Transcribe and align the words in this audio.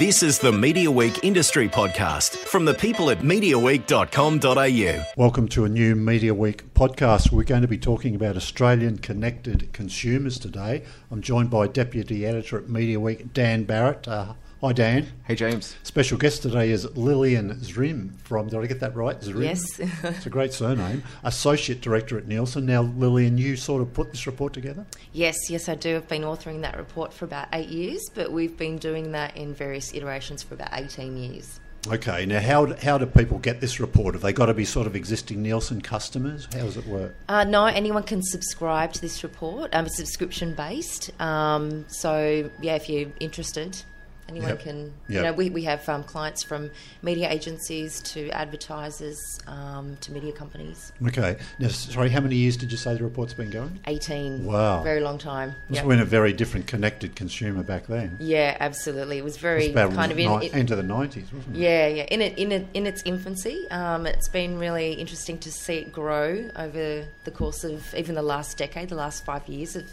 This 0.00 0.22
is 0.22 0.38
the 0.38 0.50
Media 0.50 0.90
Week 0.90 1.22
Industry 1.22 1.68
Podcast 1.68 2.34
from 2.34 2.64
the 2.64 2.72
people 2.72 3.10
at 3.10 3.18
MediaWeek.com.au. 3.18 5.04
Welcome 5.22 5.46
to 5.48 5.66
a 5.66 5.68
new 5.68 5.94
Media 5.94 6.32
Week 6.32 6.72
podcast. 6.72 7.30
We're 7.30 7.44
going 7.44 7.60
to 7.60 7.68
be 7.68 7.76
talking 7.76 8.14
about 8.14 8.34
Australian 8.34 8.96
connected 8.96 9.70
consumers 9.74 10.38
today. 10.38 10.84
I'm 11.10 11.20
joined 11.20 11.50
by 11.50 11.66
Deputy 11.66 12.24
Editor 12.24 12.56
at 12.56 12.70
Media 12.70 12.98
Week, 12.98 13.34
Dan 13.34 13.64
Barrett. 13.64 14.08
Uh, 14.08 14.32
hi, 14.60 14.72
Dan. 14.74 15.06
Hey, 15.24 15.34
James. 15.34 15.76
Special 15.82 16.18
guest 16.18 16.42
today 16.42 16.70
is 16.70 16.84
Lillian 16.96 17.54
Zrim 17.56 18.18
from, 18.20 18.48
did 18.48 18.60
I 18.60 18.66
get 18.66 18.80
that 18.80 18.94
right? 18.94 19.18
Zrim? 19.20 19.42
Yes. 19.42 19.62
it's 19.78 20.26
a 20.26 20.30
great 20.30 20.52
surname. 20.52 21.02
Associate 21.24 21.80
Director 21.80 22.18
at 22.18 22.26
Nielsen. 22.26 22.66
Now, 22.66 22.82
Lillian, 22.82 23.38
you 23.38 23.56
sort 23.56 23.80
of 23.80 23.94
put 23.94 24.10
this 24.10 24.26
report 24.26 24.52
together? 24.52 24.84
Yes, 25.12 25.48
yes, 25.48 25.68
I 25.68 25.76
do. 25.76 25.96
I've 25.96 26.08
been 26.08 26.22
authoring 26.22 26.60
that 26.62 26.76
report 26.76 27.12
for 27.12 27.24
about 27.24 27.48
eight 27.54 27.68
years, 27.68 28.06
but 28.14 28.32
we've 28.32 28.56
been 28.56 28.76
doing 28.76 29.12
that 29.12 29.36
in 29.36 29.54
various 29.54 29.94
iterations 29.94 30.42
for 30.42 30.54
about 30.54 30.70
18 30.72 31.16
years. 31.16 31.58
Okay, 31.88 32.26
now 32.26 32.40
how, 32.40 32.74
how 32.76 32.98
do 32.98 33.06
people 33.06 33.38
get 33.38 33.62
this 33.62 33.80
report? 33.80 34.14
Have 34.14 34.20
they 34.20 34.34
got 34.34 34.46
to 34.46 34.54
be 34.54 34.66
sort 34.66 34.86
of 34.86 34.94
existing 34.94 35.42
Nielsen 35.42 35.80
customers? 35.80 36.46
How 36.52 36.64
does 36.64 36.76
it 36.76 36.86
work? 36.86 37.16
Uh, 37.26 37.44
no, 37.44 37.64
anyone 37.64 38.02
can 38.02 38.22
subscribe 38.22 38.92
to 38.92 39.00
this 39.00 39.22
report. 39.22 39.74
Um, 39.74 39.86
it's 39.86 39.96
subscription 39.96 40.54
based. 40.54 41.10
Um, 41.18 41.86
so, 41.88 42.50
yeah, 42.60 42.74
if 42.74 42.90
you're 42.90 43.10
interested, 43.18 43.82
anyone 44.30 44.50
Yep. 44.50 44.60
can. 44.60 44.78
Yep. 45.08 45.16
You 45.16 45.22
know, 45.22 45.32
we, 45.32 45.50
we 45.50 45.62
have 45.64 45.86
um, 45.88 46.04
clients 46.04 46.42
from 46.42 46.70
media 47.02 47.28
agencies 47.30 48.00
to 48.12 48.30
advertisers 48.30 49.18
um, 49.46 49.96
to 50.02 50.12
media 50.12 50.32
companies. 50.32 50.92
Okay, 51.06 51.36
now, 51.58 51.68
sorry, 51.68 52.08
how 52.10 52.20
many 52.20 52.36
years 52.36 52.56
did 52.56 52.70
you 52.70 52.78
say 52.78 52.94
the 52.94 53.02
report's 53.04 53.34
been 53.34 53.50
going? 53.50 53.78
18. 53.86 54.44
Wow. 54.44 54.82
Very 54.82 55.00
long 55.00 55.18
time. 55.18 55.54
This 55.68 55.76
Yep. 55.78 55.86
was 55.86 56.00
a 56.00 56.04
very 56.04 56.32
different 56.32 56.66
connected 56.66 57.16
consumer 57.16 57.62
back 57.62 57.86
then. 57.86 58.16
Yeah, 58.20 58.56
absolutely. 58.60 59.18
It 59.18 59.24
was 59.24 59.36
very 59.36 59.64
It's 59.64 59.72
about 59.72 59.92
kind 59.94 60.12
of 60.12 60.18
in, 60.18 60.38
ni- 60.40 60.46
it- 60.46 60.52
into 60.54 60.76
the 60.76 60.82
90s, 60.82 61.32
wasn't 61.32 61.56
it? 61.56 61.60
Yeah, 61.60 61.86
yeah. 61.88 62.02
In 62.04 62.20
it, 62.20 62.38
in 62.38 62.52
it, 62.52 62.66
in 62.74 62.86
its 62.86 63.02
infancy, 63.04 63.68
um, 63.70 64.06
it's 64.06 64.28
been 64.28 64.58
really 64.58 64.92
interesting 64.92 65.38
to 65.38 65.50
see 65.50 65.74
it 65.78 65.92
grow 65.92 66.48
over 66.56 67.06
the 67.24 67.30
course 67.30 67.64
of 67.64 67.94
even 67.94 68.14
the 68.14 68.22
last 68.22 68.56
decade. 68.58 68.88
The 68.90 68.94
last 68.94 69.24
five 69.24 69.48
years 69.48 69.74
have 69.74 69.90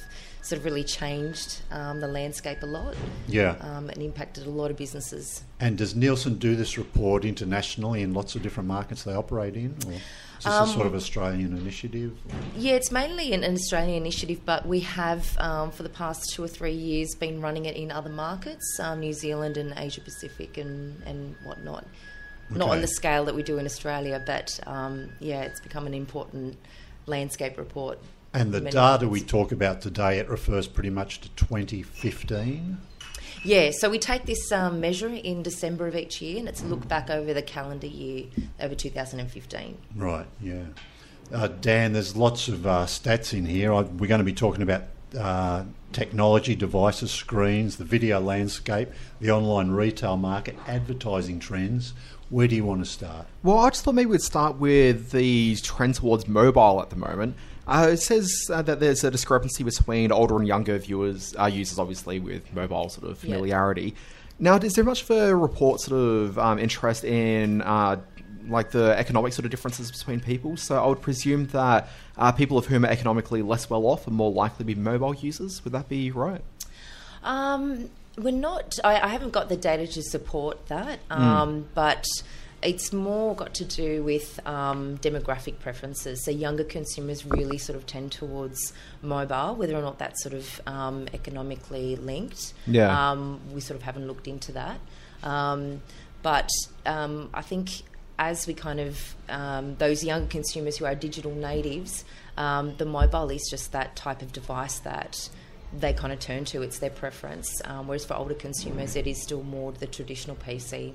sort 0.47 0.59
of 0.59 0.65
really 0.65 0.83
changed 0.83 1.61
um, 1.71 1.99
the 1.99 2.07
landscape 2.07 2.63
a 2.63 2.65
lot 2.65 2.95
Yeah. 3.27 3.55
um, 3.59 3.89
and 3.89 4.01
impacted 4.01 4.45
a 4.45 4.49
lot 4.49 4.71
of 4.71 4.77
businesses. 4.77 5.43
And 5.59 5.77
does 5.77 5.95
Nielsen 5.95 6.35
do 6.35 6.55
this 6.55 6.77
report 6.77 7.25
internationally 7.25 8.01
in 8.01 8.13
lots 8.13 8.35
of 8.35 8.41
different 8.41 8.67
markets 8.67 9.03
they 9.03 9.13
operate 9.13 9.55
in? 9.55 9.75
Or 9.85 9.91
is 9.93 9.99
this 10.43 10.45
a 10.45 10.61
Um, 10.63 10.69
sort 10.69 10.87
of 10.87 10.95
Australian 10.95 11.57
initiative? 11.57 12.13
Yeah, 12.55 12.73
it's 12.73 12.91
mainly 12.91 13.33
an, 13.33 13.43
an 13.43 13.55
Australian 13.55 13.95
initiative, 13.97 14.41
but 14.45 14.65
we 14.65 14.79
have 14.81 15.37
um, 15.39 15.71
for 15.71 15.83
the 15.83 15.89
past 15.89 16.29
two 16.33 16.43
or 16.43 16.47
three 16.47 16.73
years 16.73 17.13
been 17.19 17.41
running 17.41 17.65
it 17.65 17.75
in 17.75 17.91
other 17.91 18.09
markets, 18.09 18.79
um, 18.79 18.99
New 19.01 19.13
Zealand 19.13 19.57
and 19.57 19.73
Asia 19.77 20.01
Pacific 20.01 20.57
and, 20.57 21.01
and 21.05 21.35
whatnot. 21.43 21.85
Not 22.49 22.69
on 22.69 22.79
the 22.79 22.87
scale 22.87 23.25
that 23.25 23.35
we 23.35 23.43
do 23.43 23.57
in 23.57 23.65
Australia, 23.65 24.23
but 24.25 24.57
um, 24.65 25.09
yeah, 25.19 25.41
it's 25.41 25.59
become 25.59 25.85
an 25.85 25.93
important 25.93 26.55
landscape 27.05 27.57
report. 27.57 27.99
And 28.37 28.53
the 28.53 28.61
many 28.61 28.71
data 28.71 29.09
we 29.09 29.21
talk 29.21 29.51
about 29.51 29.81
today, 29.81 30.19
it 30.19 30.29
refers 30.29 30.67
pretty 30.67 30.91
much 30.91 31.21
to 31.21 31.29
2015. 31.29 32.77
Yeah, 33.43 33.71
so 33.71 33.89
we 33.89 33.97
take 33.97 34.25
this 34.25 34.51
um, 34.51 34.79
measure 34.79 35.07
in 35.09 35.41
December 35.41 35.87
of 35.87 35.95
each 35.95 36.21
year, 36.21 36.37
and 36.37 36.47
it's 36.47 36.61
a 36.61 36.65
look 36.65 36.87
back 36.87 37.09
over 37.09 37.33
the 37.33 37.41
calendar 37.41 37.87
year 37.87 38.25
over 38.59 38.75
2015. 38.75 39.77
Right, 39.95 40.27
yeah. 40.39 40.65
Uh, 41.33 41.47
Dan, 41.47 41.93
there's 41.93 42.15
lots 42.15 42.47
of 42.47 42.67
uh, 42.67 42.85
stats 42.85 43.35
in 43.35 43.45
here. 43.45 43.73
I, 43.73 43.81
we're 43.81 44.07
going 44.07 44.19
to 44.19 44.25
be 44.25 44.33
talking 44.33 44.61
about 44.61 44.83
uh, 45.17 45.63
technology, 45.91 46.53
devices, 46.53 47.09
screens, 47.09 47.77
the 47.77 47.85
video 47.85 48.19
landscape, 48.19 48.89
the 49.19 49.31
online 49.31 49.71
retail 49.71 50.15
market, 50.15 50.55
advertising 50.67 51.39
trends. 51.39 51.93
Where 52.29 52.47
do 52.47 52.55
you 52.55 52.65
want 52.65 52.85
to 52.85 52.89
start? 52.89 53.25
Well, 53.41 53.57
I 53.57 53.69
just 53.69 53.83
thought 53.83 53.95
maybe 53.95 54.11
we'd 54.11 54.21
start 54.21 54.57
with 54.57 55.09
the 55.11 55.55
trend 55.55 55.95
towards 55.95 56.27
mobile 56.27 56.81
at 56.81 56.91
the 56.91 56.97
moment. 56.97 57.35
Uh, 57.67 57.89
it 57.91 57.97
says 57.97 58.49
uh, 58.51 58.61
that 58.61 58.79
there's 58.79 59.03
a 59.03 59.11
discrepancy 59.11 59.63
between 59.63 60.11
older 60.11 60.37
and 60.37 60.47
younger 60.47 60.77
viewers, 60.77 61.35
uh, 61.37 61.45
users, 61.45 61.77
obviously, 61.77 62.19
with 62.19 62.53
mobile 62.53 62.87
sort 62.87 63.11
of 63.11 63.17
familiarity. 63.17 63.93
Now, 64.39 64.55
is 64.55 64.73
there 64.73 64.83
much 64.83 65.01
of 65.01 65.11
a 65.11 65.35
report 65.35 65.81
sort 65.81 65.99
of 65.99 66.39
um, 66.39 66.59
interest 66.59 67.03
in 67.03 67.61
uh, 67.63 67.99
like 68.47 68.71
the 68.71 68.97
economic 68.97 69.33
sort 69.33 69.45
of 69.45 69.51
differences 69.51 69.91
between 69.91 70.19
people? 70.19 70.55
So 70.55 70.81
I 70.81 70.87
would 70.87 71.01
presume 71.01 71.47
that 71.47 71.89
uh, 72.17 72.31
people 72.31 72.57
of 72.57 72.67
whom 72.67 72.85
are 72.85 72.89
economically 72.89 73.41
less 73.41 73.69
well 73.69 73.85
off 73.85 74.07
are 74.07 74.11
more 74.11 74.31
likely 74.31 74.59
to 74.59 74.63
be 74.63 74.75
mobile 74.75 75.13
users. 75.13 75.63
Would 75.63 75.73
that 75.73 75.89
be 75.89 76.11
right? 76.11 76.41
Um, 77.23 77.89
we're 78.17 78.31
not. 78.31 78.79
I, 78.83 78.99
I 78.99 79.07
haven't 79.07 79.31
got 79.31 79.49
the 79.49 79.57
data 79.57 79.87
to 79.87 80.01
support 80.03 80.67
that, 80.67 80.99
um, 81.09 81.67
but 81.73 82.05
it's 82.61 82.91
more 82.91 83.35
got 83.35 83.53
to 83.55 83.65
do 83.65 84.03
with 84.03 84.39
um, 84.47 84.97
demographic 84.97 85.59
preferences. 85.59 86.23
So 86.23 86.31
younger 86.31 86.63
consumers 86.63 87.25
really 87.25 87.57
sort 87.57 87.77
of 87.77 87.85
tend 87.85 88.11
towards 88.11 88.73
mobile, 89.01 89.55
whether 89.55 89.75
or 89.75 89.81
not 89.81 89.99
that's 89.99 90.23
sort 90.23 90.33
of 90.33 90.61
um, 90.65 91.07
economically 91.13 91.95
linked. 91.95 92.53
Yeah. 92.65 93.11
Um, 93.11 93.39
we 93.53 93.61
sort 93.61 93.77
of 93.79 93.83
haven't 93.83 94.07
looked 94.07 94.27
into 94.27 94.51
that, 94.53 94.79
um, 95.23 95.81
but 96.23 96.49
um, 96.85 97.29
I 97.33 97.41
think 97.41 97.83
as 98.19 98.47
we 98.47 98.53
kind 98.53 98.79
of 98.79 99.15
um, 99.29 99.75
those 99.75 100.03
younger 100.03 100.27
consumers 100.27 100.77
who 100.77 100.85
are 100.85 100.95
digital 100.95 101.33
natives, 101.33 102.03
um, 102.37 102.75
the 102.77 102.85
mobile 102.85 103.29
is 103.29 103.47
just 103.49 103.71
that 103.73 103.95
type 103.95 104.21
of 104.21 104.33
device 104.33 104.79
that 104.79 105.29
they 105.77 105.93
kind 105.93 106.11
of 106.11 106.19
turn 106.19 106.45
to. 106.45 106.61
It's 106.61 106.79
their 106.79 106.89
preference. 106.89 107.61
Um, 107.65 107.87
whereas 107.87 108.05
for 108.05 108.15
older 108.15 108.33
consumers, 108.33 108.95
it 108.95 109.05
is 109.05 109.21
still 109.21 109.43
more 109.43 109.71
the 109.71 109.87
traditional 109.87 110.35
PC. 110.37 110.93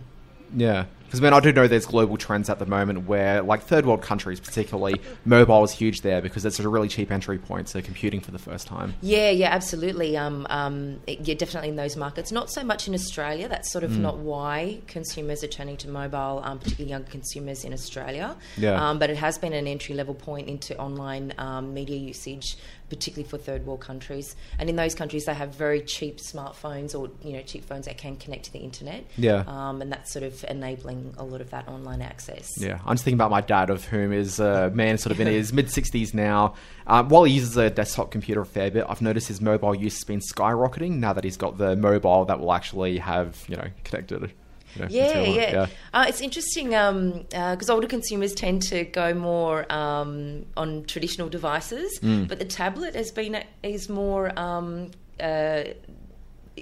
Yeah, 0.54 0.86
because 1.12 1.20
man, 1.20 1.34
I 1.34 1.40
do 1.40 1.52
know 1.52 1.68
there's 1.68 1.84
global 1.84 2.16
trends 2.16 2.48
at 2.48 2.58
the 2.58 2.64
moment 2.64 3.06
where, 3.06 3.42
like 3.42 3.60
third 3.60 3.84
world 3.84 4.00
countries, 4.00 4.40
particularly, 4.40 4.98
mobile 5.26 5.62
is 5.62 5.70
huge 5.70 6.00
there 6.00 6.22
because 6.22 6.46
it's 6.46 6.58
a 6.58 6.66
really 6.66 6.88
cheap 6.88 7.10
entry 7.10 7.36
point 7.36 7.66
to 7.66 7.82
computing 7.82 8.20
for 8.20 8.30
the 8.30 8.38
first 8.38 8.66
time. 8.66 8.94
Yeah, 9.02 9.28
yeah, 9.28 9.50
absolutely. 9.50 10.16
Um, 10.16 10.46
um, 10.48 11.00
yeah, 11.06 11.34
definitely 11.34 11.68
in 11.68 11.76
those 11.76 11.98
markets. 11.98 12.32
Not 12.32 12.50
so 12.50 12.64
much 12.64 12.88
in 12.88 12.94
Australia. 12.94 13.46
That's 13.46 13.70
sort 13.70 13.84
of 13.84 13.98
not 13.98 14.20
why 14.20 14.80
consumers 14.86 15.44
are 15.44 15.48
turning 15.48 15.76
to 15.76 15.88
mobile, 15.90 16.40
um, 16.42 16.58
particularly 16.58 16.90
young 16.90 17.04
consumers 17.04 17.62
in 17.62 17.74
Australia. 17.74 18.34
Yeah. 18.56 18.82
Um, 18.82 18.98
but 18.98 19.10
it 19.10 19.18
has 19.18 19.36
been 19.36 19.52
an 19.52 19.66
entry 19.66 19.94
level 19.94 20.14
point 20.14 20.48
into 20.48 20.74
online 20.78 21.34
um, 21.36 21.74
media 21.74 21.98
usage, 21.98 22.56
particularly 22.88 23.28
for 23.28 23.36
third 23.36 23.66
world 23.66 23.80
countries. 23.80 24.34
And 24.58 24.70
in 24.70 24.76
those 24.76 24.94
countries, 24.94 25.26
they 25.26 25.34
have 25.34 25.54
very 25.54 25.82
cheap 25.82 26.20
smartphones 26.20 26.98
or 26.98 27.10
you 27.22 27.34
know 27.34 27.42
cheap 27.42 27.66
phones 27.66 27.84
that 27.84 27.98
can 27.98 28.16
connect 28.16 28.44
to 28.44 28.52
the 28.54 28.60
internet. 28.60 29.04
Yeah. 29.18 29.44
Um, 29.46 29.82
and 29.82 29.92
that's 29.92 30.10
sort 30.10 30.22
of 30.24 30.42
enabling 30.48 31.01
a 31.18 31.24
lot 31.24 31.40
of 31.40 31.50
that 31.50 31.68
online 31.68 32.02
access. 32.02 32.48
Yeah, 32.58 32.78
I'm 32.86 32.94
just 32.94 33.04
thinking 33.04 33.18
about 33.18 33.30
my 33.30 33.40
dad, 33.40 33.70
of 33.70 33.84
whom 33.84 34.12
is 34.12 34.38
a 34.40 34.70
man 34.70 34.98
sort 34.98 35.12
of 35.12 35.20
in 35.20 35.26
his 35.26 35.52
mid 35.58 35.66
60s 35.66 36.14
now. 36.14 36.54
Um, 36.86 37.08
while 37.08 37.24
he 37.24 37.34
uses 37.34 37.56
a 37.56 37.70
desktop 37.70 38.10
computer 38.10 38.40
a 38.40 38.46
fair 38.46 38.70
bit, 38.70 38.84
I've 38.88 39.02
noticed 39.02 39.28
his 39.28 39.40
mobile 39.40 39.74
use 39.74 39.94
has 39.94 40.04
been 40.04 40.20
skyrocketing 40.20 40.98
now 40.98 41.12
that 41.12 41.24
he's 41.24 41.36
got 41.36 41.58
the 41.58 41.76
mobile 41.76 42.24
that 42.26 42.40
will 42.40 42.52
actually 42.52 42.98
have, 42.98 43.42
you 43.48 43.56
know, 43.56 43.68
connected. 43.84 44.32
You 44.74 44.82
know, 44.82 44.88
Yeah, 44.90 45.18
it. 45.18 45.52
yeah. 45.52 45.66
Uh, 45.92 46.06
it's 46.08 46.20
interesting 46.22 46.70
because 46.70 47.68
older 47.68 47.86
consumers 47.86 48.32
tend 48.34 48.62
to 48.62 48.84
go 48.84 49.12
more 49.12 49.70
um, 49.70 50.46
on 50.56 50.84
traditional 50.84 51.28
devices, 51.28 51.98
Mm. 52.00 52.26
but 52.26 52.38
the 52.38 52.44
tablet 52.46 52.94
has 52.96 53.10
been 53.10 53.44
is 53.62 53.88
more 53.90 54.32
um, 54.38 54.90
uh, 55.20 55.64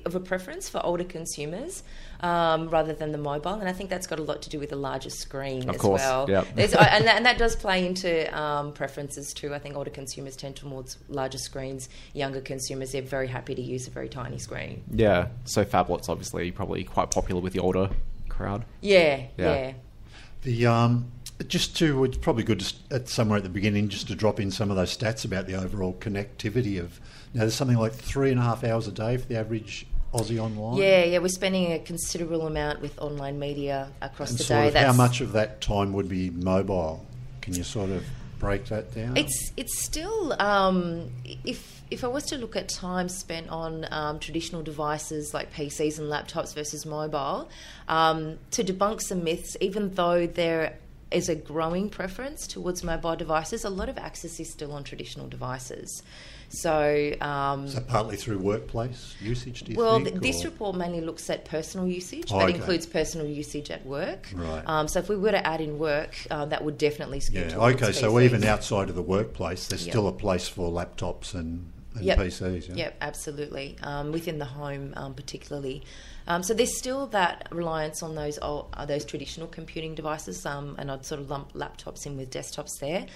of 0.06 0.14
a 0.14 0.20
preference 0.20 0.68
for 0.68 0.84
older 0.84 1.04
consumers 1.04 1.82
um, 2.20 2.68
rather 2.68 2.92
than 2.92 3.12
the 3.12 3.18
mobile, 3.18 3.54
and 3.54 3.68
I 3.68 3.72
think 3.72 3.90
that's 3.90 4.06
got 4.06 4.18
a 4.18 4.22
lot 4.22 4.42
to 4.42 4.50
do 4.50 4.58
with 4.58 4.70
the 4.70 4.76
larger 4.76 5.10
screen 5.10 5.68
Of 5.68 5.76
as 5.76 5.80
course, 5.80 6.00
well. 6.00 6.28
yep. 6.28 6.46
And, 6.56 6.72
that, 7.06 7.16
and 7.16 7.26
that 7.26 7.38
does 7.38 7.56
play 7.56 7.86
into 7.86 8.38
um, 8.38 8.72
preferences 8.72 9.32
too. 9.32 9.54
I 9.54 9.58
think 9.58 9.76
older 9.76 9.90
consumers 9.90 10.36
tend 10.36 10.56
towards 10.56 10.98
larger 11.08 11.38
screens. 11.38 11.88
Younger 12.14 12.40
consumers, 12.40 12.92
they're 12.92 13.02
very 13.02 13.28
happy 13.28 13.54
to 13.54 13.62
use 13.62 13.86
a 13.86 13.90
very 13.90 14.08
tiny 14.08 14.38
screen. 14.38 14.82
Yeah, 14.90 15.28
so 15.44 15.64
phablet's 15.64 16.08
obviously 16.08 16.50
probably 16.50 16.84
quite 16.84 17.10
popular 17.10 17.40
with 17.40 17.52
the 17.52 17.60
older 17.60 17.90
crowd. 18.28 18.64
Yeah, 18.80 19.22
Yeah. 19.36 19.54
yeah. 19.54 19.72
The 20.42 20.66
um, 20.66 21.12
just 21.46 21.76
to 21.78 22.04
it's 22.04 22.16
probably 22.18 22.44
good 22.44 22.60
to, 22.60 22.74
at 22.90 23.08
somewhere 23.08 23.38
at 23.38 23.42
the 23.42 23.48
beginning 23.50 23.88
just 23.88 24.08
to 24.08 24.14
drop 24.14 24.40
in 24.40 24.50
some 24.50 24.70
of 24.70 24.76
those 24.76 24.96
stats 24.96 25.24
about 25.24 25.46
the 25.46 25.54
overall 25.54 25.94
connectivity 25.94 26.78
of 26.78 27.00
now 27.34 27.40
there's 27.40 27.54
something 27.54 27.78
like 27.78 27.92
three 27.92 28.30
and 28.30 28.38
a 28.38 28.42
half 28.42 28.62
hours 28.64 28.86
a 28.88 28.92
day 28.92 29.16
for 29.16 29.26
the 29.26 29.36
average 29.38 29.86
Aussie 30.12 30.38
online. 30.38 30.78
Yeah, 30.78 31.04
yeah, 31.04 31.18
we're 31.18 31.28
spending 31.28 31.72
a 31.72 31.78
considerable 31.78 32.46
amount 32.46 32.80
with 32.80 32.98
online 32.98 33.38
media 33.38 33.90
across 34.02 34.30
and 34.30 34.38
the 34.38 34.44
sort 34.44 34.72
day. 34.72 34.80
of 34.80 34.86
how 34.86 34.92
much 34.92 35.20
of 35.20 35.32
that 35.32 35.60
time 35.60 35.92
would 35.92 36.08
be 36.08 36.30
mobile? 36.30 37.04
Can 37.40 37.54
you 37.54 37.62
sort 37.62 37.90
of 37.90 38.04
break 38.38 38.66
that 38.66 38.92
down? 38.92 39.16
It's 39.16 39.52
it's 39.56 39.78
still 39.78 40.34
um, 40.42 41.10
if 41.44 41.82
if 41.90 42.02
I 42.02 42.08
was 42.08 42.24
to 42.26 42.38
look 42.38 42.56
at 42.56 42.68
time 42.68 43.08
spent 43.08 43.48
on 43.50 43.86
um, 43.92 44.18
traditional 44.18 44.62
devices 44.62 45.32
like 45.32 45.52
PCs 45.52 45.98
and 45.98 46.10
laptops 46.10 46.54
versus 46.54 46.84
mobile, 46.84 47.48
um, 47.88 48.38
to 48.52 48.64
debunk 48.64 49.00
some 49.02 49.22
myths, 49.22 49.56
even 49.60 49.94
though 49.94 50.26
there 50.26 50.76
is 51.10 51.28
a 51.28 51.34
growing 51.34 51.88
preference 51.88 52.46
towards 52.46 52.84
mobile 52.84 53.16
devices, 53.16 53.64
a 53.64 53.70
lot 53.70 53.88
of 53.88 53.98
access 53.98 54.38
is 54.38 54.50
still 54.50 54.72
on 54.72 54.84
traditional 54.84 55.28
devices. 55.28 56.02
So, 56.52 57.12
um, 57.20 57.68
that 57.68 57.86
partly 57.86 58.16
through 58.16 58.38
workplace 58.38 59.14
usage, 59.20 59.62
do 59.62 59.70
you 59.72 59.78
well, 59.78 60.00
think? 60.00 60.20
th- 60.20 60.20
this 60.20 60.44
or- 60.44 60.48
report 60.48 60.76
mainly 60.76 61.00
looks 61.00 61.30
at 61.30 61.44
personal 61.44 61.86
usage. 61.86 62.32
Oh, 62.32 62.38
that 62.40 62.48
okay. 62.48 62.56
includes 62.58 62.86
personal 62.86 63.26
usage 63.28 63.70
at 63.70 63.86
work. 63.86 64.28
Right. 64.34 64.62
Um, 64.66 64.88
so, 64.88 64.98
if 64.98 65.08
we 65.08 65.16
were 65.16 65.30
to 65.30 65.46
add 65.46 65.60
in 65.60 65.78
work, 65.78 66.16
uh, 66.28 66.46
that 66.46 66.64
would 66.64 66.76
definitely 66.76 67.20
skew 67.20 67.40
Yeah, 67.48 67.56
okay, 67.56 67.92
so 67.92 68.18
even 68.18 68.42
outside 68.42 68.88
of 68.88 68.96
the 68.96 69.02
workplace, 69.02 69.68
there's 69.68 69.86
Yep. 69.86 69.92
still 69.92 70.08
a 70.08 70.12
place 70.12 70.48
for 70.48 70.70
laptops 70.72 71.34
and, 71.34 71.70
and 71.94 72.04
Yep. 72.04 72.18
PCs. 72.18 72.68
Yeah? 72.70 72.74
Yep, 72.74 72.96
absolutely. 73.00 73.76
Um, 73.84 74.10
within 74.10 74.40
the 74.40 74.44
home, 74.46 74.92
um, 74.96 75.14
particularly. 75.14 75.84
Um, 76.26 76.42
so 76.42 76.52
there's 76.54 76.76
still 76.76 77.06
that 77.08 77.48
reliance 77.50 78.02
on 78.02 78.14
those 78.14 78.38
old, 78.42 78.68
uh, 78.74 78.84
those 78.86 79.04
traditional 79.04 79.46
computing 79.48 79.94
devices, 79.94 80.44
um, 80.46 80.74
and 80.78 80.90
I'd 80.90 81.04
sort 81.04 81.20
of 81.20 81.30
lump 81.30 81.52
laptops 81.54 82.06
in 82.06 82.16
with 82.16 82.30
desktops 82.30 82.78
there. 82.80 83.06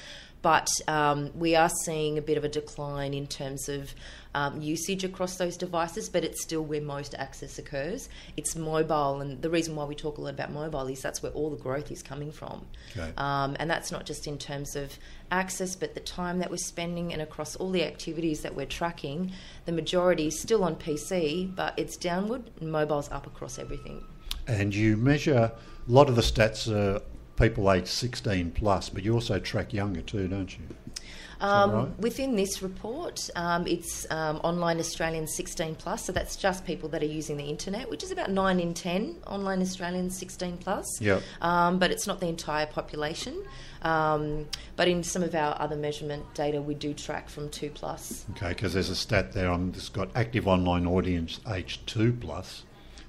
But 0.44 0.68
um, 0.88 1.30
we 1.34 1.56
are 1.56 1.70
seeing 1.70 2.18
a 2.18 2.20
bit 2.20 2.36
of 2.36 2.44
a 2.44 2.50
decline 2.50 3.14
in 3.14 3.26
terms 3.26 3.70
of 3.70 3.94
um, 4.34 4.60
usage 4.60 5.02
across 5.02 5.38
those 5.38 5.56
devices, 5.56 6.10
but 6.10 6.22
it's 6.22 6.42
still 6.42 6.60
where 6.60 6.82
most 6.82 7.14
access 7.14 7.58
occurs. 7.58 8.10
It's 8.36 8.54
mobile, 8.54 9.22
and 9.22 9.40
the 9.40 9.48
reason 9.48 9.74
why 9.74 9.86
we 9.86 9.94
talk 9.94 10.18
a 10.18 10.20
lot 10.20 10.34
about 10.34 10.52
mobile 10.52 10.86
is 10.88 11.00
that's 11.00 11.22
where 11.22 11.32
all 11.32 11.48
the 11.48 11.56
growth 11.56 11.90
is 11.90 12.02
coming 12.02 12.30
from. 12.30 12.66
Okay. 12.94 13.10
Um, 13.16 13.56
and 13.58 13.70
that's 13.70 13.90
not 13.90 14.04
just 14.04 14.26
in 14.26 14.36
terms 14.36 14.76
of 14.76 14.98
access, 15.30 15.74
but 15.74 15.94
the 15.94 16.00
time 16.00 16.40
that 16.40 16.50
we're 16.50 16.58
spending 16.58 17.14
and 17.14 17.22
across 17.22 17.56
all 17.56 17.70
the 17.70 17.82
activities 17.82 18.42
that 18.42 18.54
we're 18.54 18.66
tracking. 18.66 19.32
The 19.64 19.72
majority 19.72 20.26
is 20.26 20.38
still 20.38 20.62
on 20.62 20.76
PC, 20.76 21.56
but 21.56 21.72
it's 21.78 21.96
downward, 21.96 22.50
and 22.60 22.70
mobile's 22.70 23.10
up 23.10 23.26
across 23.26 23.58
everything. 23.58 24.04
And 24.46 24.74
you 24.74 24.98
measure, 24.98 25.52
a 25.88 25.90
lot 25.90 26.10
of 26.10 26.16
the 26.16 26.22
stats 26.22 26.70
are 26.70 27.00
people 27.36 27.70
aged 27.70 27.88
16 27.88 28.52
plus, 28.52 28.88
but 28.88 29.02
you 29.04 29.14
also 29.14 29.38
track 29.38 29.72
younger 29.72 30.00
too, 30.02 30.28
don't 30.28 30.56
you? 30.56 30.64
Um, 31.40 31.72
right? 31.72 31.98
Within 31.98 32.36
this 32.36 32.62
report, 32.62 33.28
um, 33.36 33.66
it's 33.66 34.06
um, 34.10 34.36
online 34.38 34.78
Australians 34.78 35.34
16 35.34 35.74
plus, 35.74 36.04
so 36.04 36.12
that's 36.12 36.36
just 36.36 36.64
people 36.64 36.88
that 36.90 37.02
are 37.02 37.06
using 37.06 37.36
the 37.36 37.44
internet, 37.44 37.90
which 37.90 38.02
is 38.02 38.10
about 38.10 38.30
9 38.30 38.60
in 38.60 38.72
10 38.72 39.16
online 39.26 39.60
Australians 39.60 40.16
16 40.16 40.58
plus. 40.58 41.00
Yep. 41.00 41.22
Um, 41.42 41.78
but 41.78 41.90
it's 41.90 42.06
not 42.06 42.20
the 42.20 42.28
entire 42.28 42.66
population. 42.66 43.44
Um, 43.82 44.46
but 44.76 44.88
in 44.88 45.02
some 45.02 45.22
of 45.22 45.34
our 45.34 45.60
other 45.60 45.76
measurement 45.76 46.24
data, 46.34 46.62
we 46.62 46.74
do 46.74 46.94
track 46.94 47.28
from 47.28 47.50
2 47.50 47.70
plus. 47.70 48.24
Okay, 48.30 48.48
because 48.48 48.72
there's 48.72 48.88
a 48.88 48.96
stat 48.96 49.32
there 49.32 49.50
on 49.50 49.72
it's 49.76 49.88
got 49.88 50.08
active 50.14 50.48
online 50.48 50.86
audience 50.86 51.40
aged 51.52 51.86
2 51.86 52.14
plus, 52.14 52.64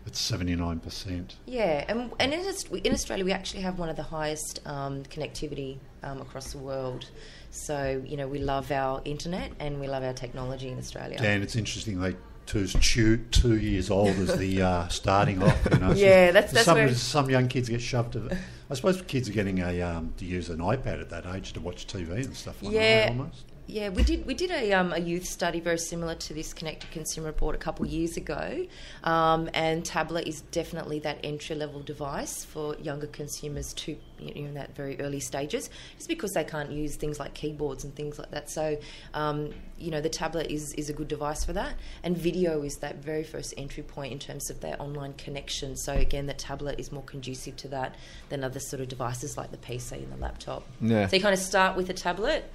it's 0.05 0.31
79%. 0.31 1.35
Yeah, 1.45 1.83
and, 1.87 2.11
and 2.19 2.33
in, 2.33 2.41
in 2.83 2.93
Australia, 2.93 3.25
we 3.25 3.31
actually 3.31 3.61
have 3.61 3.79
one 3.79 3.89
of 3.89 3.95
the 3.95 4.03
highest 4.03 4.59
um, 4.65 5.03
connectivity 5.03 5.77
um, 6.03 6.21
across 6.21 6.51
the 6.51 6.59
world. 6.59 7.09
So, 7.51 8.03
you 8.05 8.17
know, 8.17 8.27
we 8.27 8.39
love 8.39 8.71
our 8.71 9.01
internet 9.05 9.51
and 9.59 9.79
we 9.79 9.87
love 9.87 10.03
our 10.03 10.13
technology 10.13 10.69
in 10.69 10.77
Australia. 10.77 11.17
Dan, 11.17 11.41
it's 11.41 11.55
interesting 11.55 11.99
they 11.99 12.15
two's 12.45 12.73
two, 12.73 13.17
two 13.31 13.57
years 13.57 13.89
old 13.89 14.09
as 14.09 14.37
the 14.37 14.61
uh, 14.61 14.87
starting 14.89 15.41
off. 15.41 15.57
You 15.71 15.79
know, 15.79 15.91
Yeah, 15.95 16.31
that's- 16.31 16.51
that's 16.53 16.65
some 16.65 16.75
where- 16.77 16.93
some 16.93 17.29
young 17.29 17.47
kids 17.47 17.69
get 17.69 17.81
shoved 17.81 18.13
to. 18.13 18.37
I 18.69 18.73
suppose 18.75 19.01
kids 19.03 19.29
are 19.29 19.33
getting 19.33 19.59
a 19.59 19.81
um, 19.81 20.13
to 20.17 20.25
use 20.25 20.49
an 20.49 20.57
iPad 20.59 21.01
at 21.01 21.09
that 21.09 21.25
age 21.33 21.53
to 21.53 21.61
watch 21.61 21.87
TV 21.87 22.11
and 22.25 22.35
stuff 22.35 22.61
like 22.61 22.73
Yeah. 22.73 22.81
that. 23.05 23.09
Almost. 23.09 23.45
Yeah, 23.67 23.89
we 23.89 24.03
did. 24.03 24.27
We 24.27 24.35
did 24.35 24.51
a, 24.51 24.73
um, 24.73 24.93
a 24.93 24.99
youth 24.99 25.25
study 25.25 25.59
very 25.59 25.79
similar 25.79 26.13
to 26.15 26.33
this 26.33 26.53
Connected 26.53 26.91
Consumer 26.91 27.27
Report 27.27 27.55
a 27.55 27.57
couple 27.57 27.85
of 27.85 27.91
years 27.91 28.15
ago, 28.15 28.67
um, 29.03 29.49
and 29.55 29.83
tablet 29.83 30.27
is 30.27 30.41
definitely 30.41 30.99
that 30.99 31.17
entry 31.23 31.55
level 31.55 31.81
device 31.81 32.45
for 32.45 32.75
younger 32.75 33.07
consumers 33.07 33.73
to 33.73 33.97
you 34.19 34.27
know, 34.27 34.47
in 34.49 34.53
that 34.53 34.75
very 34.75 34.99
early 34.99 35.19
stages. 35.19 35.71
It's 35.95 36.05
because 36.05 36.33
they 36.33 36.43
can't 36.43 36.71
use 36.71 36.95
things 36.95 37.19
like 37.19 37.33
keyboards 37.33 37.83
and 37.83 37.95
things 37.95 38.19
like 38.19 38.29
that. 38.31 38.51
So, 38.51 38.77
um, 39.15 39.51
you 39.79 39.89
know, 39.89 39.99
the 39.99 40.09
tablet 40.09 40.51
is 40.51 40.73
is 40.75 40.89
a 40.89 40.93
good 40.93 41.07
device 41.07 41.43
for 41.43 41.53
that, 41.53 41.73
and 42.03 42.15
video 42.15 42.61
is 42.61 42.77
that 42.77 42.97
very 42.97 43.23
first 43.23 43.55
entry 43.57 43.81
point 43.81 44.13
in 44.13 44.19
terms 44.19 44.51
of 44.51 44.59
their 44.59 44.79
online 44.79 45.13
connection. 45.13 45.75
So 45.75 45.93
again, 45.93 46.27
the 46.27 46.33
tablet 46.35 46.79
is 46.79 46.91
more 46.91 47.03
conducive 47.03 47.55
to 47.57 47.67
that 47.69 47.95
than 48.29 48.43
other 48.43 48.59
sort 48.59 48.81
of 48.81 48.89
devices 48.89 49.37
like 49.37 49.49
the 49.49 49.57
PC 49.57 49.93
and 49.93 50.11
the 50.11 50.17
laptop. 50.17 50.67
Yeah. 50.81 51.07
So 51.07 51.15
you 51.15 51.21
kind 51.21 51.33
of 51.33 51.39
start 51.39 51.75
with 51.75 51.89
a 51.89 51.93
tablet, 51.93 52.45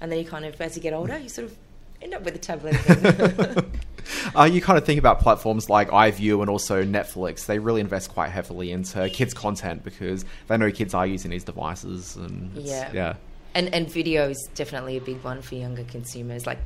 and 0.00 0.10
then 0.10 0.18
you 0.18 0.24
kind 0.24 0.44
of, 0.44 0.60
as 0.60 0.76
you 0.76 0.82
get 0.82 0.92
older, 0.92 1.18
you 1.18 1.28
sort 1.28 1.46
of 1.46 1.56
end 2.02 2.14
up 2.14 2.22
with 2.24 2.34
a 2.34 2.38
tablet. 2.38 2.76
again. 2.88 3.72
Uh, 4.36 4.44
you 4.44 4.60
kind 4.60 4.78
of 4.78 4.84
think 4.84 5.00
about 5.00 5.18
platforms 5.18 5.68
like 5.68 5.88
iView 5.88 6.40
and 6.40 6.48
also 6.48 6.84
Netflix. 6.84 7.46
They 7.46 7.58
really 7.58 7.80
invest 7.80 8.12
quite 8.12 8.30
heavily 8.30 8.70
into 8.70 9.08
kids' 9.10 9.34
content 9.34 9.82
because 9.82 10.24
they 10.46 10.56
know 10.56 10.70
kids 10.70 10.94
are 10.94 11.04
using 11.04 11.32
these 11.32 11.42
devices. 11.42 12.14
And 12.14 12.52
Yeah. 12.54 12.88
yeah. 12.92 13.14
and 13.56 13.72
and 13.74 13.90
video 13.90 14.28
is 14.28 14.48
definitely 14.54 14.96
a 14.96 15.00
big 15.00 15.24
one 15.24 15.42
for 15.42 15.56
younger 15.56 15.82
consumers, 15.84 16.46
like 16.46 16.58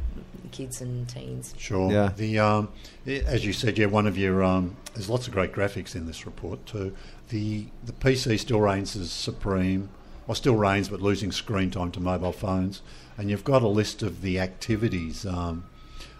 kids 0.53 0.82
and 0.82 1.09
teens. 1.09 1.55
Sure. 1.56 1.91
Yeah. 1.91 2.12
The 2.15 2.41
um, 2.41 2.69
as 3.06 3.47
you 3.47 3.55
said, 3.55 3.79
yeah, 3.79 3.87
one 3.87 4.06
of 4.06 4.19
your 4.19 4.43
um, 4.44 4.77
there's 4.93 5.09
lots 5.09 5.27
of 5.27 5.32
great 5.32 5.53
graphics 5.55 5.94
in 5.94 6.06
this 6.06 6.27
report 6.27 6.67
too. 6.67 6.94
The 7.31 7.67
the 7.85 7.93
PC 7.93 8.38
still 8.38 8.61
reigns 8.61 8.94
as 8.97 9.11
supreme, 9.11 9.88
or 10.26 10.34
still 10.34 10.55
reigns, 10.55 10.88
but 10.88 11.00
losing 11.00 11.32
screen 11.32 11.70
time 11.70 11.90
to 11.93 12.00
mobile 12.00 12.32
phones. 12.32 12.82
And 13.19 13.31
you've 13.31 13.44
got 13.44 13.62
a 13.62 13.69
list 13.69 14.02
of 14.02 14.22
the 14.22 14.38
activities, 14.38 15.26
um, 15.26 15.64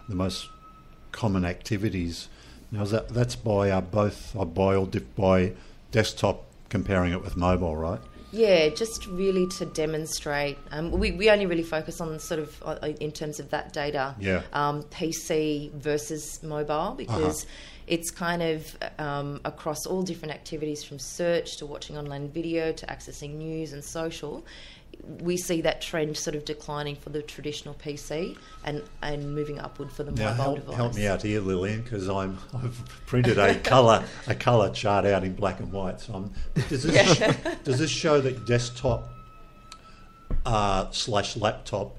the 0.07 0.15
most 0.15 0.49
common 1.11 1.45
activities. 1.45 2.29
Now 2.71 2.83
is 2.83 2.91
that 2.91 3.09
that's 3.09 3.35
by 3.35 3.69
uh, 3.69 3.81
both 3.81 4.35
uh, 4.35 4.45
by 4.45 4.75
or 4.75 4.87
diff, 4.87 5.15
by 5.15 5.53
desktop, 5.91 6.45
comparing 6.69 7.11
it 7.11 7.23
with 7.23 7.35
mobile, 7.35 7.75
right? 7.75 7.99
Yeah, 8.31 8.69
just 8.69 9.07
really 9.07 9.45
to 9.57 9.65
demonstrate. 9.65 10.57
Um, 10.71 10.91
we, 10.91 11.11
we 11.11 11.29
only 11.29 11.45
really 11.45 11.63
focus 11.63 11.99
on 11.99 12.17
sort 12.19 12.39
of 12.39 12.63
uh, 12.65 12.93
in 13.01 13.11
terms 13.11 13.41
of 13.41 13.49
that 13.49 13.73
data. 13.73 14.15
Yeah. 14.19 14.43
Um, 14.53 14.83
PC 14.83 15.71
versus 15.73 16.41
mobile 16.41 16.95
because 16.97 17.45
it's 17.91 18.09
kind 18.09 18.41
of 18.41 18.77
um, 18.99 19.41
across 19.43 19.85
all 19.85 20.01
different 20.01 20.33
activities 20.33 20.81
from 20.81 20.97
search 20.97 21.57
to 21.57 21.65
watching 21.65 21.97
online 21.97 22.29
video 22.29 22.71
to 22.71 22.85
accessing 22.87 23.35
news 23.35 23.73
and 23.73 23.83
social. 23.83 24.45
We 25.19 25.35
see 25.35 25.59
that 25.61 25.81
trend 25.81 26.15
sort 26.15 26.35
of 26.35 26.45
declining 26.45 26.95
for 26.95 27.09
the 27.09 27.21
traditional 27.21 27.75
PC 27.75 28.37
and, 28.63 28.81
and 29.01 29.35
moving 29.35 29.59
upward 29.59 29.91
for 29.91 30.03
the 30.03 30.11
Now 30.11 30.29
mobile 30.29 30.43
help, 30.43 30.55
device. 30.55 30.75
help 30.75 30.95
me 30.95 31.05
out 31.05 31.21
here, 31.21 31.41
Lillian, 31.41 31.81
because 31.81 32.07
I'm 32.07 32.37
I've 32.53 32.81
printed 33.07 33.37
a 33.37 33.55
colour 33.59 34.05
a 34.27 34.35
colour 34.35 34.69
chart 34.69 35.05
out 35.05 35.25
in 35.25 35.33
black 35.33 35.59
and 35.59 35.69
white. 35.69 35.99
So 35.99 36.13
I'm, 36.13 36.33
does 36.69 36.83
this 36.83 37.19
does 37.65 37.77
this 37.77 37.91
show 37.91 38.21
that 38.21 38.45
desktop 38.45 39.09
uh, 40.45 40.89
slash 40.91 41.35
laptop 41.35 41.97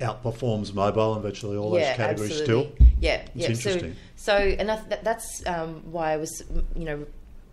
outperforms 0.00 0.74
mobile 0.74 1.16
in 1.16 1.22
virtually 1.22 1.56
all 1.56 1.70
those 1.70 1.86
categories 1.96 2.36
still? 2.42 2.72
Yeah, 3.00 3.22
It's 3.22 3.30
yeah. 3.34 3.48
interesting. 3.48 3.96
So, 4.16 4.38
so 4.38 4.56
and 4.58 4.68
that, 4.68 4.88
that- 4.90 5.04
that's 5.04 5.46
um, 5.46 5.82
why 5.90 6.12
I 6.12 6.16
was, 6.16 6.42
you 6.74 6.84
know, 6.84 7.06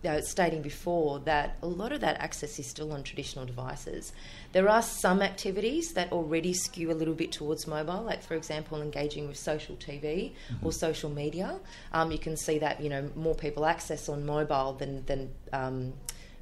uh, 0.04 0.20
stating 0.20 0.60
before 0.60 1.18
that 1.20 1.56
a 1.62 1.66
lot 1.66 1.90
of 1.90 2.02
that 2.02 2.20
access 2.20 2.58
is 2.58 2.66
still 2.66 2.92
on 2.92 3.02
traditional 3.02 3.46
devices. 3.46 4.12
There 4.52 4.68
are 4.68 4.82
some 4.82 5.22
activities 5.22 5.94
that 5.94 6.12
already 6.12 6.52
skew 6.52 6.90
a 6.90 6.92
little 6.92 7.14
bit 7.14 7.32
towards 7.32 7.66
mobile, 7.66 8.02
like 8.02 8.22
for 8.22 8.34
example, 8.34 8.82
engaging 8.82 9.26
with 9.28 9.38
social 9.38 9.76
TV 9.76 10.32
Mm-hmm. 10.52 10.66
or 10.66 10.72
social 10.72 11.08
media. 11.08 11.58
Um, 11.94 12.12
you 12.12 12.18
can 12.18 12.36
see 12.36 12.58
that 12.58 12.82
you 12.82 12.90
know 12.90 13.10
more 13.16 13.34
people 13.34 13.64
access 13.64 14.10
on 14.10 14.26
mobile 14.26 14.74
than 14.74 15.06
than 15.06 15.30
um, 15.54 15.94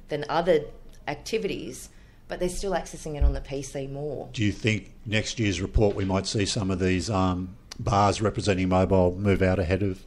than 0.09 0.25
other 0.27 0.65
activities, 1.07 1.87
but 2.33 2.39
they're 2.39 2.49
still 2.49 2.71
accessing 2.71 3.15
it 3.15 3.23
on 3.23 3.33
the 3.33 3.41
PC 3.41 3.87
more. 3.91 4.27
Do 4.33 4.43
you 4.43 4.51
think 4.51 4.91
next 5.05 5.37
year's 5.39 5.61
report 5.61 5.95
we 5.95 6.03
might 6.03 6.25
see 6.25 6.47
some 6.47 6.71
of 6.71 6.79
these 6.79 7.07
um, 7.07 7.55
bars 7.79 8.23
representing 8.23 8.69
mobile 8.69 9.15
move 9.15 9.43
out 9.43 9.59
ahead 9.59 9.83
of 9.83 10.03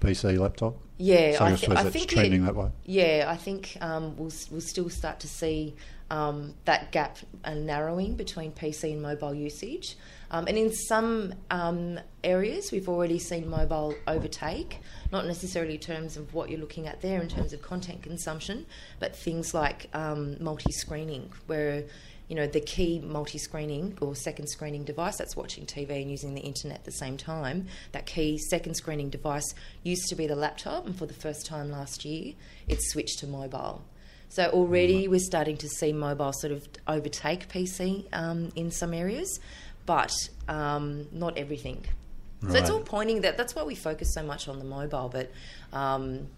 PC 0.00 0.36
laptop? 0.36 0.74
Yeah, 0.96 1.38
So 1.38 1.44
I, 1.44 1.50
I, 1.50 1.54
suppose 1.54 1.76
I 1.78 1.90
think 1.90 2.08
trending 2.08 2.42
it- 2.42 2.46
that 2.46 2.56
way. 2.56 2.70
Yeah, 2.86 3.26
I 3.28 3.36
think 3.36 3.78
um, 3.80 4.16
we'll 4.16 4.32
we'll 4.50 4.60
still 4.60 4.90
start 4.90 5.20
to 5.20 5.28
see 5.28 5.76
um, 6.10 6.54
that 6.64 6.90
gap 6.90 7.18
narrowing 7.46 8.16
between 8.16 8.50
PC 8.50 8.94
and 8.94 9.00
mobile 9.00 9.32
usage. 9.32 9.96
Um, 10.30 10.46
and 10.46 10.58
in 10.58 10.72
some 10.72 11.34
um, 11.50 11.98
areas, 12.22 12.70
we've 12.70 12.88
already 12.88 13.18
seen 13.18 13.48
mobile 13.48 13.94
overtake, 14.06 14.80
not 15.10 15.26
necessarily 15.26 15.74
in 15.74 15.80
terms 15.80 16.16
of 16.16 16.34
what 16.34 16.50
you're 16.50 16.60
looking 16.60 16.86
at 16.86 17.00
there 17.00 17.22
in 17.22 17.28
terms 17.28 17.52
of 17.52 17.62
content 17.62 18.02
consumption, 18.02 18.66
but 19.00 19.16
things 19.16 19.54
like 19.54 19.88
um, 19.94 20.36
multi-screening, 20.42 21.32
where 21.46 21.84
you 22.28 22.36
know 22.36 22.46
the 22.46 22.60
key 22.60 22.98
multi-screening 22.98 23.96
or 24.02 24.14
second 24.14 24.48
screening 24.48 24.84
device 24.84 25.16
that's 25.16 25.34
watching 25.34 25.64
TV 25.64 26.02
and 26.02 26.10
using 26.10 26.34
the 26.34 26.42
internet 26.42 26.80
at 26.80 26.84
the 26.84 26.92
same 26.92 27.16
time. 27.16 27.66
That 27.92 28.04
key 28.04 28.36
second 28.36 28.74
screening 28.74 29.08
device 29.08 29.54
used 29.82 30.08
to 30.08 30.14
be 30.14 30.26
the 30.26 30.36
laptop, 30.36 30.84
and 30.84 30.94
for 30.94 31.06
the 31.06 31.14
first 31.14 31.46
time 31.46 31.70
last 31.70 32.04
year, 32.04 32.34
it's 32.68 32.92
switched 32.92 33.20
to 33.20 33.26
mobile. 33.26 33.82
So 34.30 34.44
already 34.50 35.08
we're 35.08 35.20
starting 35.20 35.56
to 35.56 35.68
see 35.68 35.94
mobile 35.94 36.34
sort 36.34 36.52
of 36.52 36.68
overtake 36.86 37.48
PC 37.48 38.04
um, 38.12 38.52
in 38.54 38.70
some 38.70 38.92
areas, 38.92 39.40
but 39.88 40.12
um, 40.48 41.08
not 41.12 41.38
everything. 41.38 41.82
So 42.46 42.56
it's 42.56 42.68
all 42.70 42.80
pointing 42.80 43.22
that. 43.22 43.38
That's 43.38 43.56
why 43.56 43.62
we 43.64 43.74
focus 43.74 44.12
so 44.12 44.22
much 44.22 44.46
on 44.46 44.58
the 44.58 44.64
mobile. 44.66 45.08
But 45.08 45.32
um, 45.72 46.28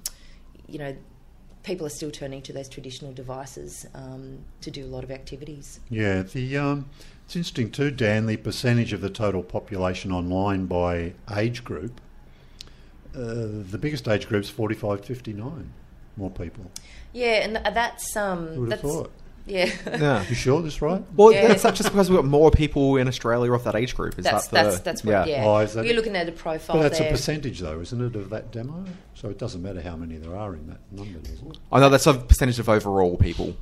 you 0.69 0.79
know, 0.79 0.97
people 1.65 1.85
are 1.85 1.91
still 1.91 2.13
turning 2.13 2.43
to 2.43 2.53
those 2.53 2.69
traditional 2.69 3.13
devices 3.13 3.87
um, 3.93 4.39
to 4.61 4.71
do 4.71 4.85
a 4.85 4.87
lot 4.87 5.03
of 5.03 5.11
activities. 5.11 5.81
Yeah, 5.91 6.23
the 6.23 6.57
um, 6.57 6.89
it's 7.27 7.35
interesting 7.35 7.73
too, 7.73 7.91
Dan. 7.91 8.27
The 8.27 8.37
percentage 8.37 8.93
of 8.93 9.01
the 9.01 9.11
total 9.11 9.43
population 9.43 10.13
online 10.13 10.67
by 10.67 11.15
age 11.37 11.65
group. 11.65 12.01
Uh, 13.13 13.67
the 13.69 13.79
biggest 13.79 14.07
age 14.07 14.29
group's 14.29 14.49
45 14.49 15.05
59. 15.05 15.73
More 16.17 16.31
people. 16.31 16.71
Yeah, 17.13 17.45
and 17.45 17.57
that's 17.75 18.17
um, 18.17 18.47
Who 18.47 18.61
would 18.61 18.71
have 18.71 18.81
that's 18.81 18.95
thought? 18.95 19.13
Yeah. 19.51 19.71
Yeah. 19.87 20.25
You 20.29 20.35
sure 20.35 20.63
this 20.63 20.81
right? 20.81 21.03
Well, 21.17 21.33
Yeah. 21.33 21.49
that's 21.49 21.65
not 21.65 21.75
just 21.75 21.91
because 21.91 22.09
we've 22.09 22.17
got 22.19 22.25
more 22.25 22.51
people 22.51 22.97
in 22.97 23.09
Australia 23.09 23.53
of 23.53 23.65
that 23.65 23.75
age 23.75 23.95
group. 23.97 24.19
Is 24.19 24.25
That's 24.25 24.49
that 24.49 24.65
the, 24.65 24.71
that's 24.71 24.81
that's 24.83 25.05
what 25.05 25.29
yeah. 25.29 25.45
Oh, 25.45 25.59
is 25.59 25.75
that 25.75 25.85
You're 25.85 25.95
looking 25.97 26.17
at 26.17 26.29
a 26.29 26.33
profile 26.33 26.77
But 26.77 26.83
that's 26.83 26.99
there. 26.99 27.09
a 27.09 27.11
percentage, 27.11 27.61
though, 27.61 27.81
isn't 27.81 28.01
it, 28.01 28.17
of 28.17 28.31
that 28.31 28.53
demo? 28.53 28.85
So 29.15 29.29
it 29.29 29.39
doesn't 29.39 29.63
matter 29.63 29.81
how 29.81 29.97
many 29.97 30.17
there 30.17 30.37
are 30.37 30.55
in 30.55 30.67
that 30.69 30.81
number, 30.93 31.19
does 31.19 31.33
it? 31.43 31.59
I 31.73 31.81
know 31.81 31.89
that's 31.89 32.07
a 32.07 32.15
percentage 32.15 32.59
of 32.59 32.69
overall 32.69 33.17
people. 33.17 33.57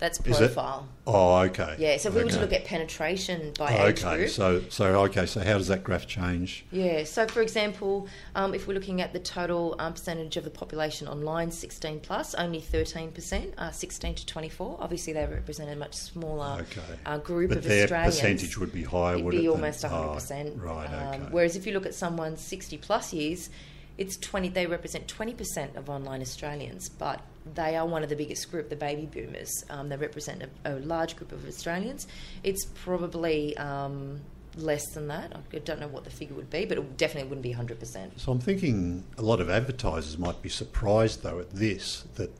That's 0.00 0.18
profile. 0.18 0.88
Oh, 1.06 1.36
okay. 1.40 1.76
Yeah, 1.78 1.98
so 1.98 2.08
if 2.08 2.14
we 2.14 2.24
were 2.24 2.30
to 2.30 2.40
look 2.40 2.54
at 2.54 2.64
penetration 2.64 3.52
by 3.58 3.70
age 3.86 4.02
Okay, 4.02 4.16
group. 4.16 4.30
so 4.30 4.62
so 4.70 4.86
okay, 5.04 5.26
so 5.26 5.40
how 5.40 5.58
does 5.58 5.68
that 5.68 5.84
graph 5.84 6.06
change? 6.06 6.64
Yeah, 6.72 7.04
so 7.04 7.26
for 7.26 7.42
example, 7.42 8.08
um, 8.34 8.54
if 8.54 8.66
we're 8.66 8.72
looking 8.74 9.02
at 9.02 9.12
the 9.12 9.18
total 9.18 9.76
um, 9.78 9.92
percentage 9.92 10.38
of 10.38 10.44
the 10.44 10.50
population 10.50 11.06
online, 11.06 11.50
16 11.50 12.00
plus, 12.00 12.34
only 12.34 12.60
13%, 12.62 13.52
uh, 13.58 13.70
16 13.70 14.14
to 14.14 14.26
24. 14.26 14.78
Obviously, 14.80 15.12
they 15.12 15.26
represent 15.26 15.68
a 15.70 15.76
much 15.76 15.94
smaller 15.94 16.62
Okay. 16.62 16.80
uh, 17.04 17.18
group 17.18 17.50
but 17.50 17.58
of 17.58 17.64
their 17.64 17.82
Australians. 17.84 18.16
percentage 18.16 18.56
would 18.58 18.72
be 18.72 18.82
higher, 18.84 19.14
It'd 19.14 19.24
would 19.26 19.32
be 19.32 19.36
it? 19.38 19.42
than- 19.42 19.50
almost 19.50 19.84
100%. 19.84 20.52
Oh, 20.56 20.66
right, 20.66 20.86
okay. 20.88 20.96
Um, 21.24 21.30
whereas 21.30 21.56
if 21.56 21.66
you 21.66 21.74
look 21.74 21.84
at 21.84 21.94
someone 21.94 22.38
60 22.38 22.78
plus 22.78 23.12
years, 23.12 23.50
it's 23.98 24.16
20. 24.16 24.48
They 24.48 24.66
represent 24.66 25.06
20% 25.08 25.76
of 25.76 25.90
online 25.90 26.22
Australians, 26.22 26.88
but 26.88 27.20
they 27.54 27.76
are 27.76 27.86
one 27.86 28.02
of 28.02 28.08
the 28.08 28.16
biggest 28.16 28.50
group, 28.50 28.68
the 28.68 28.76
baby 28.76 29.06
boomers. 29.06 29.50
Um, 29.70 29.88
they 29.88 29.96
represent 29.96 30.42
a, 30.64 30.76
a 30.76 30.78
large 30.80 31.16
group 31.16 31.32
of 31.32 31.46
Australians. 31.46 32.06
It's 32.42 32.66
probably 32.84 33.56
um, 33.56 34.20
less 34.56 34.84
than 34.92 35.08
that. 35.08 35.32
I 35.52 35.58
don't 35.58 35.80
know 35.80 35.88
what 35.88 36.04
the 36.04 36.10
figure 36.10 36.34
would 36.36 36.50
be, 36.50 36.64
but 36.66 36.78
it 36.78 36.96
definitely 36.96 37.28
wouldn't 37.28 37.42
be 37.42 37.54
100%. 37.54 38.18
So 38.20 38.32
I'm 38.32 38.40
thinking 38.40 39.04
a 39.18 39.22
lot 39.22 39.40
of 39.40 39.48
advertisers 39.48 40.18
might 40.18 40.42
be 40.42 40.48
surprised 40.48 41.22
though 41.22 41.38
at 41.40 41.50
this 41.50 42.04
that 42.16 42.30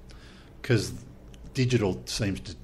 because 0.60 0.92
digital 1.54 2.00
seems 2.06 2.40
to 2.40 2.54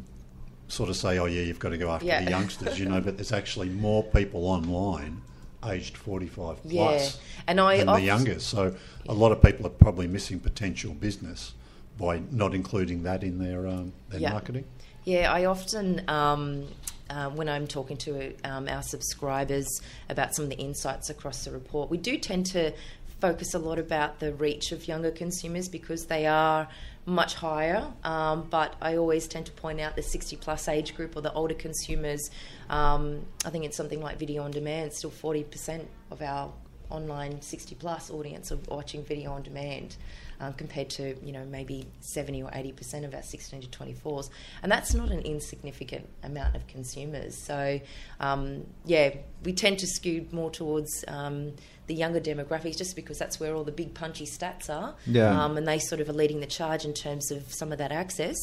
sort 0.69 0.91
of 0.91 0.97
say, 0.97 1.19
oh 1.19 1.27
yeah, 1.27 1.43
you've 1.43 1.59
got 1.59 1.71
to 1.71 1.79
go 1.79 1.91
after 1.91 2.07
Yeah. 2.07 2.25
the 2.25 2.31
youngsters, 2.31 2.79
you 2.79 2.87
know, 2.87 3.01
but 3.01 3.17
there's 3.17 3.33
actually 3.33 3.69
more 3.71 4.03
people 4.03 4.47
online 4.47 5.23
aged 5.65 5.97
45 5.97 6.59
Yeah, 6.65 6.83
plus 6.85 7.19
and 7.47 7.61
I 7.61 7.79
than 7.79 7.87
the 7.87 8.01
youngest. 8.01 8.49
So 8.49 8.75
a 9.09 9.15
lot 9.15 9.33
of 9.33 9.43
people 9.43 9.67
are 9.67 9.71
probably 9.71 10.07
missing 10.07 10.39
potential 10.39 10.93
business 10.93 11.55
by 11.99 12.23
not 12.31 12.55
including 12.55 13.03
that 13.05 13.23
in 13.23 13.39
their 13.39 13.67
um, 13.67 13.93
their 14.09 14.21
Yeah. 14.21 14.33
marketing. 14.33 14.65
Yeah, 15.05 15.33
I 15.33 15.45
often, 15.45 16.03
um, 16.09 16.67
uh, 17.09 17.31
when 17.31 17.49
I'm 17.49 17.69
talking 17.69 17.97
to 17.99 18.35
um, 18.43 18.69
our 18.69 18.83
subscribers 18.83 19.69
about 20.09 20.35
some 20.35 20.45
of 20.47 20.51
the 20.51 20.57
insights 20.59 21.11
across 21.11 21.45
the 21.45 21.53
report, 21.53 21.91
we 21.91 21.97
do 21.97 22.19
tend 22.19 22.47
to 22.47 22.73
focus 23.21 23.55
a 23.55 23.59
lot 23.59 23.79
about 23.79 24.19
the 24.19 24.35
reach 24.35 24.73
of 24.73 24.89
younger 24.89 25.11
consumers 25.13 25.69
because 25.69 26.07
they 26.07 26.27
are 26.27 26.69
much 27.07 27.35
higher. 27.35 27.87
Um, 28.03 28.49
but 28.51 28.75
I 28.83 28.97
always 28.97 29.29
tend 29.29 29.47
to 29.47 29.53
point 29.53 29.81
out 29.81 29.95
the 29.95 30.03
60 30.03 30.37
plus 30.37 30.67
age 30.69 30.95
group 30.97 31.17
or 31.17 31.21
the 31.21 31.33
older 31.33 31.55
consumers. 31.55 32.29
Um, 32.69 33.25
I 33.45 33.51
think 33.51 33.65
it's 33.65 33.77
something 33.77 34.03
like 34.03 34.19
video 34.19 34.43
on 34.43 34.51
demand, 34.51 34.93
still 34.93 35.11
40% 35.13 35.85
of 36.11 36.21
our 36.21 36.53
online 36.91 37.41
60 37.41 37.75
plus 37.77 38.11
audience 38.11 38.53
are 38.53 38.59
watching 38.69 39.05
video 39.05 39.33
on 39.33 39.43
demand 39.43 39.97
um, 40.41 40.53
compared 40.55 40.91
to 40.91 41.17
you 41.25 41.33
know 41.33 41.45
maybe 41.45 41.87
70 42.01 42.43
or 42.43 42.51
80 42.53 42.73
percent 42.73 43.05
of 43.05 43.15
our 43.15 43.23
16 43.23 43.63
to 43.63 43.69
24s 43.69 44.31
and 44.63 44.71
that's 44.71 44.95
not 44.95 45.11
an 45.11 45.21
insignificant 45.21 46.09
amount 46.23 46.57
of 46.57 46.67
consumers. 46.67 47.37
So 47.37 47.81
um, 48.21 48.67
yeah 48.85 49.11
we 49.45 49.53
tend 49.53 49.79
to 49.81 49.87
skew 49.87 50.27
more 50.33 50.51
towards 50.51 51.05
um, 51.09 51.53
the 51.87 51.95
younger 51.95 52.21
demographics 52.21 52.77
just 52.77 52.97
because 52.97 53.19
that's 53.19 53.39
where 53.39 53.55
all 53.55 53.65
the 53.65 53.73
big 53.73 53.95
punchy 53.95 54.27
stats 54.27 54.69
are. 54.69 54.95
Yeah. 55.07 55.45
um, 55.45 55.57
and 55.57 55.67
they 55.67 55.79
sort 55.79 56.01
of 56.01 56.09
are 56.09 56.15
leading 56.15 56.41
the 56.41 56.47
charge 56.47 56.85
in 56.85 56.93
terms 56.93 57.31
of 57.31 57.53
some 57.53 57.73
of 57.73 57.79
that 57.79 57.93
access. 57.93 58.37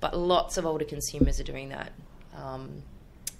But 0.00 0.16
lots 0.16 0.56
of 0.56 0.66
older 0.66 0.84
consumers 0.84 1.38
are 1.40 1.44
doing 1.44 1.68
that. 1.70 1.92
Um, 2.34 2.82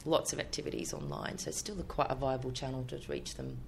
lots 0.05 0.33
of 0.33 0.41
activities 0.41 0.93
online. 0.93 1.39
So 1.39 1.49
it's 1.49 1.59
still 1.59 1.79
a 1.81 1.83
quite 1.83 2.11
a 2.11 2.15
viable 2.15 2.53
channel 2.53 2.85
to 2.89 3.01
reach 3.09 3.35
them 3.35 3.59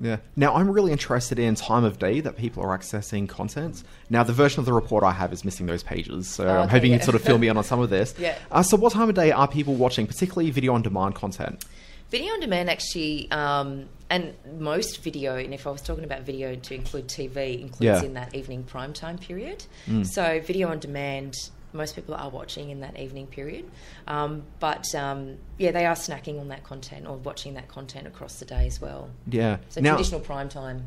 Yeah. 0.00 0.16
Now, 0.36 0.54
I'm 0.54 0.70
really 0.70 0.92
interested 0.92 1.38
in 1.38 1.54
time 1.54 1.84
of 1.84 1.98
day 1.98 2.20
that 2.20 2.36
people 2.36 2.62
are 2.62 2.76
accessing 2.76 3.28
content. 3.28 3.82
Now, 4.10 4.22
the 4.24 4.32
version 4.32 4.60
of 4.60 4.66
the 4.66 4.72
report 4.72 5.04
I 5.04 5.12
have 5.12 5.32
is 5.32 5.44
missing 5.44 5.66
those 5.66 5.82
pages, 5.82 6.28
so 6.28 6.44
Oh, 6.46 6.50
I'm 6.50 6.56
okay, 6.62 6.70
hoping 6.72 6.90
you 6.90 6.92
yeah. 6.92 6.98
can 6.98 7.04
sort 7.04 7.14
of 7.14 7.22
fill 7.22 7.38
me 7.38 7.48
in 7.52 7.56
on 7.56 7.64
some 7.64 7.80
of 7.80 7.90
this. 7.90 8.14
Yeah. 8.18 8.36
Uh, 8.50 8.62
so, 8.62 8.76
what 8.76 8.92
time 8.92 9.08
of 9.08 9.14
day 9.14 9.32
are 9.32 9.48
people 9.48 9.74
watching, 9.74 10.06
particularly 10.06 10.50
video 10.50 10.74
on 10.74 10.82
demand 10.82 11.14
content? 11.14 11.64
Video 12.10 12.32
on 12.34 12.40
demand 12.40 12.70
actually, 12.70 13.28
um, 13.32 13.86
and 14.10 14.32
most 14.60 15.02
video, 15.02 15.36
and 15.36 15.52
if 15.52 15.66
I 15.66 15.70
was 15.70 15.82
talking 15.82 16.04
about 16.04 16.22
video 16.22 16.54
to 16.54 16.74
include 16.74 17.08
TV, 17.08 17.60
includes 17.60 17.80
Yeah. 17.80 18.02
in 18.02 18.14
that 18.14 18.32
evening 18.34 18.62
prime 18.62 18.92
time 18.92 19.18
period. 19.18 19.64
Mm. 19.88 20.06
So 20.06 20.40
video 20.40 20.68
on 20.68 20.78
demand, 20.78 21.34
most 21.76 21.94
people 21.94 22.14
are 22.14 22.30
watching 22.30 22.70
in 22.70 22.80
that 22.80 22.98
evening 22.98 23.26
period. 23.26 23.70
Um, 24.06 24.44
but 24.60 24.94
um, 24.94 25.36
yeah, 25.58 25.70
they 25.70 25.86
are 25.86 25.94
snacking 25.94 26.40
on 26.40 26.48
that 26.48 26.64
content 26.64 27.06
or 27.06 27.16
watching 27.16 27.54
that 27.54 27.68
content 27.68 28.06
across 28.06 28.38
the 28.38 28.44
day 28.44 28.66
as 28.66 28.80
well. 28.80 29.10
Yeah. 29.28 29.58
So 29.68 29.80
now, 29.80 29.92
traditional 29.92 30.20
prime 30.20 30.48
time. 30.48 30.84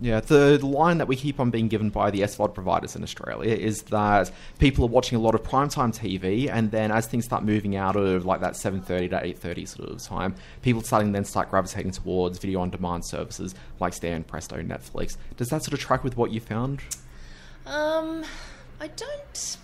Yeah, 0.00 0.20
the 0.20 0.64
line 0.64 0.98
that 0.98 1.08
we 1.08 1.16
keep 1.16 1.40
on 1.40 1.50
being 1.50 1.66
given 1.66 1.90
by 1.90 2.12
the 2.12 2.20
SVOD 2.20 2.54
providers 2.54 2.94
in 2.94 3.02
Australia 3.02 3.52
is 3.52 3.82
that 3.84 4.30
people 4.60 4.84
are 4.84 4.88
watching 4.88 5.18
a 5.18 5.20
lot 5.20 5.34
of 5.34 5.42
primetime 5.42 5.92
TV, 5.92 6.48
and 6.48 6.70
then 6.70 6.92
as 6.92 7.06
things 7.06 7.24
start 7.24 7.42
moving 7.42 7.74
out 7.74 7.96
of 7.96 8.24
like 8.24 8.40
that 8.40 8.52
7:30 8.52 9.10
to 9.10 9.16
8:30 9.16 9.66
sort 9.66 9.88
of 9.90 10.00
time, 10.00 10.36
people 10.62 10.82
starting 10.82 11.10
then 11.10 11.24
start 11.24 11.50
gravitating 11.50 11.90
towards 11.90 12.38
video 12.38 12.60
on 12.60 12.70
demand 12.70 13.04
services 13.06 13.56
like 13.80 13.92
Stan, 13.92 14.22
Presto, 14.22 14.62
Netflix. 14.62 15.16
Does 15.36 15.48
that 15.48 15.64
sort 15.64 15.72
of 15.72 15.80
track 15.80 16.04
with 16.04 16.16
what 16.16 16.30
you 16.30 16.38
found? 16.40 16.80
Um, 17.66 18.24
I 18.80 18.86
don't. 18.86 19.56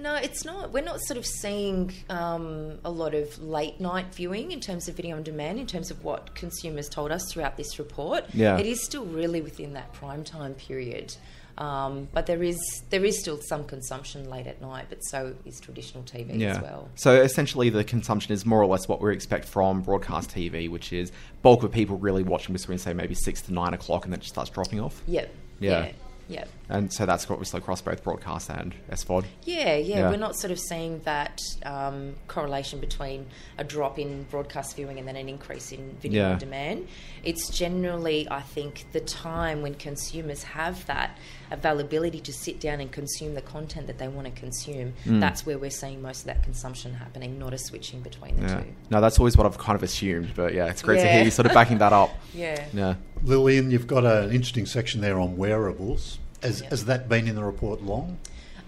No, 0.00 0.14
it's 0.14 0.44
not. 0.44 0.72
We're 0.72 0.82
not 0.82 1.00
sort 1.02 1.18
of 1.18 1.26
seeing 1.26 1.92
um, 2.08 2.78
a 2.84 2.90
lot 2.90 3.14
of 3.14 3.38
late 3.42 3.80
night 3.80 4.14
viewing 4.14 4.50
in 4.50 4.60
terms 4.60 4.88
of 4.88 4.96
video 4.96 5.16
on 5.16 5.22
demand, 5.22 5.58
in 5.58 5.66
terms 5.66 5.90
of 5.90 6.02
what 6.02 6.34
consumers 6.34 6.88
told 6.88 7.12
us 7.12 7.30
throughout 7.30 7.56
this 7.56 7.78
report. 7.78 8.24
Yeah. 8.32 8.58
It 8.58 8.66
is 8.66 8.82
still 8.82 9.04
really 9.04 9.42
within 9.42 9.74
that 9.74 9.92
prime 9.92 10.24
time 10.24 10.54
period. 10.54 11.14
Um, 11.58 12.08
but 12.14 12.24
there 12.24 12.42
is 12.42 12.56
there 12.88 13.04
is 13.04 13.20
still 13.20 13.38
some 13.42 13.64
consumption 13.64 14.30
late 14.30 14.46
at 14.46 14.62
night, 14.62 14.86
but 14.88 15.04
so 15.04 15.34
is 15.44 15.60
traditional 15.60 16.02
TV 16.04 16.42
as 16.42 16.62
well. 16.62 16.88
So 16.94 17.20
essentially, 17.20 17.68
the 17.68 17.84
consumption 17.84 18.32
is 18.32 18.46
more 18.46 18.62
or 18.62 18.66
less 18.66 18.88
what 18.88 19.02
we 19.02 19.12
expect 19.12 19.44
from 19.44 19.82
broadcast 19.82 20.30
TV, 20.30 20.70
which 20.70 20.94
is 20.94 21.12
bulk 21.42 21.62
of 21.62 21.70
people 21.70 21.98
really 21.98 22.22
watching 22.22 22.54
between 22.54 22.78
say 22.78 22.94
maybe 22.94 23.14
six 23.14 23.42
to 23.42 23.52
nine 23.52 23.74
o'clock, 23.74 24.04
and 24.04 24.12
then 24.12 24.20
it 24.20 24.22
just 24.22 24.32
starts 24.32 24.48
dropping 24.48 24.80
off. 24.80 25.02
Yep. 25.06 25.34
Yeah. 25.58 25.84
Yeah. 25.84 25.92
Yep. 26.30 26.48
And 26.68 26.92
so 26.92 27.04
that's 27.04 27.28
obviously 27.28 27.58
across 27.58 27.82
both 27.82 28.04
broadcast 28.04 28.48
and 28.50 28.74
SVOD. 28.92 29.24
Yeah, 29.42 29.74
yeah, 29.76 29.96
Yeah. 29.98 30.10
we're 30.10 30.16
not 30.16 30.36
sort 30.36 30.52
of 30.52 30.58
seeing 30.60 31.00
that 31.00 31.40
um, 31.64 32.14
correlation 32.28 32.78
between 32.78 33.26
a 33.58 33.64
drop 33.64 33.98
in 33.98 34.22
broadcast 34.30 34.76
viewing 34.76 34.98
and 34.98 35.08
then 35.08 35.16
an 35.16 35.28
increase 35.28 35.72
in 35.72 35.96
video 36.00 36.26
Yeah. 36.26 36.32
on 36.34 36.38
demand. 36.38 36.86
It's 37.24 37.50
generally, 37.50 38.28
I 38.30 38.40
think, 38.42 38.86
the 38.92 39.00
time 39.00 39.62
when 39.62 39.74
consumers 39.74 40.44
have 40.44 40.86
that 40.86 41.18
availability 41.50 42.20
to 42.20 42.32
sit 42.32 42.60
down 42.60 42.80
and 42.80 42.92
consume 42.92 43.34
the 43.34 43.42
content 43.42 43.86
that 43.88 43.98
they 43.98 44.06
want 44.08 44.26
to 44.32 44.40
consume. 44.40 44.92
Mm. 45.04 45.18
That's 45.20 45.44
where 45.44 45.58
we're 45.58 45.70
seeing 45.70 46.00
most 46.00 46.20
of 46.20 46.26
that 46.26 46.44
consumption 46.44 46.94
happening, 46.94 47.38
not 47.38 47.52
a 47.52 47.58
switching 47.58 48.00
between 48.00 48.36
the 48.36 48.42
Yeah. 48.42 48.60
two. 48.60 48.66
No, 48.90 49.00
that's 49.00 49.18
always 49.18 49.36
what 49.36 49.46
I've 49.46 49.58
kind 49.58 49.74
of 49.76 49.82
assumed, 49.82 50.32
but 50.36 50.54
yeah, 50.54 50.66
it's 50.66 50.82
great 50.82 51.00
to 51.00 51.08
hear 51.08 51.24
you 51.24 51.30
sort 51.32 51.46
of 51.46 51.52
backing 51.52 51.78
that 51.78 51.92
up. 51.92 52.10
Yeah. 52.32 52.64
Yeah. 52.72 52.94
Lillian, 53.22 53.70
you've 53.70 53.86
got 53.86 54.04
an 54.04 54.30
interesting 54.32 54.66
section 54.66 55.00
there 55.00 55.18
on 55.20 55.36
wearables. 55.36 56.18
Has, 56.42 56.62
Yeah. 56.62 56.70
has 56.70 56.84
that 56.86 57.08
been 57.08 57.28
in 57.28 57.34
the 57.34 57.44
report 57.44 57.82
long? 57.82 58.18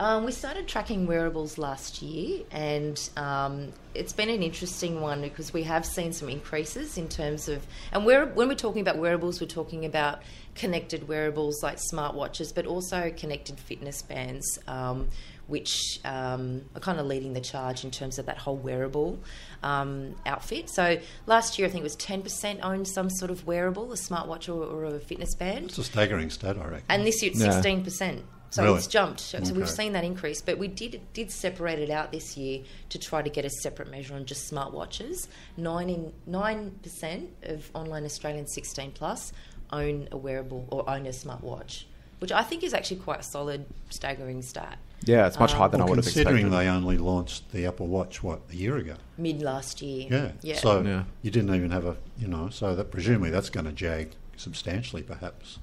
Um, 0.00 0.24
we 0.24 0.32
started 0.32 0.66
tracking 0.66 1.06
wearables 1.06 1.58
last 1.58 2.02
year, 2.02 2.42
and 2.50 2.98
um, 3.16 3.72
it's 3.94 4.12
been 4.12 4.28
an 4.30 4.42
interesting 4.42 5.00
one 5.00 5.22
because 5.22 5.52
we 5.52 5.62
have 5.62 5.86
seen 5.86 6.12
some 6.12 6.28
increases 6.28 6.98
in 6.98 7.08
terms 7.08 7.48
of. 7.48 7.64
And 7.92 8.04
we're, 8.04 8.26
when 8.26 8.48
we're 8.48 8.54
talking 8.56 8.80
about 8.80 8.98
wearables, 8.98 9.40
we're 9.40 9.46
talking 9.46 9.84
about 9.84 10.22
connected 10.56 11.06
wearables 11.06 11.62
like 11.62 11.78
smartwatches, 11.92 12.52
but 12.54 12.66
also 12.66 13.12
connected 13.16 13.60
fitness 13.60 14.02
bands, 14.02 14.58
um, 14.66 15.08
which 15.48 16.00
um, 16.04 16.62
are 16.74 16.80
kind 16.80 16.98
of 17.00 17.06
leading 17.06 17.32
the 17.32 17.40
charge 17.40 17.84
in 17.84 17.90
terms 17.90 18.18
of 18.18 18.26
that 18.26 18.38
whole 18.38 18.56
wearable 18.56 19.18
um, 19.62 20.14
outfit. 20.26 20.70
So 20.70 20.98
last 21.26 21.58
year, 21.58 21.68
I 21.68 21.70
think 21.70 21.80
it 21.80 21.84
was 21.84 21.96
10% 21.96 22.60
owned 22.62 22.88
some 22.88 23.10
sort 23.10 23.30
of 23.30 23.46
wearable, 23.46 23.92
a 23.92 23.96
smartwatch 23.96 24.48
or, 24.48 24.62
or 24.64 24.84
a 24.84 25.00
fitness 25.00 25.34
band. 25.34 25.66
It's 25.66 25.78
a 25.78 25.84
staggering 25.84 26.30
stat, 26.30 26.56
I 26.56 26.64
reckon. 26.64 26.84
And 26.88 27.06
this 27.06 27.22
year 27.22 27.30
it's 27.32 27.40
Yeah. 27.40 27.50
sixteen 27.52 27.84
percent. 27.84 28.24
So 28.50 28.62
Really? 28.64 28.76
it's 28.78 28.86
jumped. 28.86 29.20
So 29.20 29.40
we've 29.54 29.68
seen 29.70 29.94
that 29.94 30.04
increase, 30.04 30.42
but 30.42 30.58
we 30.58 30.68
did 30.68 31.00
did 31.14 31.30
separate 31.30 31.78
it 31.78 31.88
out 31.88 32.12
this 32.12 32.36
year 32.36 32.60
to 32.90 32.98
try 32.98 33.22
to 33.22 33.30
get 33.30 33.46
a 33.46 33.50
separate 33.50 33.90
measure 33.90 34.14
on 34.14 34.26
just 34.26 34.50
smartwatches. 34.52 35.26
Nine 35.56 36.12
nine 36.26 36.72
percent 36.82 37.30
of 37.44 37.70
online 37.72 38.04
Australians 38.04 38.52
sixteen 38.54 38.90
plus 38.92 39.32
own 39.70 40.06
a 40.12 40.18
wearable 40.18 40.66
or 40.70 40.88
own 40.88 41.06
a 41.06 41.10
smartwatch, 41.10 41.84
which 42.18 42.30
I 42.30 42.42
think 42.42 42.62
is 42.62 42.74
actually 42.74 42.98
quite 42.98 43.20
a 43.20 43.22
solid, 43.22 43.64
staggering 43.88 44.42
stat. 44.42 44.78
Yeah, 45.04 45.26
it's 45.26 45.38
much 45.38 45.52
Um, 45.52 45.58
higher 45.58 45.68
than 45.68 45.80
Well, 45.80 45.88
I 45.88 45.90
would 45.90 45.98
have 45.98 46.06
expected. 46.06 46.28
considering 46.28 46.50
they 46.52 46.68
only 46.68 46.98
launched 46.98 47.50
the 47.52 47.66
Apple 47.66 47.88
Watch 47.88 48.22
what 48.22 48.40
a 48.50 48.56
year 48.56 48.76
ago. 48.76 48.94
Mid 49.18 49.42
last 49.42 49.82
year. 49.82 50.06
Yeah. 50.10 50.32
Yeah. 50.42 50.56
So 50.60 50.82
Yeah. 50.82 51.04
you 51.22 51.30
didn't 51.30 51.54
even 51.54 51.70
have 51.70 51.84
a 51.86 51.96
you 52.18 52.28
know 52.28 52.48
so 52.50 52.74
that 52.76 52.90
presumably 52.90 53.30
that's 53.30 53.50
going 53.50 53.66
to 53.66 53.72
jag 53.72 54.14
substantially 54.36 55.02
perhaps. 55.02 55.58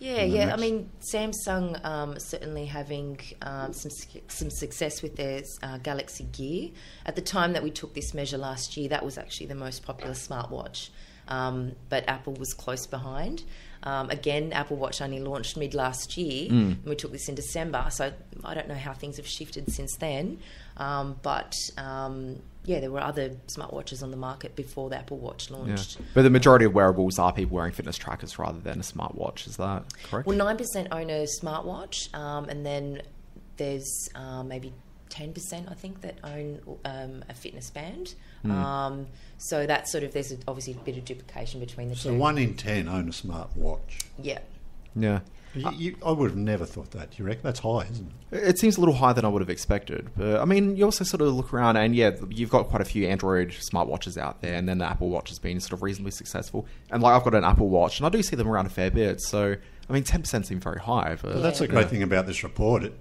Yeah, 0.00 0.22
in 0.22 0.30
the 0.30 0.36
yeah. 0.38 0.54
I 0.54 0.56
mean, 0.56 0.88
Samsung 1.12 1.84
um, 1.84 2.18
certainly 2.18 2.64
having 2.66 3.20
um, 3.42 3.72
some 3.74 3.90
some 4.28 4.50
success 4.50 5.02
with 5.02 5.16
their 5.16 5.42
uh, 5.62 5.76
Galaxy 5.78 6.24
Gear. 6.24 6.70
At 7.04 7.16
the 7.16 7.22
time 7.22 7.52
that 7.52 7.62
we 7.62 7.70
took 7.70 7.92
this 7.94 8.14
measure 8.14 8.38
last 8.38 8.76
year, 8.78 8.88
that 8.88 9.04
was 9.04 9.18
actually 9.18 9.46
the 9.48 9.54
most 9.66 9.82
popular 9.84 10.14
smartwatch, 10.14 10.88
um, 11.28 11.72
but 11.90 12.04
Apple 12.08 12.32
was 12.32 12.54
close 12.54 12.86
behind. 12.86 13.44
Um, 13.82 14.10
again, 14.10 14.52
Apple 14.52 14.76
Watch 14.76 15.00
only 15.00 15.20
launched 15.20 15.56
mid 15.56 15.72
last 15.74 16.16
year, 16.16 16.50
Mm. 16.50 16.72
and 16.72 16.84
we 16.84 16.94
took 16.96 17.12
this 17.12 17.28
in 17.28 17.34
December. 17.34 17.86
So 17.90 18.12
I 18.44 18.54
don't 18.54 18.68
know 18.68 18.74
how 18.74 18.92
things 18.92 19.16
have 19.16 19.26
shifted 19.26 19.72
since 19.72 19.96
then, 19.96 20.38
um, 20.76 21.16
but 21.22 21.54
um, 21.78 22.36
yeah, 22.66 22.80
there 22.80 22.90
were 22.90 23.00
other 23.00 23.30
smartwatches 23.46 24.02
on 24.02 24.10
the 24.10 24.16
market 24.18 24.54
before 24.54 24.90
the 24.90 24.98
Apple 24.98 25.16
Watch 25.16 25.50
Yeah. 25.50 25.56
launched. 25.56 25.96
But 26.12 26.22
the 26.22 26.30
majority 26.30 26.66
of 26.66 26.74
wearables 26.74 27.18
are 27.18 27.32
people 27.32 27.56
wearing 27.56 27.72
fitness 27.72 27.96
trackers 27.96 28.38
rather 28.38 28.58
than 28.60 28.78
a 28.80 28.82
smartwatch. 28.82 29.46
Is 29.46 29.56
that 29.56 29.84
correct? 30.04 30.26
Well, 30.26 30.36
nine 30.36 30.58
percent 30.58 30.88
own 30.92 31.08
a 31.08 31.26
smartwatch, 31.42 32.14
um, 32.14 32.50
and 32.50 32.66
then 32.66 33.00
there's 33.56 34.08
um, 34.14 34.48
maybe 34.48 34.72
ten 35.10 35.32
percent, 35.32 35.66
I 35.70 35.74
think, 35.74 36.00
that 36.00 36.16
own 36.24 36.60
um, 36.84 37.22
a 37.28 37.34
fitness 37.34 37.68
band. 37.70 38.14
Hmm. 38.42 38.50
Um, 38.50 39.06
so 39.38 39.66
that's 39.66 39.92
sort 39.92 40.04
of 40.04 40.12
there's 40.12 40.32
obviously 40.48 40.72
a 40.72 40.76
bit 40.76 40.96
of 40.96 41.04
duplication 41.04 41.60
between 41.60 41.88
the 41.90 41.96
So 41.96 42.10
two. 42.10 42.18
one 42.18 42.38
in 42.38 42.54
ten 42.54 42.88
own 42.88 43.08
a 43.08 43.12
smart 43.12 43.54
watch. 43.56 43.98
yeah, 44.18 44.38
yeah. 44.96 45.20
You, 45.52 45.68
you, 45.76 45.96
I 46.06 46.12
would 46.12 46.30
have 46.30 46.38
never 46.38 46.64
thought 46.64 46.92
that. 46.92 47.18
You 47.18 47.24
reckon 47.24 47.42
that's 47.42 47.58
high, 47.58 47.88
isn't 47.90 48.12
it? 48.30 48.36
It 48.36 48.58
seems 48.60 48.76
a 48.76 48.80
little 48.80 48.94
higher 48.94 49.14
than 49.14 49.24
I 49.24 49.28
would 49.28 49.42
have 49.42 49.50
expected. 49.50 50.08
But 50.16 50.38
I 50.40 50.44
mean, 50.44 50.76
you 50.76 50.84
also 50.84 51.02
sort 51.02 51.22
of 51.22 51.34
look 51.34 51.52
around 51.52 51.76
and 51.76 51.92
yeah, 51.96 52.12
you've 52.28 52.50
got 52.50 52.68
quite 52.68 52.80
a 52.80 52.84
few 52.84 53.08
Android 53.08 53.48
smartwatches 53.50 54.16
out 54.16 54.42
there, 54.42 54.54
and 54.54 54.68
then 54.68 54.78
the 54.78 54.84
Apple 54.84 55.08
Watch 55.10 55.28
has 55.30 55.40
been 55.40 55.58
sort 55.58 55.72
of 55.72 55.82
reasonably 55.82 56.12
successful. 56.12 56.66
And 56.92 57.02
like 57.02 57.14
I've 57.16 57.24
got 57.24 57.34
an 57.34 57.42
Apple 57.42 57.68
Watch, 57.68 57.98
and 57.98 58.06
I 58.06 58.10
do 58.10 58.22
see 58.22 58.36
them 58.36 58.46
around 58.46 58.66
a 58.66 58.70
fair 58.70 58.92
bit. 58.92 59.20
So 59.20 59.56
I 59.88 59.92
mean, 59.92 60.04
ten 60.04 60.20
percent 60.20 60.46
seems 60.46 60.62
very 60.62 60.78
high. 60.78 61.16
But 61.20 61.32
But 61.34 61.40
that's 61.42 61.58
the 61.58 61.64
Yeah. 61.66 61.72
great 61.72 61.88
thing 61.88 62.04
about 62.04 62.28
this 62.28 62.44
report. 62.44 62.84
It, 62.84 62.96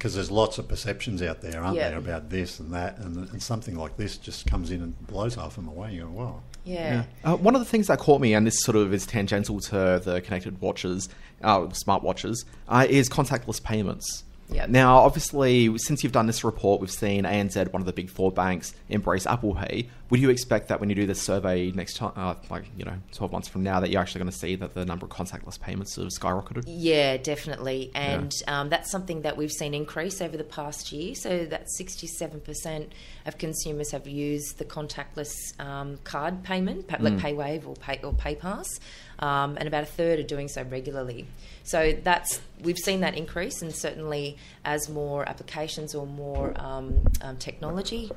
because 0.00 0.14
there's 0.14 0.30
lots 0.30 0.56
of 0.56 0.66
perceptions 0.66 1.20
out 1.20 1.42
there, 1.42 1.62
aren't 1.62 1.76
Yeah. 1.76 1.90
there, 1.90 1.98
about 1.98 2.30
this 2.30 2.58
and 2.58 2.72
that, 2.72 2.96
and, 3.00 3.28
and 3.28 3.42
something 3.42 3.76
like 3.76 3.98
this 3.98 4.16
just 4.16 4.46
comes 4.46 4.70
in 4.70 4.80
and 4.80 5.06
blows 5.06 5.34
half 5.34 5.48
of 5.48 5.56
them 5.56 5.68
away. 5.68 5.92
You 5.92 6.04
go, 6.04 6.08
wow. 6.10 6.40
yeah, 6.64 7.04
Uh, 7.22 7.36
one 7.36 7.54
of 7.54 7.60
the 7.60 7.66
things 7.66 7.88
that 7.88 7.98
caught 7.98 8.18
me, 8.22 8.32
and 8.32 8.46
this 8.46 8.62
sort 8.62 8.78
of 8.78 8.94
is 8.94 9.04
tangential 9.04 9.60
to 9.60 10.00
the 10.02 10.22
connected 10.24 10.58
watches, 10.62 11.10
uh, 11.42 11.68
smart 11.74 12.02
watches, 12.02 12.46
uh, 12.66 12.86
is 12.88 13.10
contactless 13.10 13.62
payments. 13.62 14.24
Yeah. 14.52 14.66
Now, 14.68 14.96
obviously, 14.98 15.76
since 15.78 16.02
you've 16.02 16.12
done 16.12 16.26
this 16.26 16.44
report, 16.44 16.80
we've 16.80 16.90
seen 16.90 17.24
ANZ, 17.24 17.72
one 17.72 17.82
of 17.82 17.86
the 17.86 17.92
big 17.92 18.10
four 18.10 18.30
banks, 18.30 18.74
embrace 18.88 19.26
Apple 19.26 19.54
Pay. 19.54 19.88
Would 20.10 20.20
you 20.20 20.30
expect 20.30 20.68
that 20.68 20.80
when 20.80 20.88
you 20.88 20.96
do 20.96 21.06
this 21.06 21.22
survey 21.22 21.70
next 21.70 21.96
time, 21.96 22.12
uh, 22.16 22.34
like 22.50 22.64
you 22.76 22.84
know, 22.84 22.96
twelve 23.12 23.30
months 23.30 23.46
from 23.46 23.62
now, 23.62 23.78
that 23.78 23.90
you're 23.90 24.00
actually 24.00 24.20
going 24.20 24.32
to 24.32 24.36
see 24.36 24.56
that 24.56 24.74
the 24.74 24.84
number 24.84 25.06
of 25.06 25.12
contactless 25.12 25.60
payments 25.60 25.94
have 25.96 26.08
skyrocketed? 26.08 26.64
Yeah, 26.66 27.16
definitely. 27.16 27.92
And 27.94 28.32
um, 28.48 28.70
that's 28.70 28.90
something 28.90 29.22
that 29.22 29.36
we've 29.36 29.52
seen 29.52 29.72
increase 29.72 30.20
over 30.20 30.36
the 30.36 30.44
past 30.44 30.90
year. 30.90 31.14
So 31.14 31.44
that 31.46 31.66
67% 31.78 32.88
of 33.26 33.38
consumers 33.38 33.92
have 33.92 34.08
used 34.08 34.58
the 34.58 34.64
contactless 34.64 35.32
um, 35.60 35.98
card 36.02 36.42
payment, 36.42 36.88
pa- 36.88 36.96
like 36.98 37.14
PayWave 37.14 37.66
or, 37.66 37.74
pay, 37.76 38.00
or 38.02 38.12
PayPass, 38.12 38.80
um, 39.20 39.56
and 39.58 39.68
about 39.68 39.84
a 39.84 39.86
third 39.86 40.18
are 40.18 40.24
doing 40.24 40.48
so 40.48 40.62
regularly. 40.62 41.26
So 41.62 41.92
that's 42.02 42.40
we've 42.62 42.78
seen 42.78 43.00
that 43.00 43.14
increase, 43.14 43.62
and 43.62 43.74
certainly 43.74 44.36
as 44.64 44.88
more 44.88 45.28
applications 45.28 45.94
or 45.94 46.06
more 46.06 46.52
um, 46.56 47.04
um, 47.22 47.36
technology 47.36 48.10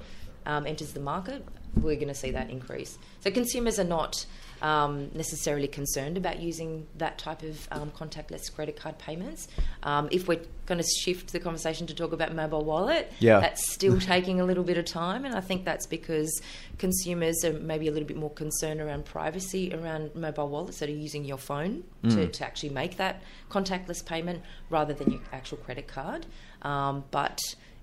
um, 0.45 0.65
enters 0.65 0.93
the 0.93 0.99
market, 0.99 1.45
we're 1.75 1.95
going 1.95 2.07
to 2.07 2.15
see 2.15 2.31
that 2.31 2.49
increase. 2.49 2.97
So 3.21 3.31
consumers 3.31 3.79
are 3.79 3.85
not 3.85 4.25
um, 4.63 5.11
necessarily 5.13 5.67
concerned 5.67 6.17
about 6.17 6.39
using 6.39 6.87
that 6.97 7.17
type 7.19 7.43
of 7.43 7.67
um, 7.71 7.91
contactless 7.91 8.51
credit 8.53 8.75
card 8.77 8.97
payments. 8.97 9.47
Um, 9.83 10.07
if 10.11 10.27
we're 10.27 10.39
going 10.65 10.79
to 10.81 10.87
shift 11.03 11.33
the 11.33 11.39
conversation 11.39 11.85
to 11.87 11.93
talk 11.93 12.13
about 12.13 12.33
mobile 12.33 12.63
wallet, 12.63 13.11
Yeah. 13.19 13.41
that's 13.41 13.71
still 13.73 13.99
taking 14.13 14.39
a 14.39 14.45
little 14.45 14.63
bit 14.63 14.77
of 14.77 14.85
time, 14.85 15.25
and 15.25 15.35
I 15.35 15.41
think 15.41 15.65
that's 15.65 15.85
because 15.85 16.31
consumers 16.77 17.43
are 17.43 17.53
maybe 17.53 17.87
a 17.87 17.91
little 17.91 18.07
bit 18.07 18.17
more 18.17 18.29
concerned 18.31 18.79
around 18.81 19.05
privacy 19.05 19.73
around 19.73 20.15
mobile 20.15 20.47
wallets 20.49 20.79
that 20.79 20.89
are 20.89 20.93
using 20.93 21.25
your 21.25 21.37
phone 21.37 21.83
to, 22.09 22.27
to 22.27 22.45
actually 22.45 22.69
make 22.69 22.97
that 22.97 23.21
contactless 23.51 24.03
payment 24.05 24.41
rather 24.69 24.93
than 24.93 25.11
your 25.11 25.21
actual 25.31 25.57
credit 25.57 25.87
card. 25.87 26.25
Um, 26.63 27.03
but 27.11 27.39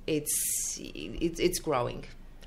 it's 0.06 0.32
it's, 0.78 1.38
it's 1.38 1.58
growing, 1.58 2.04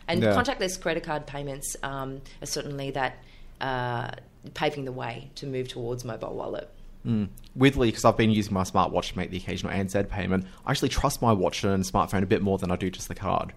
and 0.07 0.21
Yeah. 0.23 0.35
contactless 0.35 0.81
credit 0.81 1.03
card 1.03 1.27
payments 1.27 1.75
um, 1.83 2.21
are 2.41 2.45
certainly 2.47 2.89
that 2.91 3.17
uh, 3.63 4.11
paving 4.53 4.85
the 4.85 4.91
way 4.91 5.31
to 5.35 5.47
move 5.47 5.69
towards 5.69 6.03
mobile 6.03 6.35
wallet. 6.35 6.69
Mm. 7.05 7.29
Weirdly, 7.55 7.89
because 7.89 8.05
I've 8.05 8.17
been 8.17 8.31
using 8.31 8.53
my 8.53 8.63
smartwatch 8.63 9.11
to 9.11 9.17
make 9.17 9.31
the 9.31 9.37
occasional 9.37 9.73
ANZ 9.73 10.09
payment, 10.09 10.45
I 10.65 10.71
actually 10.71 10.89
trust 10.89 11.21
my 11.21 11.31
watch 11.31 11.63
and 11.63 11.83
smartphone 11.83 12.23
a 12.23 12.25
bit 12.25 12.41
more 12.41 12.57
than 12.57 12.71
I 12.71 12.75
do 12.75 12.89
just 12.89 13.07
the 13.07 13.15
card. 13.15 13.53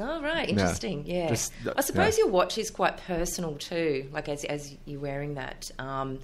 Oh 0.00 0.20
right, 0.20 0.48
interesting. 0.48 1.04
Yeah, 1.06 1.28
Just, 1.28 1.52
uh, 1.66 1.72
I 1.76 1.80
suppose 1.80 2.18
yeah. 2.18 2.24
your 2.24 2.32
watch 2.32 2.58
is 2.58 2.70
quite 2.70 2.96
personal 2.96 3.54
too. 3.54 4.08
Like 4.12 4.28
as 4.28 4.44
as 4.44 4.74
you're 4.86 5.00
wearing 5.00 5.34
that. 5.34 5.70
Um, 5.78 6.18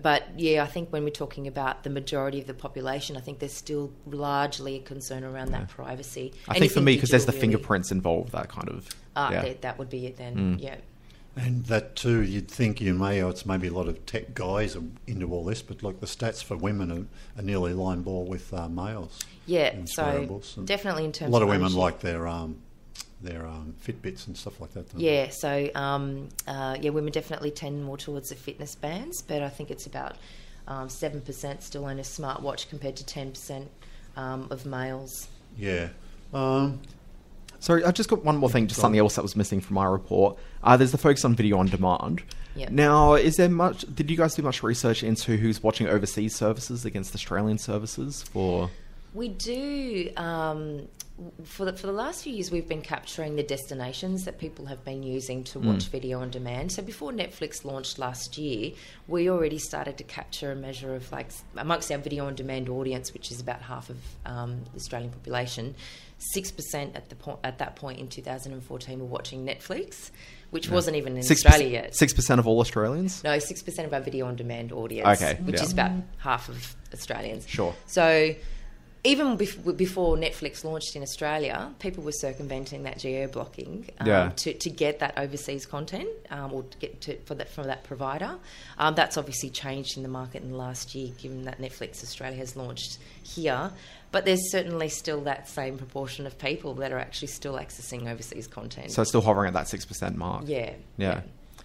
but 0.00 0.24
yeah, 0.38 0.62
I 0.62 0.66
think 0.66 0.90
when 0.90 1.04
we're 1.04 1.10
talking 1.10 1.46
about 1.46 1.82
the 1.82 1.90
majority 1.90 2.40
of 2.40 2.46
the 2.46 2.54
population, 2.54 3.16
I 3.18 3.20
think 3.20 3.38
there's 3.38 3.52
still 3.52 3.92
largely 4.06 4.76
a 4.76 4.80
concern 4.80 5.24
around 5.24 5.52
that 5.52 5.68
privacy. 5.68 6.32
I 6.48 6.58
think 6.58 6.72
for 6.72 6.80
me, 6.80 6.94
because 6.94 7.10
there's 7.10 7.26
the 7.26 7.32
really. 7.32 7.40
fingerprints 7.42 7.92
involved, 7.92 8.32
that 8.32 8.48
kind 8.48 8.70
of. 8.70 8.88
Ah, 9.14 9.30
yeah. 9.30 9.42
that, 9.42 9.62
that 9.62 9.78
would 9.78 9.90
be 9.90 10.06
it 10.06 10.16
then. 10.16 10.58
Yeah. 10.58 10.76
And 11.34 11.64
that 11.66 11.96
too, 11.96 12.20
you'd 12.20 12.48
think 12.50 12.80
you 12.80 12.92
may, 12.92 13.22
or 13.22 13.30
it's 13.30 13.46
maybe 13.46 13.68
a 13.68 13.72
lot 13.72 13.88
of 13.88 14.04
tech 14.04 14.34
guys 14.34 14.76
are 14.76 14.82
into 15.06 15.32
all 15.32 15.44
this, 15.44 15.62
but 15.62 15.82
look, 15.82 16.00
the 16.00 16.06
stats 16.06 16.44
for 16.44 16.56
women 16.58 16.92
are, 16.92 17.40
are 17.40 17.42
nearly 17.42 17.72
line 17.72 18.02
ball 18.02 18.26
with 18.26 18.52
uh, 18.52 18.68
males. 18.68 19.18
Yeah, 19.46 19.74
so 19.86 20.42
definitely 20.66 21.06
in 21.06 21.12
terms 21.12 21.30
A 21.30 21.32
lot 21.32 21.40
of 21.42 21.48
women 21.48 21.62
ownership. 21.62 21.78
like 21.78 22.00
their 22.00 22.28
um, 22.28 22.58
their 23.22 23.46
um, 23.46 23.74
Fitbits 23.82 24.26
and 24.26 24.36
stuff 24.36 24.60
like 24.60 24.72
that. 24.74 24.90
don't 24.90 24.98
they? 25.00 25.06
Yeah, 25.22 25.30
so 25.30 25.70
um, 25.74 26.28
uh, 26.46 26.76
yeah, 26.80 26.90
women 26.90 27.12
definitely 27.12 27.50
tend 27.50 27.82
more 27.82 27.96
towards 27.96 28.28
the 28.28 28.34
fitness 28.34 28.74
bands, 28.74 29.22
but 29.22 29.42
I 29.42 29.48
think 29.48 29.70
it's 29.70 29.86
about 29.86 30.16
um, 30.68 30.88
seven 30.90 31.22
percent 31.22 31.62
still 31.62 31.86
own 31.86 31.98
a 31.98 32.02
smartwatch 32.02 32.68
compared 32.68 32.96
to 32.96 33.06
ten 33.06 33.30
percent 33.30 33.70
um, 34.16 34.48
of 34.50 34.66
males. 34.66 35.28
Yeah. 35.56 35.88
Um, 37.62 37.64
Sorry, 37.64 37.84
I 37.84 37.92
just 37.92 38.10
got 38.10 38.24
one 38.24 38.36
more 38.36 38.50
thing, 38.50 38.66
just 38.66 38.78
Go 38.78 38.82
something 38.82 39.00
on. 39.00 39.04
else 39.04 39.14
that 39.14 39.22
was 39.22 39.36
missing 39.36 39.60
from 39.60 39.74
my 39.74 39.84
report. 39.84 40.36
Uh, 40.64 40.76
there's 40.76 40.92
the 40.92 40.98
focus 40.98 41.24
on 41.24 41.34
video 41.34 41.58
on 41.58 41.66
demand. 41.66 42.22
Yeah. 42.56 42.68
Now, 42.70 43.14
is 43.14 43.36
there 43.36 43.48
much? 43.48 43.84
Did 43.94 44.10
you 44.10 44.16
guys 44.16 44.34
do 44.34 44.42
much 44.42 44.62
research 44.62 45.02
into 45.02 45.36
who's 45.36 45.62
watching 45.62 45.86
overseas 45.86 46.34
services 46.36 46.84
against 46.84 47.14
Australian 47.14 47.58
services? 47.58 48.22
For 48.24 48.68
We 49.14 49.28
do. 49.28 50.10
Um, 50.16 50.88
for 51.44 51.66
the, 51.66 51.72
for 51.74 51.86
the 51.86 51.92
last 51.92 52.24
few 52.24 52.32
years, 52.32 52.50
we've 52.50 52.68
been 52.68 52.82
capturing 52.82 53.36
the 53.36 53.42
destinations 53.42 54.24
that 54.24 54.38
people 54.38 54.66
have 54.66 54.82
been 54.84 55.02
using 55.02 55.44
to 55.44 55.60
watch 55.60 55.84
video 55.84 56.20
on 56.20 56.30
demand. 56.30 56.72
So 56.72 56.82
before 56.82 57.12
Netflix 57.12 57.64
launched 57.64 57.98
last 57.98 58.38
year, 58.38 58.72
we 59.06 59.30
already 59.30 59.58
started 59.58 59.98
to 59.98 60.04
capture 60.04 60.50
a 60.50 60.56
measure 60.56 60.96
of 60.96 61.12
like 61.12 61.30
amongst 61.56 61.92
our 61.92 61.98
video 61.98 62.26
on 62.26 62.34
demand 62.34 62.68
audience, 62.68 63.12
which 63.12 63.30
is 63.30 63.40
about 63.40 63.60
half 63.62 63.90
of 63.90 63.98
um, 64.26 64.62
the 64.72 64.76
Australian 64.76 65.10
population. 65.12 65.74
Six 66.30 66.52
percent 66.52 66.94
at 66.94 67.08
the 67.08 67.16
point 67.16 67.40
at 67.42 67.58
that 67.58 67.74
point 67.74 67.98
in 67.98 68.06
2014 68.08 69.00
were 69.00 69.04
watching 69.06 69.44
Netflix, 69.44 70.10
which 70.50 70.70
wasn't 70.70 70.96
even 70.96 71.16
in 71.16 71.22
six 71.24 71.44
Australia 71.44 71.68
yet. 71.82 71.96
six 71.96 72.12
percent 72.12 72.38
of 72.38 72.46
all 72.46 72.60
Australians. 72.60 73.24
No, 73.24 73.38
six 73.40 73.60
percent 73.60 73.86
of 73.88 73.92
our 73.92 74.00
video 74.00 74.26
on 74.26 74.36
demand 74.36 74.70
audience, 74.70 75.20
Okay, 75.20 75.40
which 75.42 75.56
yeah. 75.56 75.62
is 75.64 75.72
about 75.72 75.90
half 76.18 76.48
of 76.48 76.76
Australians. 76.94 77.48
Sure. 77.48 77.74
So, 77.86 78.34
even 79.04 79.36
bef- 79.36 79.76
before 79.76 80.16
Netflix 80.16 80.62
launched 80.62 80.94
in 80.94 81.02
Australia, 81.02 81.72
people 81.80 82.04
were 82.04 82.12
circumventing 82.12 82.84
that 82.84 82.98
geo 82.98 83.26
blocking 83.26 83.90
um, 83.98 84.06
Yeah. 84.06 84.32
to, 84.36 84.54
to 84.54 84.70
get 84.70 85.00
that 85.00 85.18
overseas 85.18 85.66
content 85.66 86.08
um, 86.30 86.52
or 86.52 86.62
to 86.62 86.78
get 86.78 87.00
to, 87.02 87.16
for 87.24 87.34
that 87.34 87.48
from 87.48 87.66
that 87.66 87.82
provider. 87.82 88.36
Um, 88.78 88.94
that's 88.94 89.16
obviously 89.16 89.50
changed 89.50 89.96
in 89.96 90.04
the 90.04 90.08
market 90.08 90.42
in 90.42 90.52
the 90.52 90.56
last 90.56 90.94
year, 90.94 91.12
given 91.18 91.42
that 91.46 91.60
Netflix 91.60 92.02
Australia 92.04 92.38
has 92.38 92.54
launched 92.54 92.98
here. 93.24 93.72
But 94.12 94.24
there's 94.24 94.50
certainly 94.52 94.88
still 94.88 95.22
that 95.22 95.48
same 95.48 95.78
proportion 95.78 96.26
of 96.26 96.38
people 96.38 96.74
that 96.74 96.92
are 96.92 96.98
actually 96.98 97.28
still 97.28 97.54
accessing 97.54 98.08
overseas 98.08 98.46
content. 98.46 98.92
So 98.92 99.02
it's 99.02 99.10
still 99.10 99.22
hovering 99.22 99.48
at 99.48 99.54
that 99.54 99.68
six 99.68 99.84
percent 99.84 100.16
mark. 100.16 100.44
yeah, 100.46 100.74
Yeah. 100.96 101.22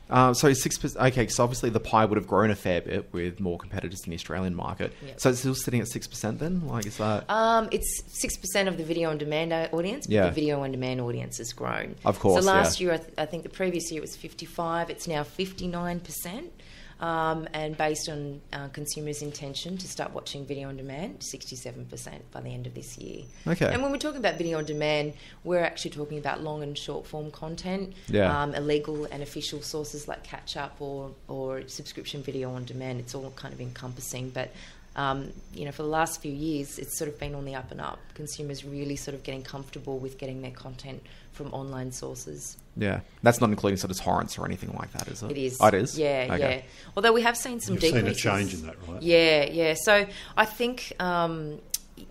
Um, 0.09 0.33
so 0.33 0.53
six 0.53 0.77
percent. 0.77 1.05
Okay, 1.07 1.27
so 1.27 1.43
obviously 1.43 1.69
the 1.69 1.79
pie 1.79 2.05
would 2.05 2.17
have 2.17 2.27
grown 2.27 2.49
a 2.49 2.55
fair 2.55 2.81
bit 2.81 3.09
with 3.11 3.39
more 3.39 3.57
competitors 3.57 4.03
in 4.05 4.09
the 4.11 4.15
Australian 4.15 4.55
market. 4.55 4.93
Yep. 5.05 5.19
So 5.19 5.29
it's 5.29 5.39
still 5.39 5.55
sitting 5.55 5.81
at 5.81 5.87
six 5.87 6.07
percent 6.07 6.39
then. 6.39 6.67
Like, 6.67 6.85
is 6.85 6.97
that? 6.97 7.29
Um, 7.29 7.67
it's 7.71 8.03
six 8.07 8.37
percent 8.37 8.69
of 8.69 8.77
the 8.77 8.83
video 8.83 9.09
on 9.09 9.17
demand 9.17 9.51
uh, 9.53 9.67
audience, 9.73 10.07
but 10.07 10.13
Yeah. 10.13 10.25
the 10.27 10.31
video 10.31 10.61
on 10.61 10.71
demand 10.71 11.01
audience 11.01 11.37
has 11.39 11.51
grown. 11.53 11.95
Of 12.05 12.19
course, 12.19 12.43
So 12.45 12.51
last 12.51 12.79
yeah. 12.79 12.85
year, 12.85 12.93
I, 12.93 12.97
th- 12.97 13.13
I 13.17 13.25
think 13.25 13.43
the 13.43 13.49
previous 13.49 13.91
year 13.91 13.99
it 13.99 14.01
was 14.01 14.15
fifty-five. 14.15 14.89
It's 14.89 15.07
now 15.07 15.23
fifty-nine 15.23 15.99
percent. 15.99 16.51
Um, 16.99 17.47
and 17.53 17.77
based 17.77 18.09
on 18.09 18.41
uh, 18.51 18.69
consumers' 18.69 19.21
intention 19.21 19.77
to 19.77 19.87
start 19.87 20.13
watching 20.13 20.45
video 20.45 20.69
on 20.69 20.77
demand, 20.77 21.19
67% 21.19 22.19
by 22.31 22.41
the 22.41 22.49
end 22.49 22.65
of 22.65 22.73
this 22.73 22.97
year. 22.97 23.23
Okay. 23.45 23.71
And 23.71 23.83
when 23.83 23.91
we're 23.91 23.99
talking 23.99 24.19
about 24.19 24.37
video 24.37 24.57
on 24.57 24.65
demand, 24.65 25.13
we're 25.43 25.63
actually 25.63 25.91
talking 25.91 26.17
about 26.17 26.41
long 26.41 26.63
and 26.63 26.75
short 26.75 27.05
form 27.05 27.29
content, 27.29 27.93
Yeah. 28.07 28.41
um, 28.41 28.55
illegal 28.55 29.05
and 29.05 29.21
official 29.21 29.61
sources 29.61 30.07
like 30.07 30.23
catch 30.23 30.57
up 30.57 30.77
or, 30.81 31.11
or 31.27 31.67
subscription 31.67 32.23
video 32.23 32.51
on 32.51 32.65
demand. 32.65 32.99
It's 32.99 33.13
all 33.13 33.29
kind 33.35 33.53
of 33.53 33.61
encompassing. 33.61 34.31
But 34.31 34.51
um, 34.95 35.31
you 35.53 35.65
know, 35.65 35.71
for 35.71 35.83
the 35.83 35.89
last 35.89 36.21
few 36.23 36.31
years, 36.31 36.79
it's 36.79 36.97
sort 36.97 37.07
of 37.09 37.19
been 37.19 37.35
on 37.35 37.45
the 37.45 37.53
up 37.53 37.69
and 37.71 37.79
up. 37.79 37.99
Consumers 38.15 38.65
really 38.65 38.95
sort 38.95 39.13
of 39.13 39.21
getting 39.21 39.43
comfortable 39.43 39.99
with 39.99 40.17
getting 40.17 40.41
their 40.41 40.49
content 40.51 41.03
from 41.33 41.53
online 41.53 41.91
sources. 41.91 42.57
Yeah, 42.77 42.99
that's 43.23 43.41
not 43.41 43.49
including 43.49 43.77
sort 43.77 43.91
of 43.91 43.97
torrents 43.99 44.37
or 44.37 44.45
anything 44.45 44.73
like 44.77 44.91
that, 44.93 45.07
is 45.07 45.23
it? 45.23 45.31
It 45.31 45.37
is. 45.37 45.57
Oh, 45.59 45.67
it 45.67 45.73
is. 45.73 45.97
Yeah, 45.97 46.27
Okay. 46.31 46.57
yeah. 46.57 46.61
Although 46.95 47.13
we 47.13 47.23
have 47.23 47.35
seen 47.35 47.59
some 47.59 47.73
You've 47.73 47.83
seen 47.83 48.05
a 48.07 48.13
change 48.13 48.53
in 48.53 48.61
that, 48.67 48.75
right? 48.87 49.01
Yeah, 49.01 49.45
yeah. 49.45 49.73
So 49.75 50.05
I 50.35 50.45
think. 50.45 50.93
Um, 50.99 51.59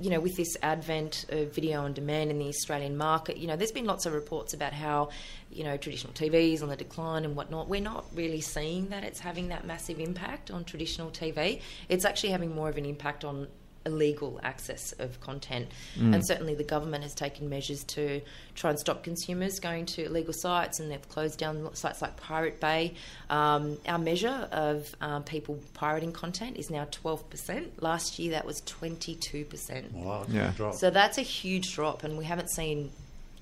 you 0.00 0.10
know, 0.10 0.18
with 0.18 0.34
this 0.36 0.56
advent 0.64 1.26
of 1.28 1.54
video 1.54 1.84
on 1.84 1.92
demand 1.92 2.32
in 2.32 2.40
the 2.40 2.48
Australian 2.48 2.96
market, 2.96 3.36
you 3.36 3.46
know, 3.46 3.54
there's 3.54 3.70
been 3.70 3.84
lots 3.84 4.04
of 4.04 4.12
reports 4.12 4.52
about 4.52 4.72
how, 4.72 5.10
you 5.48 5.62
know, 5.62 5.76
traditional 5.76 6.12
TVs 6.12 6.60
on 6.60 6.68
the 6.68 6.74
decline 6.74 7.24
and 7.24 7.36
whatnot. 7.36 7.68
We're 7.68 7.80
not 7.80 8.04
really 8.12 8.40
seeing 8.40 8.88
that 8.88 9.04
it's 9.04 9.20
having 9.20 9.46
that 9.48 9.64
massive 9.64 10.00
impact 10.00 10.50
on 10.50 10.64
traditional 10.64 11.10
TV. 11.10 11.60
It's 11.88 12.04
actually 12.04 12.30
having 12.30 12.52
more 12.52 12.68
of 12.68 12.76
an 12.78 12.84
impact 12.84 13.24
on 13.24 13.46
illegal 13.86 14.38
access 14.42 14.92
of 14.98 15.18
content. 15.20 15.68
And 15.98 16.26
certainly 16.26 16.54
the 16.54 16.64
government 16.64 17.04
has 17.04 17.14
taken 17.14 17.48
measures 17.48 17.84
to 17.84 18.20
try 18.54 18.70
and 18.70 18.78
stop 18.78 19.02
consumers 19.02 19.58
going 19.60 19.86
to 19.86 20.04
illegal 20.04 20.34
sites 20.34 20.80
and 20.80 20.90
they've 20.90 21.08
closed 21.08 21.38
down 21.38 21.74
sites 21.74 22.02
like 22.02 22.16
Pirate 22.18 22.60
Bay. 22.60 22.94
Um, 23.30 23.78
our 23.86 23.98
measure 23.98 24.48
of 24.52 24.94
um, 25.00 25.22
people 25.22 25.58
pirating 25.74 26.12
content 26.12 26.58
is 26.58 26.68
now 26.68 26.84
12%. 26.86 27.68
Last 27.80 28.18
year 28.18 28.32
that 28.32 28.44
was 28.44 28.60
22%. 28.62 29.92
Wow, 29.92 30.26
Yeah. 30.28 30.52
drop. 30.56 30.74
So 30.74 30.90
that's 30.90 31.18
a 31.18 31.22
huge 31.22 31.74
drop, 31.74 32.04
and 32.04 32.18
we 32.18 32.24
haven't 32.24 32.50
seen 32.50 32.90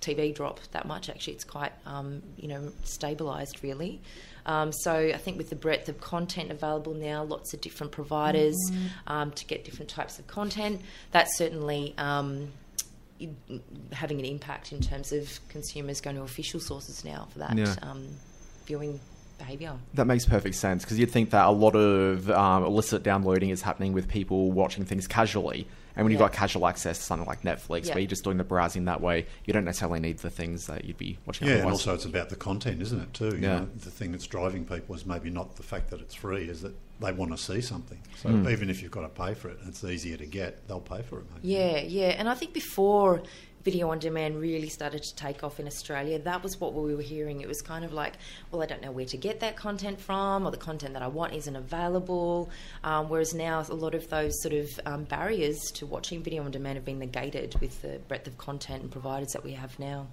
TV 0.05 0.35
drop 0.35 0.61
that 0.73 0.87
much. 0.87 1.09
Actually, 1.09 1.35
it's 1.35 1.45
quite 1.45 1.73
um, 1.87 2.23
you 2.37 2.49
know 2.49 2.73
stabilised 2.85 3.63
really. 3.63 4.01
Um, 4.47 4.73
so 4.73 4.93
I 4.93 5.17
think 5.17 5.39
with 5.39 5.49
the 5.49 5.57
breadth 5.57 5.89
of 5.89 6.01
content 6.01 6.51
available 6.51 6.93
now, 6.93 7.23
lots 7.25 7.55
of 7.55 7.61
different 7.63 7.93
providers 7.93 8.57
um, 9.07 9.31
to 9.33 9.45
get 9.47 9.65
different 9.65 9.89
types 9.91 10.19
of 10.19 10.27
content, 10.27 10.81
that's 11.13 11.37
certainly. 11.39 11.95
Um, 11.99 12.53
having 13.93 14.19
an 14.19 14.25
impact 14.25 14.73
in 14.73 14.81
terms 14.81 15.13
of 15.13 15.39
consumers 15.49 16.01
going 16.01 16.17
to 16.17 16.23
official 16.23 16.59
sources 16.61 17.05
now 17.05 17.27
for 17.33 17.39
that 17.39 17.57
Yeah. 17.57 17.75
um, 17.81 18.09
viewing 18.67 19.01
behaviour. 19.45 19.75
That 19.95 20.07
makes 20.07 20.25
perfect 20.25 20.55
sense 20.57 20.85
because 20.85 20.99
you'd 20.99 21.11
think 21.11 21.31
that 21.31 21.47
a 21.47 21.51
lot 21.51 21.75
of 21.77 22.31
um, 22.31 22.65
illicit 22.65 23.03
downloading 23.03 23.51
is 23.51 23.63
happening 23.63 23.93
with 23.93 24.09
people 24.09 24.53
watching 24.53 24.85
things 24.85 25.07
casually. 25.07 25.67
And 25.97 26.05
when 26.05 26.11
you've 26.11 26.19
got 26.19 26.33
casual 26.33 26.67
access 26.67 26.99
to 26.99 27.05
something 27.05 27.27
like 27.29 27.43
Netflix, 27.43 27.87
Yeah. 27.87 27.95
where 27.95 28.01
you're 28.01 28.09
just 28.09 28.25
doing 28.25 28.37
the 28.37 28.43
browsing 28.45 28.87
that 28.87 29.01
way, 29.01 29.27
you 29.45 29.53
don't 29.53 29.65
necessarily 29.65 30.01
need 30.01 30.19
the 30.19 30.31
things 30.31 30.67
that 30.67 30.85
you'd 30.85 30.99
be 30.99 31.19
watching 31.25 31.47
Yeah, 31.47 31.55
and 31.59 31.71
also 31.71 31.95
it's 31.95 32.05
about 32.05 32.31
the 32.31 32.37
content, 32.37 32.83
isn't 32.83 33.01
it, 33.01 33.15
too? 33.15 33.27
You 33.37 33.39
Yeah. 33.43 33.59
know, 33.61 33.69
the 33.77 33.91
thing 33.93 34.11
that's 34.11 34.27
driving 34.27 34.65
people 34.65 34.97
is 34.97 35.07
maybe 35.07 35.31
not 35.31 35.55
the 35.55 35.63
fact 35.63 35.91
that 35.91 36.01
it's 36.01 36.15
free, 36.15 36.49
is 36.49 36.63
that 36.63 36.75
they 37.01 37.13
want 37.13 37.31
to 37.31 37.39
see 37.39 37.61
something. 37.61 37.99
So 38.21 38.29
Hmm. 38.31 38.49
even 38.49 38.71
if 38.71 38.83
you've 38.83 38.91
got 38.91 39.03
to 39.03 39.09
pay 39.09 39.35
for 39.35 39.49
it 39.51 39.59
and 39.61 39.69
it's 39.69 39.85
easier 39.85 40.17
to 40.17 40.27
get, 40.27 40.67
they'll 40.67 40.81
pay 40.81 41.03
for 41.03 41.21
it. 41.21 41.27
Maybe. 41.33 41.49
Yeah, 41.55 41.81
yeah. 41.83 42.09
And 42.19 42.29
I 42.29 42.35
think 42.35 42.55
before 42.55 43.23
video 43.65 43.89
on 43.91 43.99
demand 43.99 44.41
really 44.41 44.69
started 44.69 45.03
to 45.03 45.15
take 45.17 45.43
off 45.43 45.59
in 45.59 45.67
Australia, 45.67 46.19
that 46.19 46.43
was 46.43 46.61
what 46.61 46.75
we 46.75 46.95
were 46.95 47.03
hearing. 47.03 47.41
It 47.41 47.49
was 47.49 47.63
kind 47.63 47.85
of 47.85 47.93
like, 47.93 48.15
well, 48.51 48.63
I 48.63 48.67
don't 48.67 48.83
know 48.83 48.93
where 48.93 49.07
to 49.07 49.17
get 49.17 49.41
that 49.41 49.57
content 49.57 50.01
from, 50.01 50.47
or 50.47 50.51
the 50.51 50.57
content 50.57 50.93
that 50.93 51.03
I 51.03 51.09
want 51.09 51.33
isn't 51.33 51.57
available. 51.57 52.51
Um, 52.85 53.09
whereas 53.09 53.35
now, 53.35 53.65
a 53.69 53.75
lot 53.75 53.95
of 53.95 54.09
those 54.11 54.41
sort 54.43 54.55
of 54.55 54.81
um, 54.85 55.05
barriers 55.05 55.59
to 55.75 55.87
watching 55.87 56.23
video 56.23 56.45
on 56.45 56.51
demand 56.51 56.77
have 56.77 56.85
been 56.85 56.99
negated 56.99 57.59
with 57.61 57.81
the 57.81 57.99
breadth 58.07 58.27
of 58.27 58.37
content 58.37 58.83
and 58.83 58.93
providers 58.93 59.33
that 59.33 59.43
we 59.43 59.53
have 59.53 59.79
now. 59.79 60.09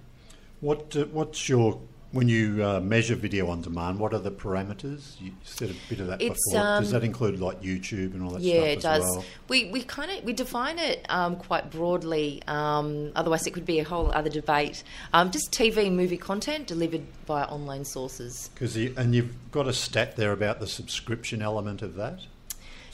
What 0.60 0.96
uh, 0.96 1.04
What's 1.06 1.48
your 1.48 1.80
when 2.12 2.28
you 2.28 2.64
uh, 2.64 2.80
measure 2.80 3.14
video 3.16 3.48
on 3.48 3.62
demand? 3.62 3.98
What 3.98 4.12
are 4.14 4.18
the 4.18 4.30
parameters? 4.30 5.20
You 5.20 5.32
said 5.42 5.70
a 5.70 5.74
bit 5.88 6.00
of 6.00 6.06
that 6.08 6.20
It's, 6.22 6.38
before. 6.50 6.66
um, 6.66 6.82
does 6.82 6.92
that 6.92 7.02
include 7.04 7.40
like 7.40 7.62
YouTube 7.62 8.14
and 8.14 8.22
all 8.22 8.30
that 8.30 8.42
yeah, 8.42 8.52
stuff 8.54 8.64
Yeah, 8.64 8.72
it 8.72 8.80
does. 8.80 9.02
well? 9.02 9.24
We 9.48 9.64
we 9.70 9.82
kind 9.82 10.10
of 10.10 10.24
we 10.24 10.32
define 10.32 10.78
it 10.78 11.04
um, 11.08 11.36
quite 11.36 11.70
broadly. 11.70 12.42
Um, 12.46 13.12
otherwise, 13.16 13.46
it 13.46 13.52
could 13.52 13.66
be 13.66 13.78
a 13.80 13.84
whole 13.84 14.12
other 14.12 14.30
debate. 14.30 14.84
Um, 15.12 15.30
just 15.30 15.50
TV 15.52 15.86
and 15.86 15.96
movie 15.96 16.18
content 16.18 16.66
delivered 16.66 17.02
via 17.26 17.44
online 17.46 17.84
sources. 17.84 18.50
Because 18.54 18.76
and 18.76 19.14
you've 19.14 19.34
got 19.50 19.66
a 19.66 19.72
stat 19.72 20.16
there 20.16 20.32
about 20.32 20.60
the 20.60 20.66
subscription 20.66 21.42
element 21.42 21.82
of 21.82 21.94
that. 21.94 22.20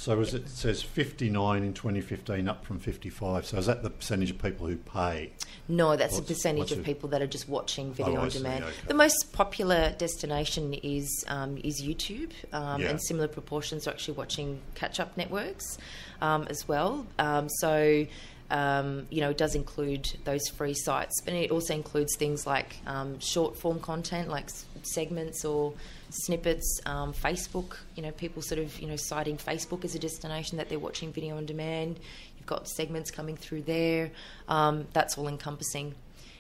So 0.00 0.20
it, 0.20 0.32
it 0.32 0.48
says 0.48 0.80
59 0.80 1.64
in 1.64 1.74
2015, 1.74 2.46
up 2.46 2.64
from 2.64 2.78
55. 2.78 3.44
So 3.46 3.56
is 3.58 3.66
that 3.66 3.82
the 3.82 3.90
percentage 3.90 4.30
of 4.30 4.40
people 4.40 4.68
who 4.68 4.76
pay? 4.76 5.32
No, 5.66 5.96
that's 5.96 6.14
What's- 6.14 6.30
a 6.30 6.34
percentage 6.34 6.70
of 6.70 6.84
people 6.84 7.08
that 7.08 7.20
are 7.20 7.26
just 7.26 7.48
watching 7.48 7.92
video 7.92 8.18
Oh, 8.18 8.20
on 8.22 8.28
demand. 8.28 8.62
okay. 8.62 8.72
The 8.86 8.94
most 8.94 9.32
popular 9.32 9.92
destination 9.98 10.72
is 10.72 11.24
um, 11.26 11.58
is 11.64 11.82
YouTube, 11.82 12.30
um, 12.52 12.80
Yeah. 12.80 12.90
and 12.90 13.02
similar 13.02 13.26
proportions 13.26 13.88
are 13.88 13.90
actually 13.90 14.14
watching 14.14 14.60
catch-up 14.76 15.16
networks 15.16 15.78
um, 16.22 16.46
as 16.48 16.68
well. 16.68 17.04
Um, 17.18 17.48
so. 17.48 18.06
Um, 18.50 19.06
you 19.10 19.20
know, 19.20 19.30
it 19.30 19.36
does 19.36 19.54
include 19.54 20.08
those 20.24 20.48
free 20.48 20.74
sites, 20.74 21.20
but 21.22 21.34
it 21.34 21.50
also 21.50 21.74
includes 21.74 22.16
things 22.16 22.46
like 22.46 22.76
um, 22.86 23.20
short 23.20 23.58
form 23.58 23.78
content, 23.78 24.28
like 24.30 24.44
s- 24.44 24.64
segments 24.82 25.44
or 25.44 25.74
snippets. 26.08 26.80
Um, 26.86 27.12
Facebook, 27.12 27.76
you 27.94 28.02
know, 28.02 28.10
people 28.10 28.40
sort 28.40 28.58
of 28.60 28.78
you 28.80 28.86
know 28.86 28.96
citing 28.96 29.36
Facebook 29.36 29.84
as 29.84 29.94
a 29.94 29.98
destination 29.98 30.56
that 30.56 30.70
they're 30.70 30.78
watching 30.78 31.12
video 31.12 31.36
on 31.36 31.44
demand. 31.44 31.98
You've 32.38 32.46
got 32.46 32.68
segments 32.68 33.10
coming 33.10 33.36
through 33.36 33.62
there. 33.62 34.10
Um, 34.48 34.86
that's 34.94 35.18
all 35.18 35.28
encompassing. 35.28 35.94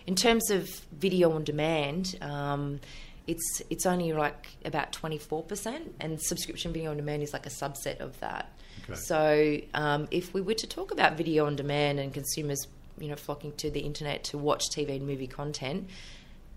In 0.06 0.14
terms 0.14 0.50
of 0.50 0.66
video 0.92 1.32
on 1.32 1.44
demand, 1.44 2.16
um, 2.22 2.80
it's 3.26 3.60
it's 3.68 3.84
only 3.84 4.14
like 4.14 4.48
about 4.64 4.92
twenty 4.92 5.18
four 5.18 5.42
percent, 5.42 5.94
and 6.00 6.18
subscription 6.20 6.72
video 6.72 6.90
on 6.90 6.96
demand 6.96 7.22
is 7.22 7.34
like 7.34 7.44
a 7.44 7.50
subset 7.50 8.00
of 8.00 8.18
that. 8.20 8.50
Okay. 8.88 8.98
So, 8.98 9.60
um, 9.74 10.08
if 10.10 10.32
we 10.32 10.40
were 10.40 10.54
to 10.54 10.66
talk 10.66 10.90
about 10.92 11.16
video 11.16 11.46
on 11.46 11.56
demand 11.56 12.00
and 12.00 12.12
consumers, 12.12 12.66
you 12.98 13.08
know, 13.08 13.16
flocking 13.16 13.52
to 13.56 13.70
the 13.70 13.80
internet 13.80 14.24
to 14.24 14.38
watch 14.38 14.70
TV 14.70 14.96
and 14.96 15.06
movie 15.06 15.26
content, 15.26 15.88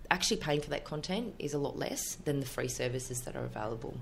actually 0.10 0.38
paying 0.38 0.62
for 0.62 0.70
that 0.70 0.84
content 0.84 1.36
is 1.40 1.54
a 1.54 1.58
lot 1.58 1.78
less 1.78 2.16
than 2.26 2.40
the 2.40 2.46
free 2.46 2.68
services 2.68 3.22
that 3.22 3.36
are 3.36 3.46
available. 3.46 3.96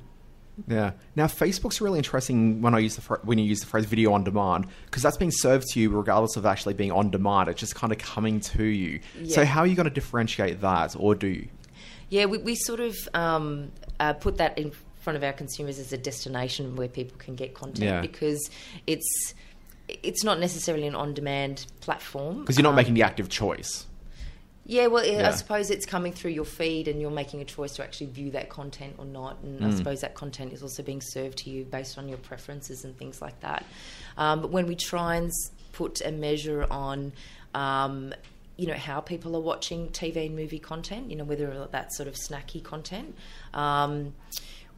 Yeah. 0.68 0.92
Now, 1.16 1.26
Facebook's 1.26 1.80
really 1.80 2.00
interesting 2.00 2.62
when 2.62 2.76
I 2.76 2.80
use 2.80 2.96
the 2.96 3.02
fr- 3.02 3.16
when 3.24 3.38
you 3.38 3.46
use 3.46 3.62
the 3.62 3.66
phrase 3.66 3.86
"video 3.86 4.14
on 4.14 4.24
demand" 4.24 4.68
because 4.86 5.04
that's 5.04 5.18
being 5.18 5.32
served 5.32 5.68
to 5.70 5.80
you 5.80 5.90
regardless 5.90 6.36
of 6.36 6.46
actually 6.46 6.74
being 6.74 6.92
on 6.92 7.10
demand. 7.10 7.50
It's 7.50 7.60
just 7.60 7.76
kind 7.76 7.94
of 7.94 8.00
coming 8.00 8.40
to 8.42 8.64
you. 8.64 9.00
So, 9.28 9.46
how 9.46 9.62
are 9.62 9.68
you 9.68 9.76
going 9.76 9.86
to 9.86 9.94
differentiate 9.94 10.62
that, 10.62 10.96
or 10.98 11.16
do 11.16 11.28
you? 11.28 11.48
Yeah, 12.10 12.26
we, 12.26 12.40
we 12.40 12.56
sort 12.56 12.80
of 12.80 12.98
um, 13.14 13.72
uh, 14.00 14.14
put 14.14 14.38
that 14.38 14.58
in 14.58 14.72
front 15.00 15.18
of 15.18 15.24
our 15.24 15.34
consumers 15.34 15.80
as 15.80 15.92
a 15.94 15.98
destination 15.98 16.76
where 16.76 16.88
people 16.88 17.18
can 17.18 17.36
get 17.36 17.54
content 17.54 17.84
Yeah. 17.90 18.02
because 18.02 18.50
it's 18.88 19.34
it's 20.04 20.24
not 20.24 20.40
necessarily 20.40 20.86
an 20.86 20.94
on-demand 20.94 21.66
platform 21.82 22.42
Because 22.42 22.58
you're 22.58 22.64
not 22.64 22.70
Um, 22.72 22.76
making 22.76 22.94
the 22.94 23.02
active 23.02 23.28
choice. 23.28 23.88
Yeah, 24.66 24.86
well, 24.86 25.04
I- 25.04 25.08
Yeah. 25.08 25.30
I 25.30 25.32
suppose 25.32 25.72
it's 25.72 25.88
coming 25.88 26.14
through 26.14 26.30
your 26.30 26.46
feed, 26.46 26.88
and 26.88 27.02
you're 27.02 27.10
making 27.10 27.42
a 27.42 27.46
choice 27.46 27.74
to 27.78 27.84
actually 27.84 28.06
view 28.12 28.30
that 28.32 28.50
content 28.50 28.94
or 29.00 29.06
not. 29.06 29.40
And 29.42 29.60
Mm. 29.62 29.74
I 29.74 29.76
suppose 29.76 30.02
that 30.02 30.14
content 30.14 30.54
is 30.54 30.62
also 30.62 30.84
being 30.84 31.02
served 31.02 31.40
to 31.40 31.50
you 31.50 31.66
based 31.66 31.98
on 31.98 32.08
your 32.08 32.20
preferences 32.20 32.86
and 32.86 32.96
things 32.96 33.20
like 33.20 33.40
that. 33.40 33.66
Um, 34.16 34.42
but 34.42 34.52
when 34.52 34.68
we 34.68 34.76
try 34.76 35.16
and 35.16 35.32
put 35.72 36.02
a 36.02 36.12
measure 36.12 36.68
on, 36.70 37.14
um, 37.56 38.14
you 38.58 38.68
know, 38.68 38.76
how 38.76 39.00
people 39.00 39.36
are 39.36 39.42
watching 39.42 39.90
TV 39.90 40.28
and 40.28 40.36
movie 40.36 40.60
content, 40.60 41.10
you 41.10 41.16
know, 41.16 41.24
whether 41.24 41.68
that's 41.72 41.98
sort 41.98 42.08
of 42.08 42.14
snacky 42.14 42.62
content. 42.64 43.16
Um, 43.56 44.14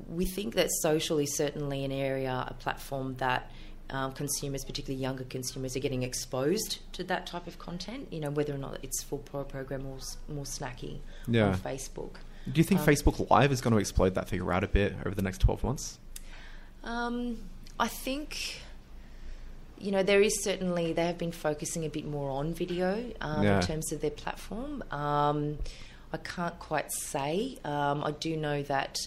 we 0.09 0.25
think 0.25 0.55
that 0.55 0.69
social 0.81 1.17
is 1.19 1.35
certainly 1.35 1.83
an 1.85 1.91
area, 1.91 2.45
a 2.47 2.53
platform 2.53 3.15
that 3.17 3.49
um, 3.89 4.13
consumers, 4.13 4.63
particularly 4.63 5.01
younger 5.01 5.23
consumers, 5.25 5.75
are 5.75 5.79
getting 5.79 6.03
exposed 6.03 6.79
to 6.93 7.03
that 7.05 7.27
type 7.27 7.45
of 7.47 7.59
content. 7.59 8.07
You 8.11 8.21
know, 8.21 8.29
whether 8.31 8.53
or 8.53 8.57
not 8.57 8.77
it's 8.83 9.03
full 9.03 9.17
pro 9.19 9.43
program 9.43 9.85
or 9.85 9.97
more 10.33 10.45
snacky 10.45 10.99
Yeah. 11.27 11.47
on 11.47 11.57
Facebook. 11.57 12.11
Do 12.51 12.59
you 12.59 12.63
think 12.63 12.79
Um, 12.81 12.87
Facebook 12.87 13.29
Live 13.29 13.51
is 13.51 13.61
going 13.61 13.73
to 13.73 13.79
explode 13.79 14.15
that 14.15 14.27
figure 14.29 14.51
out 14.51 14.63
a 14.63 14.67
bit 14.67 14.95
over 15.05 15.13
the 15.13 15.21
next 15.21 15.39
12 15.41 15.63
months? 15.63 15.99
Um, 16.83 17.37
I 17.79 17.87
think. 17.87 18.61
You 19.77 19.91
know, 19.91 20.03
there 20.03 20.21
is 20.21 20.43
certainly, 20.43 20.93
they 20.93 21.07
have 21.07 21.17
been 21.17 21.31
focusing 21.31 21.85
a 21.85 21.89
bit 21.89 22.05
more 22.05 22.29
on 22.29 22.53
video 22.53 23.03
um, 23.19 23.43
Yeah. 23.43 23.55
in 23.59 23.61
terms 23.65 23.91
of 23.91 23.99
their 23.99 24.11
platform. 24.11 24.83
Um, 24.91 25.57
I 26.13 26.17
can't 26.17 26.59
quite 26.59 26.91
say. 26.91 27.57
Um, 27.65 28.03
I 28.03 28.11
do 28.11 28.37
know 28.37 28.61
that 28.63 28.99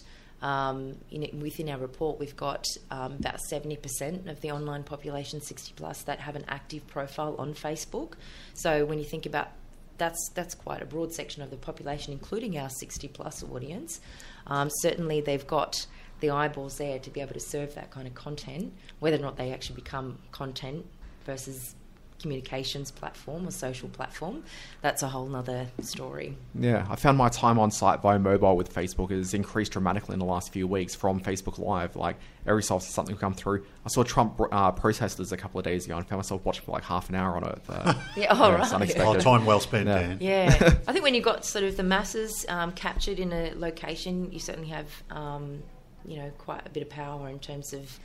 um, 0.45 0.95
in, 1.09 1.39
within 1.39 1.69
our 1.69 1.79
report, 1.79 2.19
we've 2.19 2.35
got 2.37 2.67
um, 2.91 3.13
about 3.13 3.39
70% 3.51 4.29
of 4.29 4.41
the 4.41 4.51
online 4.51 4.83
population, 4.83 5.41
60 5.41 5.73
plus, 5.75 6.03
that 6.03 6.19
have 6.19 6.35
an 6.35 6.45
active 6.47 6.85
profile 6.85 7.35
on 7.39 7.55
Facebook. 7.55 8.13
So 8.53 8.85
when 8.85 8.99
you 8.99 9.05
think 9.05 9.25
about 9.25 9.49
that's 9.97 10.29
that's 10.35 10.53
quite 10.53 10.81
a 10.81 10.85
broad 10.85 11.13
section 11.13 11.41
of 11.41 11.49
the 11.49 11.55
population, 11.55 12.13
including 12.13 12.59
our 12.59 12.69
60 12.69 13.07
plus 13.07 13.43
audience. 13.43 14.01
Um, 14.45 14.69
certainly, 14.81 15.21
they've 15.21 15.47
got 15.47 15.87
the 16.19 16.29
eyeballs 16.29 16.77
there 16.77 16.99
to 16.99 17.09
be 17.09 17.21
able 17.21 17.33
to 17.33 17.39
serve 17.39 17.73
that 17.73 17.89
kind 17.89 18.05
of 18.05 18.13
content, 18.13 18.73
whether 18.99 19.17
or 19.17 19.21
not 19.21 19.37
they 19.37 19.51
actually 19.51 19.77
become 19.77 20.19
content 20.31 20.85
versus 21.25 21.75
communications 22.21 22.91
platform 22.91 23.47
or 23.47 23.51
social 23.51 23.89
platform, 23.89 24.43
that's 24.81 25.03
a 25.03 25.07
whole 25.07 25.27
nother 25.27 25.67
story. 25.81 26.37
Yeah, 26.57 26.85
I 26.89 26.95
found 26.95 27.17
my 27.17 27.29
time 27.29 27.59
on 27.59 27.71
site 27.71 28.01
via 28.01 28.17
mobile 28.17 28.55
with 28.55 28.73
Facebook 28.73 29.11
has 29.11 29.33
increased 29.33 29.73
dramatically 29.73 30.13
in 30.13 30.19
the 30.19 30.25
last 30.25 30.51
few 30.51 30.67
weeks 30.67 30.95
from 30.95 31.19
Facebook 31.19 31.59
Live. 31.59 31.95
Like 31.95 32.17
every 32.47 32.63
so 32.63 32.75
often 32.75 32.89
something 32.89 33.15
will 33.15 33.19
come 33.19 33.33
through. 33.33 33.65
I 33.85 33.89
saw 33.89 34.03
Trump 34.03 34.39
uh, 34.51 34.71
protesters 34.71 35.31
a 35.31 35.37
couple 35.37 35.59
of 35.59 35.65
days 35.65 35.85
ago 35.85 35.97
and 35.97 36.07
found 36.07 36.19
myself 36.19 36.43
watching 36.45 36.65
for 36.65 36.71
like 36.71 36.83
half 36.83 37.09
an 37.09 37.15
hour 37.15 37.35
on 37.35 37.43
it. 37.43 37.61
Uh, 37.67 37.93
Yeah, 38.15 38.27
all 38.27 38.55
it's 38.55 38.71
right. 38.71 38.97
Oh, 38.99 39.15
time 39.19 39.45
well 39.45 39.59
spent, 39.59 39.87
Yeah. 39.87 39.99
Dan. 39.99 40.17
Yeah, 40.21 40.47
I 40.87 40.93
think 40.93 41.03
when 41.03 41.13
you've 41.13 41.25
got 41.25 41.45
sort 41.45 41.65
of 41.65 41.75
the 41.77 41.83
masses 41.83 42.45
um, 42.49 42.71
captured 42.71 43.19
in 43.19 43.33
a 43.33 43.53
location, 43.55 44.31
you 44.31 44.39
certainly 44.39 44.69
have, 44.69 44.87
um, 45.11 45.61
you 46.07 46.17
know, 46.17 46.31
quite 46.37 46.65
a 46.65 46.69
bit 46.69 46.81
of 46.83 46.89
power 46.89 47.29
in 47.29 47.39
terms 47.39 47.73
of 47.73 47.99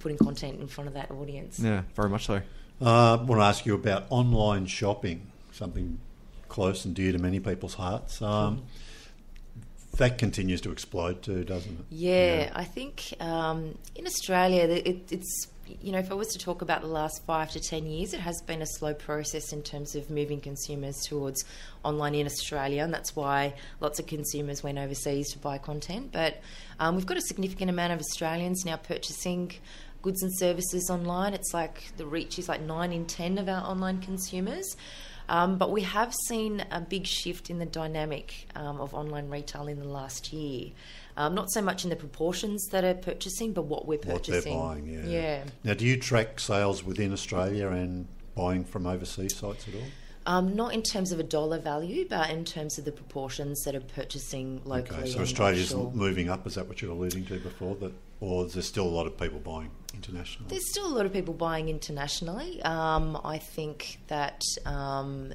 putting 0.00 0.18
content 0.18 0.60
in 0.60 0.66
front 0.66 0.88
of 0.88 0.94
that 0.94 1.10
audience. 1.10 1.58
Yeah, 1.60 1.82
very 1.94 2.08
much 2.08 2.26
so. 2.26 2.40
Uh, 2.80 3.14
I 3.14 3.22
want 3.22 3.40
to 3.40 3.44
ask 3.44 3.64
you 3.64 3.74
about 3.74 4.06
online 4.10 4.66
shopping, 4.66 5.30
something 5.52 5.98
close 6.48 6.84
and 6.84 6.94
dear 6.94 7.12
to 7.12 7.18
many 7.18 7.40
people's 7.40 7.74
hearts. 7.74 8.20
Um, 8.20 8.64
that 9.96 10.18
continues 10.18 10.60
to 10.60 10.72
explode 10.72 11.22
too, 11.22 11.44
doesn't 11.44 11.72
it? 11.72 11.84
Yeah, 11.90 12.52
I 12.54 12.64
think 12.64 13.14
um, 13.18 13.78
in 13.94 14.06
Australia, 14.06 14.64
it, 14.64 15.10
it's 15.10 15.48
you 15.80 15.90
know, 15.90 15.98
if 15.98 16.10
I 16.10 16.14
was 16.14 16.28
to 16.28 16.38
talk 16.38 16.62
about 16.62 16.82
the 16.82 16.86
last 16.86 17.24
five 17.26 17.50
to 17.52 17.60
ten 17.60 17.86
years, 17.86 18.14
it 18.14 18.20
has 18.20 18.40
been 18.46 18.62
a 18.62 18.66
slow 18.66 18.94
process 18.94 19.52
in 19.52 19.62
terms 19.62 19.96
of 19.96 20.10
moving 20.10 20.40
consumers 20.40 20.96
towards 21.02 21.44
online 21.82 22.14
in 22.14 22.26
Australia, 22.26 22.84
and 22.84 22.92
that's 22.92 23.16
why 23.16 23.54
lots 23.80 23.98
of 23.98 24.06
consumers 24.06 24.62
went 24.62 24.78
overseas 24.78 25.32
to 25.32 25.38
buy 25.38 25.58
content. 25.58 26.12
But 26.12 26.40
um, 26.78 26.94
we've 26.94 27.06
got 27.06 27.16
a 27.16 27.22
significant 27.22 27.70
amount 27.70 27.92
of 27.92 28.00
Australians 28.00 28.64
now 28.64 28.76
purchasing 28.76 29.52
goods 30.06 30.22
and 30.22 30.32
services 30.38 30.88
online. 30.88 31.34
It's 31.34 31.52
like 31.52 31.90
the 31.96 32.06
reach 32.06 32.38
is 32.38 32.48
like 32.48 32.60
nine 32.60 32.92
in 32.92 33.06
ten 33.06 33.38
of 33.38 33.48
our 33.48 33.62
online 33.64 34.00
consumers. 34.00 34.76
Um, 35.28 35.58
but 35.58 35.72
we 35.72 35.82
have 35.82 36.14
seen 36.28 36.64
a 36.70 36.80
big 36.80 37.04
shift 37.08 37.50
in 37.50 37.58
the 37.58 37.66
dynamic 37.66 38.46
um, 38.54 38.80
of 38.80 38.94
online 38.94 39.28
retail 39.28 39.66
in 39.66 39.80
the 39.80 39.88
last 39.88 40.32
year. 40.32 40.70
Um, 41.16 41.34
not 41.34 41.50
so 41.50 41.60
much 41.60 41.82
in 41.82 41.90
the 41.90 41.96
proportions 41.96 42.64
that 42.70 42.84
are 42.84 42.94
purchasing, 42.94 43.52
but 43.52 43.62
what 43.62 43.88
we're 43.88 43.98
purchasing. 43.98 44.56
What 44.56 44.76
they're 44.76 44.84
buying, 44.84 45.10
yeah. 45.10 45.20
Yeah. 45.20 45.44
Now, 45.64 45.74
do 45.74 45.84
you 45.84 45.98
track 45.98 46.38
sales 46.38 46.84
within 46.84 47.12
Australia 47.12 47.66
and 47.70 48.06
buying 48.36 48.62
from 48.62 48.86
overseas 48.86 49.34
sites 49.34 49.66
at 49.66 49.74
all? 49.74 49.88
Um, 50.26 50.56
not 50.56 50.74
in 50.74 50.82
terms 50.82 51.12
of 51.12 51.20
a 51.20 51.22
dollar 51.22 51.58
value, 51.60 52.06
but 52.08 52.30
in 52.30 52.44
terms 52.44 52.78
of 52.78 52.84
the 52.84 52.92
proportions 52.92 53.62
that 53.64 53.74
are 53.74 53.80
purchasing 53.80 54.60
locally. 54.64 55.00
Okay, 55.02 55.10
so 55.10 55.20
Australia's 55.20 55.72
offshore. 55.72 55.92
moving 55.92 56.28
up. 56.28 56.46
Is 56.46 56.56
that 56.56 56.66
what 56.66 56.82
you 56.82 56.88
were 56.88 56.94
alluding 56.94 57.26
to 57.26 57.38
before? 57.38 57.76
That, 57.76 57.92
or 58.20 58.46
is 58.46 58.54
there 58.54 58.62
still 58.62 58.86
a 58.86 58.90
lot 58.90 59.06
of 59.06 59.16
people 59.16 59.38
buying 59.38 59.70
internationally? 59.94 60.48
There's 60.50 60.68
still 60.68 60.86
a 60.86 60.94
lot 60.94 61.06
of 61.06 61.12
people 61.12 61.32
buying 61.34 61.68
internationally. 61.68 62.60
Um, 62.62 63.20
I 63.24 63.38
think 63.38 63.98
that 64.08 64.42
um, 64.64 65.32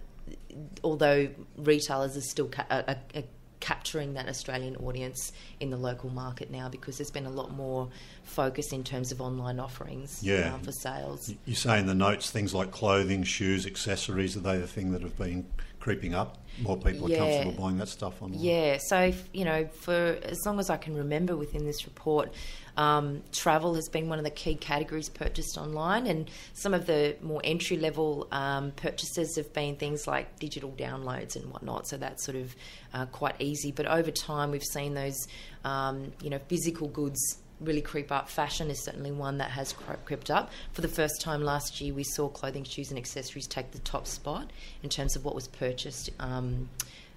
although 0.83 1.29
retailers 1.57 2.17
are 2.17 2.21
still 2.21 2.47
ca- 2.47 2.65
are- 2.69 2.97
are 3.15 3.23
capturing 3.61 4.15
that 4.15 4.27
Australian 4.27 4.75
audience 4.77 5.31
in 5.61 5.69
the 5.69 5.77
local 5.77 6.09
market 6.09 6.51
now 6.51 6.67
because 6.67 6.97
there's 6.97 7.11
been 7.11 7.25
a 7.25 7.29
lot 7.31 7.51
more 7.55 7.87
focus 8.23 8.73
in 8.73 8.83
terms 8.83 9.11
of 9.13 9.21
online 9.21 9.59
offerings 9.59 10.21
Yeah. 10.21 10.55
uh, 10.55 10.57
for 10.57 10.71
sales. 10.73 11.33
You 11.45 11.55
say 11.55 11.79
in 11.79 11.85
the 11.85 11.93
notes 11.95 12.29
things 12.29 12.53
like 12.53 12.71
clothing, 12.71 13.23
shoes, 13.23 13.65
accessories. 13.65 14.35
Are 14.35 14.41
they 14.41 14.57
the 14.57 14.67
thing 14.67 14.91
that 14.91 15.01
have 15.01 15.17
been 15.17 15.45
creeping 15.79 16.13
up? 16.13 16.37
More 16.61 16.75
people 16.77 17.09
Yeah. 17.09 17.15
are 17.15 17.19
comfortable 17.19 17.63
buying 17.63 17.77
that 17.77 17.87
stuff 17.87 18.21
online. 18.21 18.41
Yeah, 18.41 18.77
so 18.87 19.13
you 19.33 19.45
know, 19.45 19.67
for 19.67 20.17
as 20.23 20.45
long 20.45 20.59
as 20.59 20.69
I 20.69 20.77
can 20.77 20.95
remember 20.95 21.37
within 21.37 21.65
this 21.65 21.85
report, 21.85 22.33
um, 22.77 23.21
travel 23.31 23.75
has 23.75 23.89
been 23.89 24.09
one 24.09 24.17
of 24.17 24.23
the 24.23 24.31
key 24.31 24.55
categories 24.55 25.09
purchased 25.09 25.57
online, 25.57 26.07
and 26.07 26.29
some 26.53 26.73
of 26.73 26.85
the 26.85 27.15
more 27.21 27.41
entry 27.43 27.77
level 27.77 28.27
um, 28.31 28.71
purchases 28.71 29.35
have 29.35 29.51
been 29.53 29.75
things 29.75 30.07
like 30.07 30.39
digital 30.39 30.71
downloads 30.71 31.35
and 31.35 31.51
whatnot. 31.51 31.87
So 31.87 31.97
that's 31.97 32.23
sort 32.23 32.37
of 32.37 32.55
uh, 32.93 33.05
quite 33.07 33.35
easy. 33.39 33.71
But 33.71 33.85
over 33.85 34.11
time, 34.11 34.51
we've 34.51 34.63
seen 34.63 34.93
those, 34.93 35.27
um, 35.63 36.11
you 36.21 36.29
know, 36.29 36.39
physical 36.47 36.87
goods 36.87 37.37
really 37.59 37.81
creep 37.81 38.11
up. 38.11 38.27
Fashion 38.27 38.69
is 38.69 38.83
certainly 38.83 39.11
one 39.11 39.37
that 39.37 39.51
has 39.51 39.73
crept 39.73 40.31
up. 40.31 40.51
For 40.73 40.81
the 40.81 40.87
first 40.87 41.21
time 41.21 41.43
last 41.43 41.79
year, 41.79 41.93
we 41.93 42.03
saw 42.03 42.27
clothing, 42.27 42.63
shoes, 42.63 42.89
and 42.89 42.97
accessories 42.97 43.47
take 43.47 43.71
the 43.71 43.79
top 43.79 44.07
spot 44.07 44.49
in 44.83 44.89
terms 44.89 45.15
of 45.15 45.23
what 45.23 45.35
was 45.35 45.47
purchased. 45.47 46.09
Um, 46.19 46.69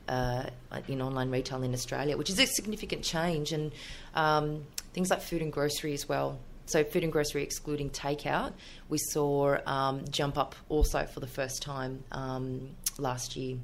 uh, 0.07 0.45
in 0.87 1.01
online 1.01 1.31
retail 1.31 1.63
in 1.63 1.73
Australia, 1.73 2.19
which 2.19 2.29
is 2.29 2.39
a 2.39 2.45
significant 2.45 3.03
change, 3.03 3.53
and 3.53 3.73
um, 4.15 4.63
things 4.95 5.11
like 5.11 5.21
food 5.21 5.43
and 5.43 5.53
grocery 5.53 5.93
as 5.93 6.09
well. 6.09 6.39
So, 6.67 6.83
food 6.83 7.03
and 7.03 7.13
grocery 7.13 7.43
excluding 7.43 7.91
takeout, 7.91 8.55
we 8.89 8.97
saw 8.99 9.59
um, 9.67 10.05
jump 10.09 10.39
up 10.39 10.55
also 10.71 11.05
for 11.05 11.21
the 11.21 11.27
first 11.27 11.61
time 11.61 12.03
um, 12.11 12.71
last 12.97 13.37
year. 13.37 13.59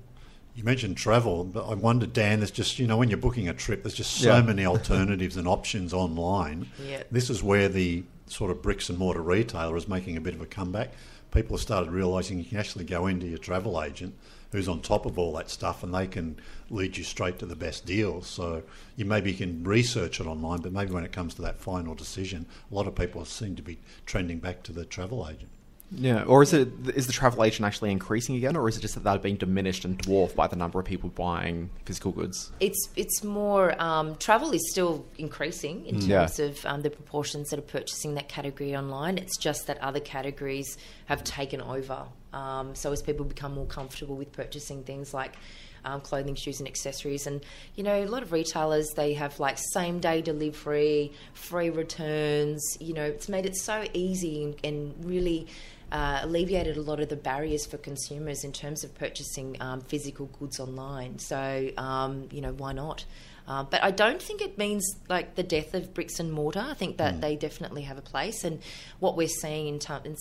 You 0.54 0.64
mentioned 0.64 0.98
travel, 0.98 1.44
but 1.44 1.66
I 1.66 1.74
wonder, 1.74 2.04
Dan, 2.06 2.40
there's 2.40 2.50
just, 2.50 2.78
you 2.78 2.86
know, 2.86 2.98
when 2.98 3.08
you're 3.08 3.16
booking 3.16 3.48
a 3.48 3.54
trip, 3.54 3.82
there's 3.84 3.94
just 3.94 4.16
so 4.16 4.34
Yeah. 4.36 4.42
many 4.42 4.66
alternatives 4.66 5.36
and 5.38 5.48
options 5.48 5.94
online. 5.94 6.68
Yeah. 6.86 7.04
This 7.10 7.30
is 7.30 7.42
where 7.42 7.68
the 7.68 8.02
sort 8.26 8.50
of 8.50 8.60
bricks 8.60 8.90
and 8.90 8.98
mortar 8.98 9.22
retailer 9.22 9.76
is 9.76 9.88
making 9.88 10.16
a 10.18 10.20
bit 10.20 10.34
of 10.34 10.40
a 10.42 10.46
comeback. 10.46 10.92
People 11.30 11.56
have 11.56 11.62
started 11.62 11.90
realising 11.92 12.38
you 12.38 12.44
can 12.44 12.58
actually 12.58 12.84
go 12.84 13.06
into 13.06 13.26
your 13.26 13.38
travel 13.38 13.80
agent 13.82 14.14
who's 14.52 14.68
on 14.68 14.80
top 14.80 15.06
of 15.06 15.18
all 15.18 15.32
that 15.34 15.48
stuff 15.50 15.82
and 15.82 15.94
they 15.94 16.06
can 16.06 16.36
lead 16.70 16.96
you 16.96 17.04
straight 17.04 17.38
to 17.38 17.46
the 17.46 17.56
best 17.56 17.86
deals. 17.86 18.26
So 18.26 18.62
you 18.96 19.04
maybe 19.04 19.32
can 19.32 19.62
research 19.64 20.20
it 20.20 20.26
online, 20.26 20.60
but 20.60 20.72
maybe 20.72 20.92
when 20.92 21.04
it 21.04 21.12
comes 21.12 21.34
to 21.34 21.42
that 21.42 21.58
final 21.58 21.94
decision, 21.94 22.46
a 22.70 22.74
lot 22.74 22.86
of 22.86 22.94
people 22.94 23.24
seem 23.24 23.56
to 23.56 23.62
be 23.62 23.78
trending 24.06 24.38
back 24.38 24.62
to 24.64 24.72
the 24.72 24.84
travel 24.84 25.26
agent. 25.28 25.50
Yeah, 25.92 26.22
or 26.22 26.40
is 26.44 26.52
it 26.52 26.68
is 26.94 27.08
the 27.08 27.12
travel 27.12 27.42
agent 27.42 27.66
actually 27.66 27.90
increasing 27.90 28.36
again, 28.36 28.54
or 28.54 28.68
is 28.68 28.76
it 28.76 28.80
just 28.80 28.94
that 28.94 29.02
they're 29.02 29.18
being 29.18 29.34
diminished 29.34 29.84
and 29.84 29.98
dwarfed 29.98 30.36
by 30.36 30.46
the 30.46 30.54
number 30.54 30.78
of 30.78 30.86
people 30.86 31.10
buying 31.10 31.68
physical 31.84 32.12
goods? 32.12 32.52
It's 32.60 32.90
it's 32.94 33.24
more 33.24 33.74
um, 33.82 34.14
travel 34.14 34.52
is 34.52 34.70
still 34.70 35.04
increasing 35.18 35.84
in 35.86 36.00
Yeah. 36.02 36.20
terms 36.26 36.38
of 36.38 36.64
um, 36.64 36.82
the 36.82 36.90
proportions 36.90 37.50
that 37.50 37.58
are 37.58 37.62
purchasing 37.62 38.14
that 38.14 38.28
category 38.28 38.76
online. 38.76 39.18
It's 39.18 39.36
just 39.36 39.66
that 39.66 39.78
other 39.78 39.98
categories 39.98 40.78
have 41.06 41.24
taken 41.24 41.60
over. 41.60 42.04
Um, 42.32 42.74
so 42.74 42.92
as 42.92 43.02
people 43.02 43.24
become 43.24 43.54
more 43.54 43.66
comfortable 43.66 44.16
with 44.16 44.32
purchasing 44.32 44.82
things 44.84 45.12
like 45.12 45.36
um, 45.84 46.00
clothing, 46.00 46.34
shoes, 46.34 46.58
and 46.60 46.68
accessories, 46.68 47.26
and 47.26 47.40
you 47.74 47.82
know 47.82 48.04
a 48.04 48.06
lot 48.06 48.22
of 48.22 48.32
retailers 48.32 48.88
they 48.96 49.14
have 49.14 49.38
like 49.40 49.58
same 49.72 49.98
day 49.98 50.20
delivery, 50.22 51.12
free 51.32 51.70
returns. 51.70 52.76
You 52.80 52.94
know 52.94 53.04
it's 53.04 53.28
made 53.28 53.46
it 53.46 53.56
so 53.56 53.84
easy 53.92 54.44
and, 54.44 54.56
and 54.64 55.04
really. 55.04 55.46
Uh, 55.92 56.20
alleviated 56.22 56.76
a 56.76 56.82
lot 56.82 57.00
of 57.00 57.08
the 57.08 57.16
barriers 57.16 57.66
for 57.66 57.76
consumers 57.76 58.44
in 58.44 58.52
terms 58.52 58.84
of 58.84 58.94
purchasing 58.94 59.56
um, 59.60 59.80
physical 59.80 60.26
goods 60.38 60.60
online. 60.60 61.18
So, 61.18 61.70
um, 61.76 62.28
you 62.30 62.40
know, 62.40 62.52
why 62.52 62.72
not? 62.72 63.04
Uh, 63.48 63.64
but 63.64 63.82
I 63.82 63.90
don't 63.90 64.22
think 64.22 64.40
it 64.40 64.56
means 64.56 64.88
like 65.08 65.34
the 65.34 65.42
death 65.42 65.74
of 65.74 65.92
bricks 65.92 66.20
and 66.20 66.32
mortar. 66.32 66.60
I 66.60 66.74
think 66.74 66.98
that 66.98 67.20
they 67.20 67.34
definitely 67.34 67.82
have 67.82 67.98
a 67.98 68.02
place. 68.02 68.44
And 68.44 68.60
what 69.00 69.16
we're 69.16 69.26
seeing 69.26 69.66
in, 69.66 69.78
ter- 69.80 70.00
in, 70.04 70.14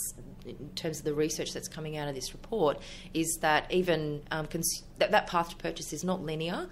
in 0.48 0.70
terms 0.74 0.98
of 0.98 1.06
the 1.06 1.14
research 1.14 1.54
that's 1.54 1.68
coming 1.68 1.96
out 1.98 2.08
of 2.08 2.16
this 2.16 2.34
report 2.34 2.80
is 3.14 3.38
that 3.42 3.72
even 3.72 4.24
um, 4.32 4.48
cons- 4.48 4.84
that, 4.98 5.12
that 5.12 5.28
path 5.28 5.50
to 5.50 5.56
purchase 5.58 5.94
is 5.94 6.04
not 6.04 6.24
linear. 6.24 6.68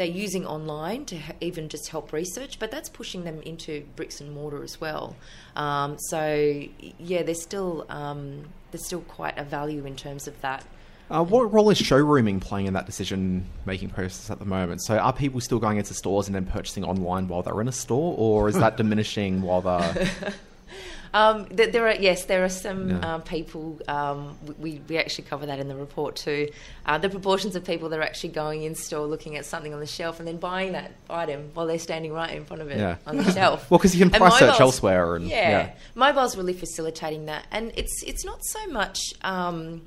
They're 0.00 0.08
using 0.08 0.46
online 0.46 1.04
to 1.04 1.20
even 1.42 1.68
just 1.68 1.88
help 1.88 2.10
research, 2.10 2.58
but 2.58 2.70
that's 2.70 2.88
pushing 2.88 3.24
them 3.24 3.42
into 3.42 3.84
bricks 3.96 4.18
and 4.22 4.32
mortar 4.32 4.64
as 4.64 4.80
well. 4.80 5.14
Um, 5.56 5.98
so 5.98 6.64
yeah, 6.98 7.22
there's 7.22 7.42
still 7.42 7.84
um, 7.90 8.46
there's 8.70 8.86
still 8.86 9.02
quite 9.02 9.36
a 9.36 9.44
value 9.44 9.84
in 9.84 9.96
terms 9.96 10.26
of 10.26 10.40
that. 10.40 10.64
Uh, 11.10 11.22
what 11.22 11.52
role 11.52 11.68
is 11.68 11.78
showrooming 11.78 12.40
playing 12.40 12.64
in 12.64 12.72
that 12.72 12.86
decision-making 12.86 13.90
process 13.90 14.30
at 14.30 14.38
the 14.38 14.46
moment? 14.46 14.82
So, 14.82 14.96
are 14.96 15.12
people 15.12 15.38
still 15.38 15.58
going 15.58 15.76
into 15.76 15.92
stores 15.92 16.28
and 16.28 16.34
then 16.34 16.46
purchasing 16.46 16.82
online 16.82 17.28
while 17.28 17.42
they're 17.42 17.60
in 17.60 17.68
a 17.68 17.72
store, 17.72 18.14
or 18.16 18.48
is 18.48 18.54
that 18.54 18.76
diminishing 18.78 19.42
while 19.42 19.60
they're? 19.60 20.32
Um, 21.12 21.46
th- 21.46 21.72
there 21.72 21.88
are 21.88 21.94
yes, 21.94 22.26
there 22.26 22.44
are 22.44 22.48
some 22.48 22.90
Yeah. 22.90 23.14
um, 23.14 23.22
people. 23.22 23.78
Um, 23.88 24.38
we 24.60 24.80
we 24.88 24.96
actually 24.96 25.24
cover 25.24 25.46
that 25.46 25.58
in 25.58 25.66
the 25.68 25.74
report 25.74 26.14
too. 26.16 26.50
Uh, 26.86 26.98
the 26.98 27.08
proportions 27.08 27.56
of 27.56 27.64
people 27.64 27.88
that 27.88 27.98
are 27.98 28.02
actually 28.02 28.30
going 28.30 28.62
in 28.62 28.74
store, 28.76 29.06
looking 29.06 29.36
at 29.36 29.44
something 29.44 29.74
on 29.74 29.80
the 29.80 29.86
shelf, 29.86 30.18
and 30.20 30.28
then 30.28 30.36
buying 30.36 30.72
that 30.72 30.92
item 31.08 31.50
while 31.54 31.66
they're 31.66 31.78
standing 31.80 32.12
right 32.12 32.34
in 32.34 32.44
front 32.44 32.62
of 32.62 32.70
it 32.70 32.78
Yeah. 32.78 32.96
on 33.06 33.16
the 33.16 33.32
shelf. 33.32 33.66
Well, 33.70 33.78
'cause 33.80 33.94
you 33.94 34.00
can 34.08 34.10
price 34.10 34.34
search 34.34 34.42
mobiles- 34.42 34.60
elsewhere 34.60 35.16
and- 35.16 35.26
yeah, 35.28 35.50
yeah. 35.50 35.70
mobile's 35.96 36.36
really 36.36 36.52
facilitating 36.54 37.26
that, 37.26 37.44
and 37.50 37.72
it's 37.76 38.02
it's 38.06 38.24
not 38.24 38.38
so 38.44 38.66
much. 38.68 38.98
Um, 39.22 39.82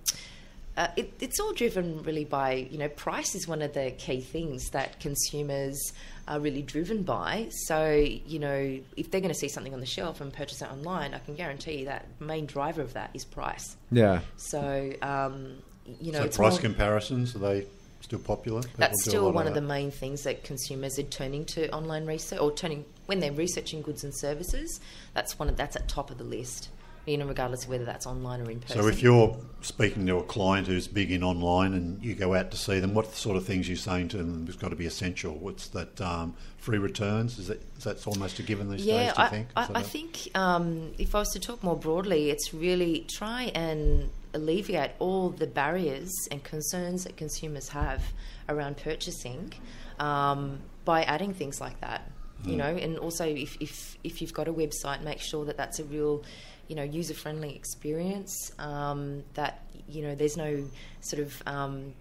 uh, 0.75 0.87
it, 0.97 1.13
it's 1.21 1.39
all 1.39 1.53
driven 1.53 2.01
really 2.03 2.25
by 2.25 2.53
you 2.71 2.79
know 2.79 2.89
price 2.89 3.35
is 3.35 3.47
one 3.47 3.61
of 3.61 3.73
the 3.73 3.91
key 3.91 4.19
things 4.21 4.71
that 4.71 4.99
consumers 4.99 5.93
are 6.27 6.39
really 6.39 6.61
driven 6.61 7.03
by. 7.03 7.49
So 7.67 7.93
you 7.93 8.39
know 8.39 8.79
if 8.97 9.11
they're 9.11 9.21
going 9.21 9.33
to 9.33 9.39
see 9.39 9.49
something 9.49 9.73
on 9.73 9.79
the 9.79 9.85
shelf 9.85 10.21
and 10.21 10.31
purchase 10.31 10.61
it 10.61 10.71
online, 10.71 11.13
I 11.13 11.19
can 11.19 11.35
guarantee 11.35 11.79
you 11.79 11.85
that 11.85 12.05
main 12.19 12.45
driver 12.45 12.81
of 12.81 12.93
that 12.93 13.11
is 13.13 13.25
price. 13.25 13.75
yeah. 13.91 14.21
So 14.37 14.93
um, 15.01 15.55
you 16.01 16.11
know 16.11 16.19
so 16.19 16.25
it's 16.25 16.37
price 16.37 16.53
more- 16.53 16.61
comparisons, 16.61 17.35
are 17.35 17.39
they 17.39 17.65
still 18.01 18.19
popular? 18.19 18.61
People 18.61 18.79
that's 18.79 19.03
still 19.03 19.31
one 19.31 19.47
of 19.47 19.53
that. 19.53 19.61
the 19.61 19.67
main 19.67 19.91
things 19.91 20.23
that 20.23 20.43
consumers 20.43 20.99
are 20.99 21.03
turning 21.03 21.45
to 21.45 21.71
online 21.71 22.05
research 22.05 22.39
or 22.39 22.51
turning 22.53 22.85
when 23.05 23.19
they're 23.19 23.33
researching 23.33 23.81
goods 23.81 24.03
and 24.05 24.15
services, 24.15 24.79
that's 25.13 25.37
one 25.37 25.49
of, 25.49 25.57
that's 25.57 25.75
at 25.75 25.87
top 25.89 26.09
of 26.09 26.17
the 26.17 26.23
list. 26.23 26.69
You 27.05 27.17
know, 27.17 27.25
regardless 27.25 27.65
of 27.65 27.69
whether 27.69 27.83
that's 27.83 28.07
online 28.07 28.39
or 28.41 28.49
in 28.49 28.61
person. 28.61 28.81
So 28.81 28.87
if 28.87 29.03
you're 29.03 29.37
speaking 29.61 30.05
to 30.05 30.17
a 30.19 30.23
client 30.23 30.67
who's 30.67 30.87
big 30.87 31.11
in 31.11 31.21
online 31.21 31.73
and 31.73 32.01
you 32.01 32.15
go 32.15 32.33
out 32.33 32.49
to 32.51 32.57
see 32.57 32.79
them, 32.79 32.93
what 32.93 33.13
sort 33.13 33.35
of 33.35 33.45
things 33.45 33.67
you're 33.67 33.75
saying 33.75 34.07
to 34.09 34.17
them 34.17 34.45
has 34.45 34.55
got 34.55 34.69
to 34.69 34.77
be 34.77 34.85
essential? 34.85 35.33
What's 35.33 35.67
that 35.69 35.99
um, 35.99 36.33
free 36.57 36.77
returns? 36.77 37.39
Is 37.39 37.47
that 37.47 37.61
is 37.77 37.83
that 37.83 38.07
almost 38.07 38.39
a 38.39 38.43
given 38.43 38.69
these 38.69 38.85
yeah, 38.85 39.07
days? 39.07 39.13
Do 39.15 39.21
you 39.21 39.27
I, 39.27 39.29
think? 39.29 39.47
I, 39.55 39.69
I 39.75 39.81
a- 39.81 39.83
think 39.83 40.29
um, 40.35 40.93
if 40.97 41.13
I 41.13 41.19
was 41.19 41.29
to 41.31 41.39
talk 41.39 41.61
more 41.61 41.75
broadly, 41.75 42.29
it's 42.29 42.53
really 42.53 43.05
try 43.09 43.51
and 43.53 44.09
alleviate 44.33 44.91
all 44.99 45.29
the 45.29 45.47
barriers 45.47 46.11
and 46.31 46.43
concerns 46.43 47.03
that 47.03 47.17
consumers 47.17 47.69
have 47.69 48.01
around 48.47 48.77
purchasing 48.77 49.53
um, 49.99 50.59
by 50.85 51.03
adding 51.03 51.33
things 51.33 51.59
like 51.59 51.79
that. 51.81 52.09
You 52.45 52.57
know, 52.57 52.75
and 52.75 52.97
also 52.97 53.25
if, 53.25 53.55
if 53.61 53.97
if 54.03 54.21
you've 54.21 54.33
got 54.33 54.49
a 54.49 54.53
website, 54.53 55.01
make 55.01 55.21
sure 55.21 55.45
that 55.45 55.55
that's 55.55 55.79
a 55.79 55.85
real, 55.85 56.25
you 56.67 56.75
know, 56.75 56.83
user 56.83 57.13
friendly 57.13 57.55
experience. 57.55 58.51
Um, 58.59 59.23
that 59.33 59.65
you 59.87 60.01
know, 60.01 60.15
there's 60.15 60.37
no 60.37 60.63
sort 61.01 61.21
of 61.21 61.43
um, 61.45 61.93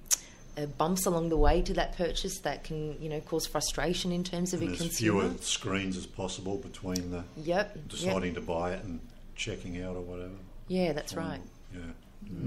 uh, 0.57 0.67
bumps 0.67 1.07
along 1.07 1.29
the 1.31 1.37
way 1.37 1.63
to 1.63 1.75
that 1.75 1.97
purchase 1.97 2.39
that 2.41 2.65
can 2.65 3.01
you 3.03 3.09
know 3.09 3.21
cause 3.21 3.47
frustration 3.47 4.13
in 4.13 4.23
terms 4.25 4.53
of 4.55 4.61
and 4.61 4.71
a 4.71 4.73
as 4.73 4.79
consumer. 4.79 5.21
fewer 5.29 5.35
screens 5.41 5.97
as 5.97 6.07
possible 6.07 6.59
between 6.59 7.11
the 7.11 7.25
Yep. 7.37 7.47
yep. 7.47 7.89
deciding 7.89 8.35
to 8.35 8.41
buy 8.41 8.73
it 8.73 8.85
and 8.85 9.01
checking 9.35 9.83
out 9.83 9.97
or 9.97 10.03
whatever. 10.03 10.35
Yeah, 10.69 10.93
that's 10.93 11.15
right. 11.15 11.41
Yeah. 11.75 11.81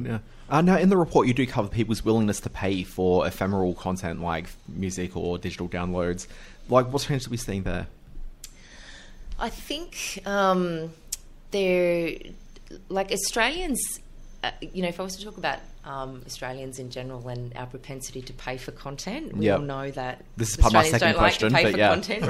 Yeah. 0.01 0.19
Uh, 0.49 0.61
now, 0.61 0.77
in 0.77 0.89
the 0.89 0.97
report, 0.97 1.27
you 1.27 1.33
do 1.33 1.45
cover 1.45 1.67
people's 1.67 2.03
willingness 2.05 2.39
to 2.41 2.49
pay 2.49 2.83
for 2.83 3.27
ephemeral 3.27 3.73
content 3.73 4.21
like 4.21 4.47
music 4.69 5.17
or 5.17 5.37
digital 5.37 5.67
downloads. 5.67 6.27
Like, 6.69 6.91
what 6.93 7.01
change 7.01 7.27
are 7.27 7.29
we 7.29 7.37
seeing 7.37 7.63
there? 7.63 7.87
I 9.37 9.49
think 9.49 10.21
um, 10.25 10.91
they're 11.51 12.17
like 12.89 13.11
Australians. 13.11 13.79
Uh, 14.43 14.51
you 14.61 14.81
know, 14.81 14.87
if 14.89 14.99
I 14.99 15.03
was 15.03 15.15
to 15.17 15.23
talk 15.23 15.37
about 15.37 15.59
um, 15.85 16.21
Australians 16.25 16.79
in 16.79 16.89
general 16.89 17.27
and 17.27 17.55
our 17.55 17.67
propensity 17.67 18.21
to 18.23 18.33
pay 18.33 18.57
for 18.57 18.71
content, 18.71 19.37
we 19.37 19.45
Yep. 19.45 19.59
all 19.59 19.65
know 19.65 19.91
that 19.91 20.23
This 20.35 20.49
is 20.49 20.57
part 20.57 20.71
of 20.71 20.73
my 20.73 20.79
Australians 20.79 20.99
second 20.99 21.13
don't 21.13 21.21
like 21.23 21.37
to 21.37 21.49
pay 21.51 21.71
for 21.71 21.77
yeah. 21.77 21.89
content, 21.89 22.25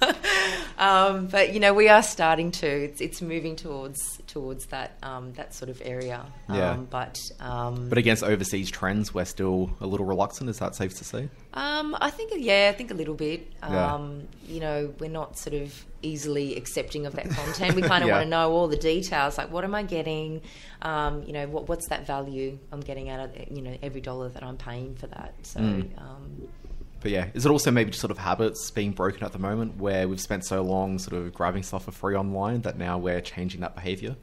right? 0.00 0.16
um, 0.78 1.26
but 1.26 1.52
you 1.54 1.60
know, 1.60 1.72
we 1.74 1.88
are 1.88 2.02
starting 2.02 2.50
to. 2.52 2.66
It's, 2.66 3.00
it's 3.00 3.22
moving 3.22 3.56
towards 3.56 4.00
towards 4.26 4.66
that 4.66 4.96
um, 5.02 5.32
that 5.34 5.54
sort 5.54 5.68
of 5.70 5.80
area. 5.84 6.24
Yeah. 6.48 6.70
Um, 6.72 6.86
but 6.90 7.18
um, 7.40 7.88
But 7.88 7.98
against 7.98 8.22
overseas 8.22 8.70
trends, 8.70 9.12
we're 9.14 9.24
still 9.24 9.70
a 9.80 9.86
little 9.86 10.06
reluctant. 10.06 10.50
Is 10.50 10.58
that 10.58 10.74
safe 10.74 10.94
to 10.98 11.04
say? 11.04 11.28
Um, 11.54 11.96
I 12.00 12.10
think, 12.10 12.32
yeah, 12.36 12.70
I 12.72 12.76
think 12.76 12.90
a 12.90 12.94
little 12.94 13.14
bit. 13.14 13.50
Yeah. 13.62 13.94
Um, 13.94 14.28
you 14.46 14.60
know, 14.60 14.92
we're 15.00 15.08
not 15.10 15.38
sort 15.38 15.54
of 15.54 15.84
easily 16.02 16.54
accepting 16.56 17.06
of 17.06 17.14
that 17.14 17.28
content. 17.30 17.74
We 17.74 17.82
kind 17.92 18.04
of 18.04 18.08
Yeah. 18.08 18.16
want 18.16 18.26
to 18.26 18.30
know 18.30 18.52
all 18.52 18.68
the 18.68 18.76
details, 18.76 19.38
like 19.38 19.50
what 19.50 19.64
am 19.64 19.74
I 19.74 19.82
getting? 19.82 20.42
Um, 20.82 21.22
you 21.24 21.32
know, 21.32 21.46
what, 21.48 21.68
what's 21.68 21.88
that 21.88 22.06
value 22.06 22.58
I'm 22.70 22.80
getting 22.86 23.10
out 23.10 23.20
of 23.20 23.30
you 23.50 23.62
know 23.62 23.76
every 23.82 24.00
dollar 24.00 24.28
that 24.30 24.42
I'm 24.42 24.56
paying 24.56 24.94
for 24.94 25.08
that. 25.08 25.34
So, 25.42 25.60
Mm. 25.60 26.00
um, 26.00 26.48
But 27.00 27.10
yeah, 27.10 27.28
is 27.34 27.44
it 27.44 27.50
also 27.50 27.70
maybe 27.70 27.90
just 27.90 28.00
sort 28.00 28.10
of 28.10 28.18
habits 28.18 28.70
being 28.70 28.92
broken 28.92 29.22
at 29.24 29.32
the 29.32 29.38
moment 29.38 29.76
where 29.76 30.08
we've 30.08 30.20
spent 30.20 30.44
so 30.44 30.62
long 30.62 30.98
sort 30.98 31.20
of 31.20 31.32
grabbing 31.34 31.62
stuff 31.62 31.84
for 31.84 31.92
free 31.92 32.16
online 32.16 32.62
that 32.62 32.78
now 32.78 32.96
we're 32.98 33.20
changing 33.20 33.60
that 33.60 33.74
behavior? 33.74 34.16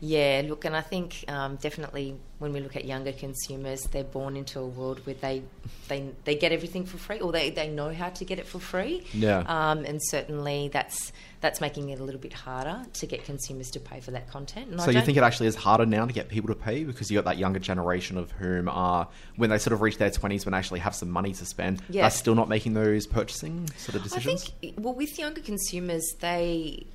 yeah, 0.00 0.42
look, 0.46 0.64
and 0.64 0.74
I 0.76 0.80
think 0.82 1.24
um, 1.28 1.56
definitely 1.56 2.16
when 2.40 2.52
we 2.54 2.60
look 2.60 2.74
at 2.74 2.86
younger 2.86 3.12
consumers, 3.12 3.82
they're 3.92 4.02
born 4.02 4.34
into 4.34 4.58
a 4.58 4.66
world 4.66 5.04
where 5.06 5.14
they 5.14 5.42
they, 5.88 6.10
they 6.24 6.34
get 6.34 6.52
everything 6.52 6.86
for 6.86 6.96
free, 6.96 7.20
or 7.20 7.32
they, 7.32 7.50
they 7.50 7.68
know 7.68 7.92
how 7.92 8.08
to 8.08 8.24
get 8.24 8.38
it 8.38 8.46
for 8.46 8.58
free. 8.58 9.04
Yeah. 9.12 9.44
Um, 9.46 9.84
and 9.84 10.00
certainly 10.02 10.68
that's 10.72 11.12
that's 11.40 11.60
making 11.60 11.90
it 11.90 12.00
a 12.00 12.04
little 12.04 12.20
bit 12.20 12.32
harder 12.32 12.82
to 12.94 13.06
get 13.06 13.24
consumers 13.24 13.70
to 13.70 13.80
pay 13.80 14.00
for 14.00 14.10
that 14.12 14.30
content. 14.30 14.70
And 14.70 14.80
So 14.80 14.90
you 14.90 15.00
think 15.02 15.16
it 15.18 15.22
actually 15.22 15.46
is 15.48 15.54
harder 15.54 15.84
now 15.86 16.06
to 16.06 16.12
get 16.12 16.28
people 16.28 16.48
to 16.48 16.54
pay 16.54 16.84
because 16.84 17.10
you 17.10 17.16
got 17.18 17.24
that 17.26 17.38
younger 17.38 17.58
generation 17.60 18.16
of 18.18 18.30
whom 18.32 18.68
are 18.68 19.06
when 19.36 19.50
they 19.50 19.58
sort 19.58 19.72
of 19.74 19.80
reach 19.82 19.98
their 19.98 20.10
twenties 20.10 20.44
when 20.46 20.52
they 20.52 20.58
actually 20.58 20.80
have 20.80 20.94
some 20.94 21.10
money 21.10 21.32
to 21.34 21.44
spend, 21.44 21.82
Yeah. 21.90 22.02
they're 22.02 22.10
still 22.10 22.34
not 22.34 22.48
making 22.48 22.72
those 22.72 23.06
purchasing 23.06 23.68
sort 23.76 23.96
of 23.96 24.02
decisions. 24.02 24.44
I 24.44 24.60
think 24.60 24.74
well 24.78 24.94
with 24.94 25.18
younger 25.18 25.42
consumers 25.42 26.04
they 26.20 26.86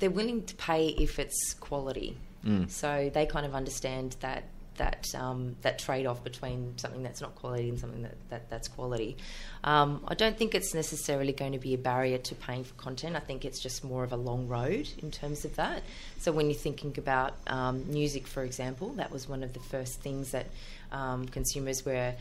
they're 0.00 0.10
willing 0.10 0.44
to 0.46 0.54
pay 0.56 0.88
if 0.88 1.18
it's 1.20 1.54
quality. 1.54 2.16
Mm. 2.44 2.68
So 2.70 3.10
they 3.14 3.26
kind 3.26 3.46
of 3.46 3.54
understand 3.54 4.16
that 4.20 4.44
that 4.78 5.06
um, 5.14 5.56
that 5.62 5.78
trade 5.78 6.06
off 6.06 6.24
between 6.24 6.76
something 6.78 7.02
that's 7.02 7.20
not 7.20 7.34
quality 7.34 7.68
and 7.68 7.78
something 7.78 8.02
that, 8.02 8.16
that 8.30 8.50
that's 8.50 8.68
quality. 8.68 9.16
Um, 9.64 10.02
I 10.08 10.14
don't 10.14 10.36
think 10.36 10.54
it's 10.54 10.74
necessarily 10.74 11.32
going 11.32 11.52
to 11.52 11.58
be 11.58 11.74
a 11.74 11.78
barrier 11.78 12.18
to 12.18 12.34
paying 12.34 12.64
for 12.64 12.74
content. 12.74 13.16
I 13.16 13.20
think 13.20 13.44
it's 13.44 13.60
just 13.60 13.84
more 13.84 14.04
of 14.04 14.12
a 14.12 14.16
long 14.16 14.48
road 14.48 14.88
in 14.98 15.10
terms 15.10 15.44
of 15.44 15.56
that. 15.56 15.82
So 16.18 16.32
when 16.32 16.46
you're 16.46 16.54
thinking 16.54 16.94
about 16.96 17.34
um, 17.46 17.84
music, 17.92 18.26
for 18.26 18.42
example, 18.42 18.88
that 18.94 19.10
was 19.10 19.28
one 19.28 19.42
of 19.42 19.52
the 19.52 19.60
first 19.60 20.00
things 20.00 20.30
that 20.30 20.46
um, 20.92 21.26
consumers 21.26 21.84
were 21.84 22.14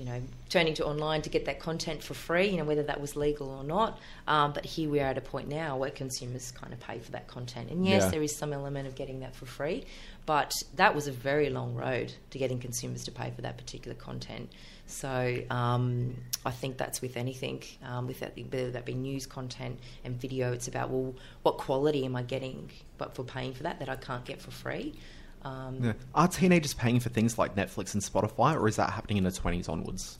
you 0.00 0.06
know, 0.06 0.22
turning 0.48 0.72
to 0.72 0.86
online 0.86 1.20
to 1.20 1.28
get 1.28 1.44
that 1.44 1.60
content 1.60 2.02
for 2.02 2.14
free, 2.14 2.48
you 2.48 2.56
know, 2.56 2.64
whether 2.64 2.82
that 2.84 2.98
was 3.02 3.16
legal 3.16 3.50
or 3.50 3.62
not. 3.62 3.98
Um, 4.26 4.54
but 4.54 4.64
here 4.64 4.88
we 4.88 4.98
are 4.98 5.08
at 5.08 5.18
a 5.18 5.20
point 5.20 5.46
now 5.46 5.76
where 5.76 5.90
consumers 5.90 6.50
kind 6.52 6.72
of 6.72 6.80
pay 6.80 6.98
for 7.00 7.10
that 7.12 7.26
content. 7.28 7.70
And 7.70 7.86
yes, 7.86 8.04
Yeah. 8.04 8.10
there 8.12 8.22
is 8.22 8.34
some 8.34 8.54
element 8.54 8.88
of 8.88 8.94
getting 8.94 9.20
that 9.20 9.36
for 9.36 9.44
free, 9.44 9.84
but 10.24 10.54
that 10.76 10.94
was 10.94 11.06
a 11.06 11.12
very 11.12 11.50
long 11.50 11.74
road 11.74 12.14
to 12.30 12.38
getting 12.38 12.58
consumers 12.58 13.04
to 13.04 13.12
pay 13.12 13.30
for 13.30 13.42
that 13.42 13.58
particular 13.58 13.94
content. 13.94 14.50
So 14.86 15.36
um, 15.50 16.16
I 16.46 16.50
think 16.50 16.78
that's 16.78 17.02
with 17.02 17.18
anything, 17.18 17.62
um, 17.84 18.06
with 18.06 18.20
that, 18.20 18.38
whether 18.50 18.70
that 18.70 18.86
be 18.86 18.94
news 18.94 19.26
content 19.26 19.78
and 20.02 20.18
video, 20.18 20.52
it's 20.54 20.66
about, 20.66 20.88
well, 20.88 21.14
what 21.42 21.58
quality 21.58 22.06
am 22.06 22.16
I 22.16 22.22
getting 22.22 22.70
but 22.96 23.14
for 23.14 23.22
paying 23.22 23.52
for 23.52 23.64
that 23.64 23.78
that 23.80 23.90
I 23.90 23.96
can't 23.96 24.24
get 24.24 24.40
for 24.40 24.50
free? 24.50 24.94
Um, 25.42 25.78
Yeah. 25.82 25.92
Are 26.14 26.28
teenagers 26.28 26.74
paying 26.74 27.00
for 27.00 27.08
things 27.08 27.38
like 27.38 27.54
Netflix 27.56 27.94
and 27.94 28.02
Spotify, 28.02 28.54
or 28.54 28.68
is 28.68 28.76
that 28.76 28.90
happening 28.90 29.16
in 29.18 29.24
the 29.24 29.32
twenties 29.32 29.68
onwards? 29.68 30.18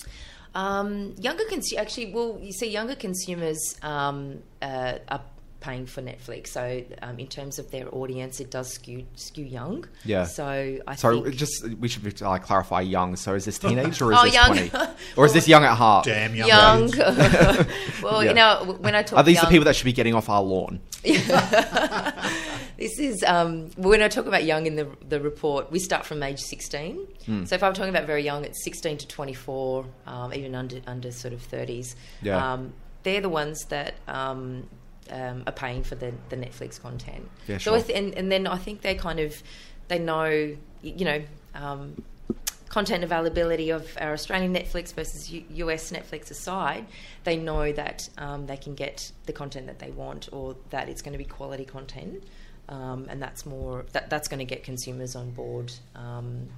Um, 0.54 1.14
younger 1.18 1.44
cons- 1.48 1.72
actually, 1.78 2.12
well, 2.12 2.38
you 2.42 2.52
see, 2.52 2.68
younger 2.70 2.96
consumers 2.96 3.76
um, 3.82 4.42
uh, 4.60 4.94
are 5.08 5.20
paying 5.60 5.84
for 5.84 6.00
Netflix. 6.00 6.48
So, 6.48 6.82
um, 7.02 7.18
in 7.18 7.26
terms 7.28 7.58
of 7.58 7.70
their 7.70 7.86
audience, 7.94 8.40
it 8.40 8.50
does 8.50 8.72
skew 8.72 9.04
skew 9.14 9.44
young. 9.44 9.84
Yeah. 10.06 10.24
So 10.24 10.78
I 10.86 10.94
So 10.96 11.22
think. 11.22 11.36
just 11.36 11.68
we 11.78 11.86
should 11.86 12.20
uh, 12.22 12.38
clarify 12.38 12.80
young. 12.80 13.14
So 13.14 13.34
is 13.34 13.44
this 13.44 13.58
teenage 13.64 14.00
or 14.00 14.12
is 14.12 14.18
Oh, 14.18 14.24
this 14.24 14.34
young. 14.34 14.56
twenty, 14.70 14.92
or 15.16 15.26
is 15.26 15.34
this 15.34 15.46
young 15.46 15.62
at 15.64 15.76
heart? 15.76 16.06
Damn 16.06 16.34
young. 16.34 16.48
Young. 16.48 16.90
well, 18.02 18.24
Yeah. 18.24 18.30
you 18.30 18.34
know, 18.34 18.76
when 18.80 18.94
I 18.94 19.02
talk 19.02 19.18
Are 19.18 19.22
these 19.22 19.36
young, 19.36 19.44
the 19.44 19.50
people 19.50 19.66
that 19.66 19.76
should 19.76 19.84
be 19.84 19.92
getting 19.92 20.14
off 20.14 20.28
our 20.30 20.42
lawn? 20.42 20.80
This 22.80 22.98
is 22.98 23.22
um, 23.24 23.70
when 23.76 24.00
I 24.00 24.08
talk 24.08 24.24
about 24.26 24.44
young 24.44 24.66
in 24.66 24.74
the 24.74 24.88
the 25.06 25.20
report. 25.20 25.70
We 25.70 25.78
start 25.78 26.06
from 26.06 26.22
age 26.22 26.40
sixteen. 26.40 27.06
Hmm. 27.26 27.44
So 27.44 27.54
if 27.54 27.62
I'm 27.62 27.74
talking 27.74 27.90
about 27.90 28.06
very 28.06 28.24
young, 28.24 28.44
it's 28.44 28.64
sixteen 28.64 28.96
to 28.96 29.06
twenty 29.06 29.34
four, 29.34 29.84
um, 30.06 30.32
even 30.32 30.54
under 30.54 30.80
under 30.86 31.12
sort 31.12 31.34
of 31.34 31.42
thirties. 31.42 31.94
Yeah. 32.22 32.52
Um, 32.54 32.72
they're 33.02 33.20
the 33.20 33.28
ones 33.28 33.64
that 33.68 33.94
um, 34.08 34.66
um, 35.10 35.42
are 35.46 35.52
paying 35.52 35.82
for 35.82 35.94
the, 35.94 36.12
the 36.30 36.36
Netflix 36.36 36.80
content. 36.80 37.28
Yeah, 37.46 37.58
So 37.58 37.74
I 37.74 37.78
sure. 37.78 37.86
th- 37.86 37.98
and 37.98 38.14
and 38.14 38.32
then 38.32 38.46
I 38.46 38.56
think 38.56 38.80
they 38.80 38.94
kind 38.94 39.20
of 39.20 39.42
they 39.88 39.98
know 39.98 40.56
you 40.82 41.04
know. 41.04 41.22
Um, 41.54 42.02
content 42.70 43.02
availability 43.02 43.70
of 43.70 43.98
our 44.00 44.12
Australian 44.12 44.54
Netflix 44.54 44.94
versus 44.94 45.28
U- 45.28 45.42
US 45.66 45.90
Netflix 45.90 46.30
aside, 46.30 46.86
they 47.24 47.36
know 47.36 47.72
that 47.72 48.08
um, 48.16 48.46
they 48.46 48.56
can 48.56 48.76
get 48.76 49.10
the 49.26 49.32
content 49.32 49.66
that 49.66 49.80
they 49.80 49.90
want 49.90 50.28
or 50.30 50.54
that 50.70 50.88
it's 50.88 51.02
going 51.02 51.10
to 51.10 51.18
be 51.18 51.24
quality 51.24 51.64
content. 51.64 52.22
Um, 52.70 53.06
and 53.10 53.20
that's 53.20 53.44
more 53.44 53.84
that, 53.92 54.08
that's 54.08 54.28
going 54.28 54.38
to 54.38 54.44
get 54.44 54.62
consumers 54.62 55.16
on 55.16 55.30
board 55.32 55.72
um, 55.96 56.48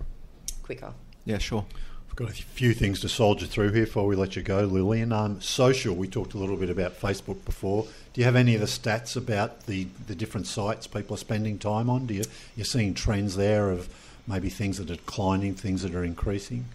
quicker. 0.62 0.92
Yeah, 1.24 1.38
sure. 1.38 1.64
I've 2.12 2.16
got 2.16 2.28
a 2.28 2.34
few 2.34 2.74
things 2.74 3.00
to 3.00 3.08
soldier 3.08 3.46
through 3.46 3.72
here 3.72 3.86
before 3.86 4.06
we 4.06 4.16
let 4.16 4.36
you 4.36 4.42
go, 4.42 4.64
Lillian. 4.64 5.12
Um, 5.12 5.40
social, 5.40 5.94
we 5.94 6.06
talked 6.06 6.34
a 6.34 6.36
little 6.36 6.58
bit 6.58 6.68
about 6.68 7.00
Facebook 7.00 7.42
before. 7.46 7.86
Do 8.12 8.20
you 8.20 8.26
have 8.26 8.36
any 8.36 8.54
of 8.54 8.60
the 8.60 8.66
stats 8.66 9.16
about 9.16 9.64
the, 9.64 9.86
the 10.06 10.14
different 10.14 10.46
sites 10.46 10.86
people 10.86 11.14
are 11.14 11.18
spending 11.18 11.58
time 11.58 11.88
on? 11.88 12.04
Do 12.04 12.12
you 12.12 12.24
you're 12.54 12.66
seeing 12.66 12.92
trends 12.92 13.36
there 13.36 13.70
of 13.70 13.88
maybe 14.26 14.50
things 14.50 14.76
that 14.76 14.90
are 14.90 14.96
declining, 14.96 15.54
things 15.54 15.80
that 15.82 15.94
are 15.94 16.04
increasing? 16.04 16.66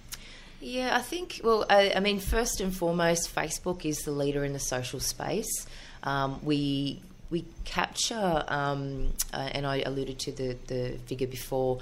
Yeah, 0.59 0.97
I 0.97 1.01
think. 1.01 1.41
Well, 1.43 1.67
I, 1.69 1.93
I 1.95 1.99
mean, 1.99 2.19
first 2.19 2.59
and 2.59 2.75
foremost, 2.75 3.33
Facebook 3.33 3.85
is 3.85 3.99
the 3.99 4.11
leader 4.11 4.43
in 4.43 4.53
the 4.53 4.59
social 4.59 4.99
space. 4.99 5.67
Um, 6.01 6.39
we 6.41 7.03
we 7.29 7.45
capture, 7.65 8.43
um, 8.47 9.13
uh, 9.33 9.49
and 9.51 9.65
I 9.65 9.81
alluded 9.81 10.19
to 10.19 10.31
the 10.31 10.57
the 10.67 10.97
figure 11.05 11.27
before. 11.27 11.79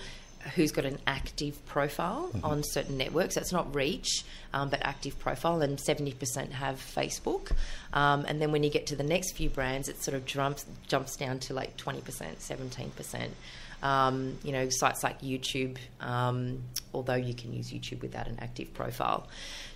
Who's 0.53 0.71
got 0.71 0.85
an 0.85 0.99
active 1.07 1.65
profile 1.65 2.29
on 2.43 2.61
certain 2.61 2.97
networks? 2.97 3.33
That's 3.33 3.51
not 3.51 3.73
reach, 3.73 4.23
um, 4.53 4.69
but 4.69 4.79
active 4.83 5.17
profile, 5.17 5.63
and 5.63 5.79
seventy 5.79 6.13
percent 6.13 6.53
have 6.53 6.75
Facebook. 6.75 7.51
Um, 7.93 8.25
and 8.27 8.39
then 8.39 8.51
when 8.51 8.61
you 8.61 8.69
get 8.69 8.85
to 8.87 8.95
the 8.95 9.03
next 9.03 9.31
few 9.31 9.49
brands, 9.49 9.89
it 9.89 10.03
sort 10.03 10.13
of 10.13 10.23
jumps 10.25 10.67
jumps 10.87 11.15
down 11.15 11.39
to 11.39 11.55
like 11.55 11.77
twenty 11.77 12.01
percent, 12.01 12.41
seventeen 12.41 12.91
percent. 12.91 13.33
Um, 13.81 14.37
you 14.43 14.51
know, 14.51 14.69
sites 14.69 15.03
like 15.03 15.21
YouTube, 15.21 15.77
um, 15.99 16.61
although 16.93 17.15
you 17.15 17.33
can 17.33 17.51
use 17.51 17.71
YouTube 17.71 18.01
without 18.03 18.27
an 18.27 18.37
active 18.39 18.71
profile. 18.73 19.27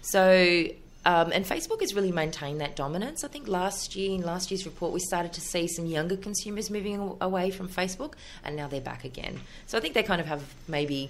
So 0.01 0.67
um, 1.05 1.31
and 1.31 1.45
Facebook 1.45 1.79
has 1.81 1.95
really 1.95 2.11
maintained 2.11 2.59
that 2.61 2.75
dominance. 2.75 3.23
I 3.23 3.29
think 3.29 3.47
last 3.47 3.95
year, 3.95 4.11
in 4.11 4.21
last 4.21 4.51
year's 4.51 4.65
report, 4.65 4.91
we 4.91 4.99
started 4.99 5.33
to 5.33 5.41
see 5.41 5.67
some 5.67 5.85
younger 5.85 6.17
consumers 6.17 6.69
moving 6.69 7.17
away 7.21 7.51
from 7.51 7.69
Facebook, 7.69 8.13
and 8.43 8.55
now 8.55 8.67
they're 8.67 8.81
back 8.81 9.05
again. 9.05 9.39
So 9.67 9.77
I 9.77 9.81
think 9.81 9.93
they 9.93 10.03
kind 10.03 10.19
of 10.19 10.27
have 10.27 10.43
maybe 10.67 11.09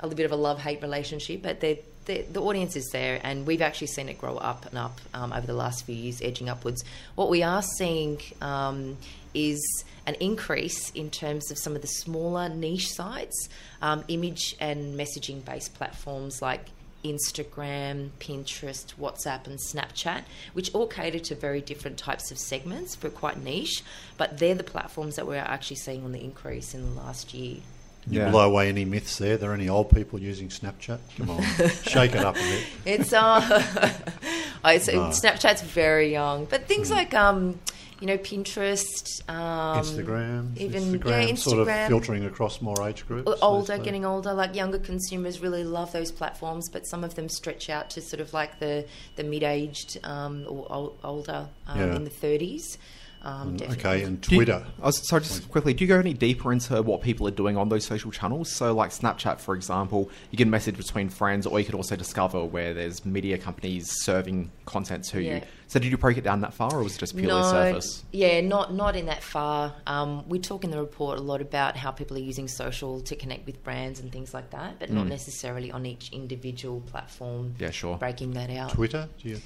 a 0.00 0.06
little 0.06 0.16
bit 0.16 0.26
of 0.26 0.32
a 0.32 0.36
love 0.36 0.60
hate 0.60 0.82
relationship, 0.82 1.42
but 1.42 1.60
they're, 1.60 1.78
they 2.04 2.22
the 2.22 2.40
audience 2.42 2.76
is 2.76 2.88
there, 2.92 3.20
and 3.24 3.46
we've 3.46 3.62
actually 3.62 3.88
seen 3.88 4.08
it 4.08 4.18
grow 4.18 4.36
up 4.36 4.66
and 4.66 4.78
up 4.78 5.00
um, 5.12 5.32
over 5.32 5.46
the 5.46 5.54
last 5.54 5.84
few 5.84 5.94
years, 5.94 6.22
edging 6.22 6.48
upwards. 6.48 6.84
What 7.16 7.28
we 7.28 7.42
are 7.42 7.62
seeing 7.62 8.20
um, 8.40 8.96
is 9.32 9.84
an 10.06 10.14
increase 10.20 10.90
in 10.90 11.10
terms 11.10 11.50
of 11.50 11.58
some 11.58 11.74
of 11.74 11.82
the 11.82 11.88
smaller 11.88 12.48
niche 12.48 12.92
sites, 12.92 13.48
um, 13.82 14.04
image 14.08 14.54
and 14.60 14.98
messaging 14.98 15.44
based 15.44 15.74
platforms 15.74 16.40
like 16.40 16.66
Instagram, 17.04 18.10
Pinterest, 18.18 18.94
WhatsApp, 18.98 19.46
and 19.46 19.58
Snapchat, 19.58 20.22
which 20.54 20.72
all 20.74 20.86
cater 20.86 21.18
to 21.18 21.34
very 21.34 21.60
different 21.60 21.98
types 21.98 22.30
of 22.30 22.38
segments 22.38 22.94
for 22.94 23.10
quite 23.10 23.42
niche, 23.42 23.82
but 24.16 24.38
they're 24.38 24.54
the 24.54 24.64
platforms 24.64 25.16
that 25.16 25.26
we're 25.26 25.36
actually 25.36 25.76
seeing 25.76 26.04
on 26.04 26.12
the 26.12 26.22
increase 26.22 26.74
in 26.74 26.82
the 26.94 27.00
last 27.00 27.34
year. 27.34 27.58
You 28.06 28.20
Yeah. 28.20 28.30
blow 28.30 28.46
away 28.46 28.68
any 28.68 28.84
myths 28.84 29.16
there. 29.16 29.36
There 29.38 29.54
any 29.54 29.68
old 29.68 29.90
people 29.90 30.18
using 30.18 30.48
Snapchat? 30.48 30.98
Come 31.16 31.30
on, 31.30 31.42
shake 31.84 32.14
it 32.14 32.24
up 32.24 32.36
a 32.36 32.38
bit. 32.38 32.66
It's 32.84 33.12
uh, 33.14 33.40
it's, 34.66 34.88
No. 34.88 35.04
Snapchat's 35.04 35.62
very 35.62 36.12
young, 36.12 36.44
but 36.46 36.66
things 36.68 36.90
like 36.90 37.14
um, 37.14 37.58
you 38.00 38.06
know, 38.06 38.18
Pinterest, 38.18 39.28
um, 39.30 39.80
Instagram, 39.82 40.56
even 40.58 40.82
Instagram, 41.00 41.28
yeah, 41.28 41.34
sort 41.36 41.58
of 41.60 41.68
Instagram. 41.68 41.88
filtering 41.88 42.24
across 42.24 42.60
more 42.60 42.86
age 42.88 43.06
groups. 43.06 43.30
older, 43.40 43.78
getting 43.78 44.04
older, 44.04 44.32
like 44.34 44.54
younger 44.54 44.78
consumers 44.78 45.40
really 45.40 45.64
love 45.64 45.92
those 45.92 46.10
platforms, 46.12 46.68
but 46.70 46.86
some 46.86 47.04
of 47.04 47.14
them 47.14 47.28
stretch 47.28 47.70
out 47.70 47.90
to 47.90 48.00
sort 48.00 48.20
of 48.20 48.32
like 48.32 48.58
the 48.58 48.86
the 49.16 49.24
mid-aged 49.24 49.98
um, 50.04 50.44
or 50.48 50.92
older 51.04 51.48
um, 51.66 51.78
Yeah. 51.78 51.96
in 51.96 52.04
the 52.04 52.10
thirties. 52.10 52.78
Um. 53.24 53.56
Okay, 53.72 54.02
and 54.02 54.20
Do 54.20 54.34
you- 54.34 54.44
Twitter. 54.44 54.66
I 54.82 54.86
was, 54.86 55.08
sorry, 55.08 55.22
just 55.22 55.50
quickly, 55.50 55.72
do 55.74 55.82
you 55.84 55.88
go 55.88 55.98
any 55.98 56.12
deeper 56.12 56.52
into 56.52 56.82
what 56.82 57.00
people 57.00 57.26
are 57.26 57.30
doing 57.32 57.56
on 57.56 57.68
those 57.70 57.84
social 57.86 58.10
channels? 58.10 58.50
So, 58.52 58.74
like 58.74 58.90
Snapchat, 58.90 59.40
for 59.40 59.54
example, 59.54 60.10
you 60.30 60.36
can 60.38 60.50
message 60.50 60.76
between 60.76 61.08
friends, 61.08 61.46
or 61.46 61.58
you 61.58 61.64
could 61.64 61.74
also 61.74 61.96
discover 61.96 62.44
where 62.44 62.74
there's 62.74 63.04
media 63.06 63.38
companies 63.38 63.90
serving 64.02 64.50
content 64.66 65.04
to 65.06 65.22
Yeah. 65.22 65.36
you. 65.36 65.40
So, 65.68 65.78
did 65.78 65.90
you 65.90 65.96
break 65.96 66.18
it 66.18 66.24
down 66.24 66.42
that 66.42 66.52
far, 66.52 66.74
or 66.74 66.82
was 66.84 66.96
it 66.96 66.98
just 66.98 67.16
purely 67.16 67.32
no, 67.32 67.42
surface? 67.50 68.04
Yeah, 68.12 68.40
not 68.42 68.74
not 68.74 68.94
in 68.94 69.06
that 69.06 69.22
far. 69.22 69.74
Um, 69.86 70.28
we 70.28 70.38
talk 70.38 70.62
in 70.62 70.70
the 70.70 70.78
report 70.78 71.18
a 71.18 71.22
lot 71.22 71.40
about 71.40 71.76
how 71.76 71.90
people 71.90 72.16
are 72.18 72.20
using 72.20 72.46
social 72.46 73.00
to 73.00 73.16
connect 73.16 73.46
with 73.46 73.64
brands 73.64 74.00
and 74.00 74.12
things 74.12 74.34
like 74.34 74.50
that, 74.50 74.78
but 74.78 74.90
not 74.90 75.06
necessarily 75.06 75.72
on 75.72 75.86
each 75.86 76.10
individual 76.12 76.80
platform. 76.82 77.54
Mm. 77.56 77.60
Yeah, 77.62 77.70
sure. 77.70 77.96
Breaking 77.96 78.32
that 78.32 78.50
out. 78.50 78.70
Twitter. 78.70 79.08
Do 79.22 79.28
you? 79.30 79.40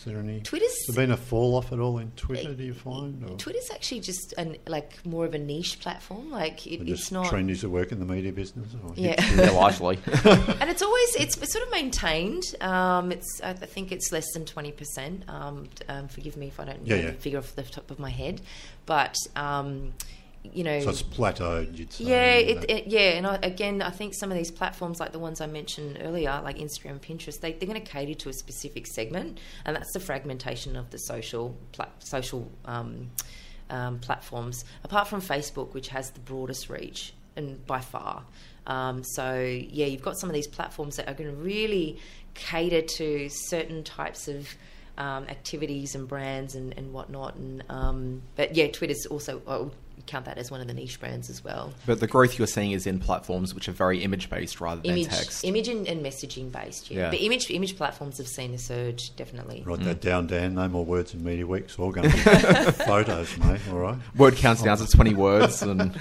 Is 0.00 0.06
there 0.06 0.18
any? 0.18 0.40
Twitter's- 0.40 0.86
Has 0.86 0.94
there 0.96 1.04
been 1.06 1.12
a 1.12 1.16
fall 1.18 1.54
off 1.56 1.72
at 1.72 1.78
all 1.78 1.98
in 1.98 2.10
Twitter? 2.12 2.54
Do 2.54 2.64
you 2.64 2.72
find? 2.72 3.22
Or 3.22 3.36
Twitter's 3.36 3.70
actually 3.70 4.00
just 4.00 4.32
an 4.38 4.56
like 4.66 5.04
more 5.04 5.26
of 5.26 5.34
a 5.34 5.38
niche 5.38 5.78
platform. 5.80 6.30
Like 6.30 6.66
it, 6.66 6.80
or 6.80 6.84
it's 6.92 7.12
not. 7.12 7.26
trendies 7.26 7.60
that 7.60 7.68
work 7.68 7.92
in 7.92 7.98
the 7.98 8.06
media 8.06 8.32
business? 8.32 8.68
Or 8.82 8.94
Yeah. 8.96 9.22
yeah, 9.36 9.50
largely. 9.50 9.98
and 10.24 10.70
it's 10.70 10.80
always 10.80 11.14
it's, 11.16 11.36
it's 11.36 11.52
sort 11.52 11.66
of 11.66 11.70
maintained. 11.70 12.44
Um, 12.62 13.12
it's 13.12 13.42
I 13.44 13.52
think 13.52 13.92
it's 13.92 14.10
less 14.10 14.32
than 14.32 14.46
twenty 14.46 14.72
percent. 14.72 15.24
Um, 15.28 15.68
um, 15.88 16.08
forgive 16.08 16.36
me 16.38 16.46
if 16.46 16.58
I 16.58 16.64
don't 16.64 16.86
Yeah, 16.86 16.96
know 16.96 17.02
yeah. 17.02 17.10
the 17.10 17.16
figure 17.16 17.38
off 17.38 17.54
the 17.54 17.62
top 17.62 17.90
of 17.90 17.98
my 17.98 18.10
head, 18.10 18.40
but 18.86 19.16
um, 19.36 19.92
you 20.42 20.64
know, 20.64 20.80
So 20.80 20.90
it's 20.90 21.02
plateaued, 21.02 21.78
you'd 21.78 21.92
say. 21.92 22.04
yeah, 22.04 22.32
and 22.32 22.64
it, 22.64 22.70
it, 22.70 22.86
yeah, 22.86 23.10
and 23.12 23.26
I, 23.26 23.38
again, 23.42 23.82
I 23.82 23.90
think 23.90 24.14
some 24.14 24.30
of 24.30 24.38
these 24.38 24.50
platforms, 24.50 24.98
like 24.98 25.12
the 25.12 25.18
ones 25.18 25.40
I 25.40 25.46
mentioned 25.46 25.98
earlier, 26.00 26.40
like 26.42 26.58
Instagram, 26.58 26.98
Pinterest, 27.00 27.38
they, 27.40 27.52
they're 27.52 27.68
going 27.68 27.80
to 27.80 27.86
cater 27.86 28.14
to 28.14 28.28
a 28.30 28.32
specific 28.32 28.86
segment, 28.86 29.38
and 29.64 29.76
that's 29.76 29.92
the 29.92 30.00
fragmentation 30.00 30.76
of 30.76 30.90
the 30.90 30.98
social 30.98 31.56
pla- 31.72 31.88
social 31.98 32.50
um, 32.64 33.10
um, 33.68 33.98
platforms. 33.98 34.64
Apart 34.82 35.08
from 35.08 35.20
Facebook, 35.20 35.74
which 35.74 35.88
has 35.88 36.10
the 36.10 36.20
broadest 36.20 36.70
reach 36.70 37.12
and 37.36 37.64
by 37.66 37.80
far. 37.80 38.24
Um, 38.66 39.02
so 39.04 39.34
yeah, 39.40 39.86
you've 39.86 40.02
got 40.02 40.18
some 40.18 40.28
of 40.30 40.34
these 40.34 40.48
platforms 40.48 40.96
that 40.96 41.08
are 41.08 41.14
going 41.14 41.30
to 41.30 41.36
really 41.36 41.98
cater 42.34 42.82
to 42.82 43.28
certain 43.28 43.84
types 43.84 44.28
of 44.28 44.48
um, 44.98 45.24
activities 45.24 45.94
and 45.94 46.06
brands 46.06 46.54
and, 46.54 46.74
and 46.76 46.92
whatnot. 46.92 47.36
And 47.36 47.64
um, 47.68 48.22
but 48.36 48.54
yeah, 48.54 48.68
Twitter's 48.68 49.06
also 49.06 49.42
would 49.46 49.72
count 50.10 50.24
that 50.26 50.36
as 50.38 50.50
one 50.50 50.60
of 50.60 50.66
the 50.66 50.74
niche 50.74 50.98
brands 51.00 51.30
as 51.30 51.42
well. 51.44 51.72
but 51.86 52.00
the 52.00 52.06
growth 52.06 52.38
you're 52.38 52.46
seeing 52.46 52.72
is 52.72 52.86
in 52.86 52.98
platforms 52.98 53.54
which 53.54 53.68
are 53.68 53.72
very 53.72 54.02
image 54.02 54.28
based 54.28 54.60
rather 54.60 54.80
than 54.82 54.90
Image, 54.92 55.08
text. 55.08 55.44
image 55.44 55.68
and, 55.68 55.86
and 55.88 56.04
messaging 56.04 56.50
based. 56.52 56.90
Yeah. 56.90 57.00
Yeah. 57.04 57.10
but 57.10 57.20
image 57.20 57.50
image 57.50 57.76
platforms 57.76 58.18
have 58.18 58.28
seen 58.28 58.52
a 58.54 58.58
surge 58.58 59.14
definitely. 59.16 59.62
Write 59.64 59.80
Mm. 59.80 59.84
that 59.84 60.00
down, 60.00 60.26
Dan. 60.26 60.54
No 60.54 60.68
more 60.68 60.84
words 60.84 61.14
in 61.14 61.22
Media 61.24 61.46
Week. 61.46 61.64
It's 61.64 61.78
all 61.78 61.92
going 61.92 62.10
to 62.10 62.16
be 62.16 62.22
photos, 62.84 63.36
mate. 63.38 63.60
All 63.70 63.78
right. 63.78 63.96
Word 64.16 64.36
counts 64.36 64.62
down 64.62 64.76
to 64.78 64.86
20 64.86 65.14
words, 65.14 65.62
and 65.70 65.94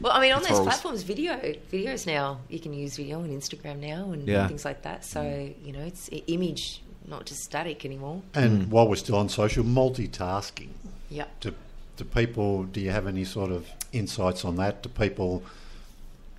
Well, 0.00 0.12
I 0.12 0.20
mean, 0.20 0.32
on 0.32 0.42
those 0.42 0.60
platforms, 0.60 1.02
video 1.02 1.34
videos 1.72 2.06
now 2.06 2.40
you 2.48 2.60
can 2.60 2.72
use 2.72 2.96
video 2.96 3.20
on 3.20 3.28
Instagram 3.30 3.80
now 3.80 4.12
and 4.12 4.26
Yeah. 4.26 4.46
things 4.48 4.64
like 4.64 4.82
that. 4.82 5.04
So 5.04 5.22
you 5.64 5.72
know, 5.72 5.80
it's 5.84 6.08
image, 6.28 6.82
not 7.06 7.26
just 7.26 7.42
static 7.42 7.84
anymore. 7.84 8.22
And 8.34 8.70
while 8.70 8.88
we're 8.88 8.96
still 8.96 9.16
on 9.16 9.28
social, 9.28 9.64
multitasking. 9.64 10.68
Yep. 11.10 11.40
Do, 11.40 11.54
do 11.96 12.04
people, 12.04 12.64
do 12.64 12.80
you 12.80 12.90
have 12.90 13.06
any 13.06 13.24
sort 13.24 13.50
of 13.50 13.66
insights 13.92 14.44
on 14.44 14.56
that? 14.56 14.82
Do 14.82 14.88
people, 14.88 15.42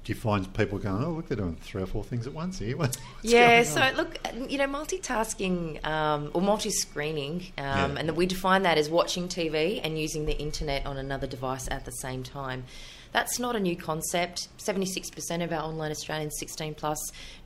do 0.03 0.13
you 0.13 0.15
find 0.19 0.51
people 0.53 0.77
going, 0.77 1.03
oh, 1.03 1.11
look, 1.11 1.27
they're 1.27 1.37
doing 1.37 1.55
three 1.61 1.81
or 1.81 1.85
four 1.87 2.03
things 2.03 2.27
at 2.27 2.33
once 2.33 2.59
here? 2.59 2.77
Yeah, 3.23 3.63
so 3.63 3.91
look, 3.95 4.17
you 4.49 4.57
know, 4.57 4.67
multitasking 4.67 5.85
um, 5.85 6.31
or 6.33 6.41
multi-screening, 6.41 7.51
um, 7.57 7.63
Yeah. 7.65 7.95
and 7.97 8.11
we 8.15 8.25
define 8.25 8.63
that 8.63 8.77
as 8.77 8.89
watching 8.89 9.27
TV 9.27 9.81
and 9.83 9.99
using 9.99 10.25
the 10.25 10.37
internet 10.37 10.85
on 10.85 10.97
another 10.97 11.27
device 11.27 11.67
at 11.69 11.85
the 11.85 11.91
same 11.91 12.23
time. 12.23 12.63
That's 13.13 13.39
not 13.39 13.55
a 13.55 13.59
new 13.59 13.75
concept. 13.75 14.49
Seventy-six 14.57 15.09
percent 15.09 15.41
of 15.41 15.51
our 15.51 15.61
online 15.63 15.91
Australians, 15.91 16.35
sixteen 16.37 16.75
plus, 16.75 16.99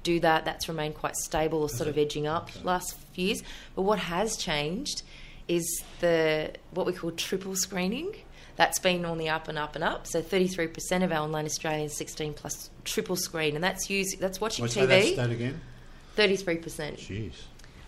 do 0.03 0.19
that. 0.19 0.43
That's 0.43 0.67
remained 0.67 0.95
quite 0.95 1.15
stable 1.15 1.61
or 1.61 1.69
sort 1.69 1.87
of 1.87 1.97
edging 1.99 2.25
up 2.27 2.49
last 2.65 2.97
few 3.13 3.27
years. 3.27 3.43
But 3.75 3.83
what 3.83 3.99
has 3.99 4.35
changed 4.37 5.03
is 5.47 5.83
the 5.99 6.51
what 6.71 6.85
we 6.85 6.93
call 6.93 7.11
triple 7.11 7.55
screening. 7.55 8.15
That's 8.57 8.79
been 8.79 9.05
on 9.05 9.17
the 9.17 9.29
up 9.29 9.47
and 9.47 9.57
up 9.57 9.75
and 9.75 9.83
up. 9.83 10.05
So 10.07 10.21
thirty-three 10.21 10.67
percent 10.67 11.03
of 11.03 11.11
our 11.11 11.19
online 11.23 11.45
Australians, 11.45 11.95
sixteen 11.97 12.33
plus, 12.33 12.69
triple 12.85 13.15
screen, 13.15 13.55
and 13.55 13.63
that's 13.63 13.89
using 13.89 14.19
that's 14.19 14.39
watching 14.41 14.63
What's 14.63 14.75
that, 14.75 14.87
that 14.87 15.03
TV. 15.03 15.31
again? 15.31 15.61
Thirty-three 16.15 16.57
percent. 16.57 16.97
Jeez. 16.97 17.33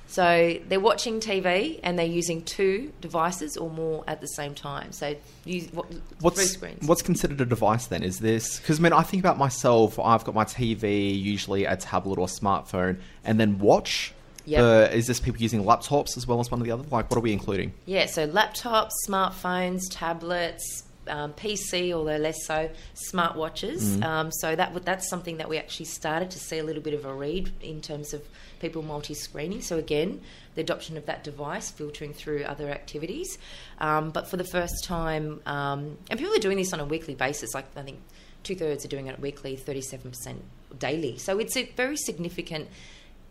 So 0.08 0.60
they're 0.68 0.80
watching 0.80 1.20
TV 1.20 1.80
and 1.82 1.98
they're 1.98 2.06
using 2.06 2.44
two 2.44 2.94
devices 3.02 3.58
or 3.58 3.70
more 3.70 4.04
at 4.08 4.22
the 4.22 4.28
same 4.28 4.54
time. 4.54 4.92
So 4.92 5.16
use 5.44 5.72
what, 5.74 5.90
three 5.90 6.02
What's 6.20 6.52
screens. 6.52 6.88
what's 6.88 7.02
considered 7.02 7.42
a 7.42 7.46
device 7.46 7.88
then? 7.88 8.04
Is 8.04 8.20
this 8.20 8.60
because 8.60 8.80
I 8.80 8.84
mean 8.84 8.94
I 8.94 9.02
think 9.02 9.24
about 9.24 9.38
myself. 9.40 10.00
I've 10.00 10.24
got 10.24 10.36
my 10.36 10.46
TV, 10.46 11.20
usually 11.20 11.66
a 11.66 11.76
tablet 11.76 12.20
or 12.20 12.28
smartphone, 12.28 13.00
and 13.24 13.40
then 13.40 13.58
watch. 13.60 14.14
Yep. 14.46 14.62
Uh, 14.62 14.94
is 14.96 15.08
this 15.08 15.20
people 15.20 15.42
using 15.42 15.64
laptops 15.64 16.18
as 16.18 16.28
well 16.28 16.40
as 16.40 16.52
one 16.52 16.60
of 16.60 16.66
the 16.66 16.72
other? 16.72 16.84
Like, 16.92 17.10
what 17.10 17.18
are 17.18 17.22
we 17.22 17.32
including? 17.32 17.74
Yeah, 17.86 18.08
so 18.08 18.28
laptops, 18.28 18.92
smartphones, 19.08 19.82
tablets, 19.90 20.84
um, 21.08 21.34
PC, 21.34 21.94
although 21.94 22.18
less 22.18 22.46
so, 22.46 22.70
smartwatches. 23.14 24.02
Um, 24.04 24.32
so 24.32 24.56
that 24.56 24.74
would- 24.74 24.86
that's 24.86 25.10
something 25.10 25.38
that 25.38 25.50
we 25.50 25.58
actually 25.58 25.86
started 25.86 26.32
to 26.32 26.40
see 26.40 26.58
a 26.58 26.64
little 26.64 26.82
bit 26.82 26.94
of 26.94 27.06
a 27.06 27.14
read 27.14 27.52
in 27.62 27.82
terms 27.82 28.14
of 28.14 28.22
people 28.60 28.82
multi-screening. 28.82 29.62
So 29.62 29.78
again, 29.78 30.22
the 30.56 30.62
adoption 30.62 30.98
of 30.98 31.06
that 31.06 31.24
device 31.24 31.70
filtering 31.72 32.14
through 32.14 32.44
other 32.44 32.70
activities. 32.70 33.38
Um, 33.80 34.12
but 34.12 34.28
for 34.30 34.38
the 34.38 34.44
first 34.44 34.84
time, 34.84 35.42
um, 35.46 35.98
and 36.10 36.20
people 36.20 36.34
are 36.34 36.40
doing 36.40 36.58
this 36.58 36.74
on 36.74 36.80
a 36.80 36.86
weekly 36.86 37.16
basis. 37.16 37.54
Like 37.54 37.66
I 37.76 37.82
think 37.82 38.00
two 38.44 38.56
thirds 38.56 38.86
are 38.86 38.90
doing 38.90 39.08
it 39.08 39.20
weekly, 39.20 39.56
thirty-seven 39.56 40.12
percent 40.12 40.44
daily. 40.80 41.18
So 41.18 41.40
it's 41.40 41.56
a 41.58 41.64
very 41.76 41.98
significant 41.98 42.68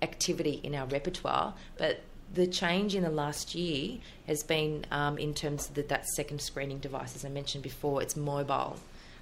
activity 0.03 0.61
in 0.63 0.75
our 0.75 0.87
repertoire, 0.87 1.55
but 1.79 2.01
the 2.35 2.47
change 2.47 2.95
in 2.95 3.03
the 3.03 3.11
last 3.11 3.55
year 3.55 3.99
has 4.27 4.43
been 4.43 4.87
um, 4.91 5.19
in 5.19 5.35
terms 5.35 5.69
of 5.69 5.75
the, 5.75 5.83
that 5.83 6.07
second 6.09 6.41
screening 6.41 6.79
device, 6.79 7.15
as 7.15 7.25
I 7.25 7.29
mentioned 7.29 7.63
before, 7.63 8.03
it's 8.03 8.17
mobile, 8.17 8.77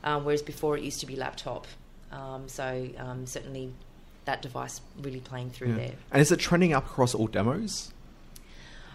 um, 0.04 0.24
whereas 0.24 0.42
before 0.42 0.76
it 0.76 0.84
used 0.84 1.00
to 1.00 1.06
be 1.06 1.16
laptop. 1.16 1.66
Um, 2.12 2.48
so 2.48 2.88
um, 2.98 3.26
certainly 3.26 3.72
that 4.24 4.42
device 4.42 4.80
really 5.00 5.20
playing 5.20 5.50
through 5.50 5.74
there. 5.74 5.92
And 6.12 6.20
is 6.20 6.30
it 6.30 6.38
trending 6.38 6.72
up 6.72 6.86
across 6.86 7.14
all 7.14 7.26
demos? 7.26 7.92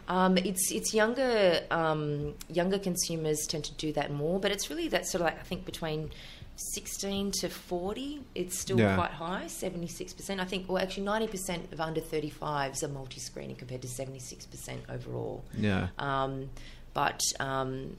Um, 0.08 0.38
it's 0.38 0.72
it's 0.72 0.94
younger 0.94 1.62
um, 1.72 2.36
younger 2.48 2.78
consumers 2.78 3.48
tend 3.48 3.64
to 3.66 3.74
do 3.74 3.92
that 3.94 4.12
more, 4.12 4.40
but 4.40 4.52
it's 4.52 4.70
really 4.70 4.88
that 4.90 5.08
sort 5.08 5.22
of 5.22 5.26
like 5.26 5.40
I 5.40 5.44
think 5.44 5.66
between 5.66 6.12
sixteen 6.56 7.32
to 7.42 7.50
forty, 7.50 8.22
it's 8.34 8.60
still 8.60 8.80
Yeah. 8.80 8.96
quite 8.96 9.12
high, 9.12 9.48
seventy 9.48 9.88
six 9.88 10.14
percent. 10.14 10.40
I 10.40 10.46
think, 10.46 10.70
well, 10.70 10.82
actually, 10.82 11.04
ninety 11.04 11.28
percent 11.28 11.72
of 11.74 11.80
under 11.82 12.02
thirty 12.02 12.30
fives 12.30 12.84
are 12.84 12.88
multi 12.88 13.20
screening 13.20 13.56
compared 13.56 13.82
to 13.82 13.88
seventy 13.88 14.20
six 14.20 14.46
percent 14.46 14.82
overall. 14.90 15.44
Yeah. 15.58 15.88
Um, 16.00 16.50
but 16.94 17.20
um, 17.40 17.98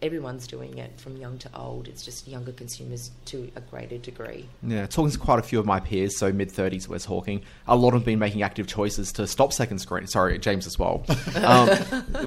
everyone's 0.00 0.46
doing 0.46 0.78
it 0.78 0.98
from 1.00 1.16
young 1.16 1.38
to 1.38 1.50
old. 1.54 1.88
It's 1.88 2.04
just 2.04 2.28
younger 2.28 2.52
consumers 2.52 3.10
to 3.26 3.50
a 3.56 3.60
greater 3.60 3.98
degree. 3.98 4.48
Yeah, 4.62 4.86
talking 4.86 5.10
to 5.10 5.18
quite 5.18 5.38
a 5.38 5.42
few 5.42 5.58
of 5.58 5.66
my 5.66 5.80
peers, 5.80 6.18
so 6.18 6.32
mid 6.32 6.50
30s 6.50 6.88
we're 6.88 6.98
talking, 6.98 7.42
a 7.66 7.76
lot 7.76 7.94
have 7.94 8.04
been 8.04 8.18
making 8.18 8.42
active 8.42 8.66
choices 8.66 9.12
to 9.12 9.26
stop 9.26 9.52
second 9.52 9.78
screening. 9.78 10.08
Sorry, 10.08 10.38
James 10.38 10.66
as 10.66 10.78
well. 10.78 11.04
Um, 11.38 11.68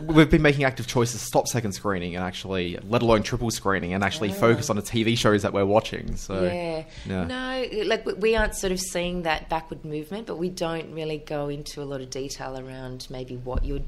we've 0.08 0.30
been 0.30 0.42
making 0.42 0.64
active 0.64 0.88
choices 0.88 1.20
to 1.20 1.26
stop 1.26 1.48
second 1.48 1.74
screening 1.74 2.16
and 2.16 2.24
actually, 2.24 2.80
let 2.88 3.02
alone 3.02 3.24
triple 3.24 3.52
screening, 3.52 3.94
and 3.94 4.04
actually 4.04 4.32
focus 4.32 4.70
on 4.70 4.78
the 4.78 4.82
TV 4.82 5.18
shows 5.18 5.42
that 5.42 5.54
we're 5.54 5.66
watching. 5.66 6.16
So 6.16 6.44
yeah. 6.44 6.86
yeah. 7.06 7.26
No, 7.26 7.84
like 7.86 8.06
we 8.06 8.36
aren't 8.36 8.56
sort 8.56 8.72
of 8.72 8.80
seeing 8.80 9.24
that 9.24 9.50
backward 9.50 9.84
movement, 9.84 10.28
but 10.28 10.38
we 10.38 10.50
don't 10.50 10.94
really 10.94 11.18
go 11.18 11.50
into 11.50 11.82
a 11.82 11.86
lot 11.86 12.02
of 12.02 12.10
detail 12.10 12.58
around 12.58 13.08
maybe 13.10 13.38
what 13.38 13.66
you're, 13.66 13.82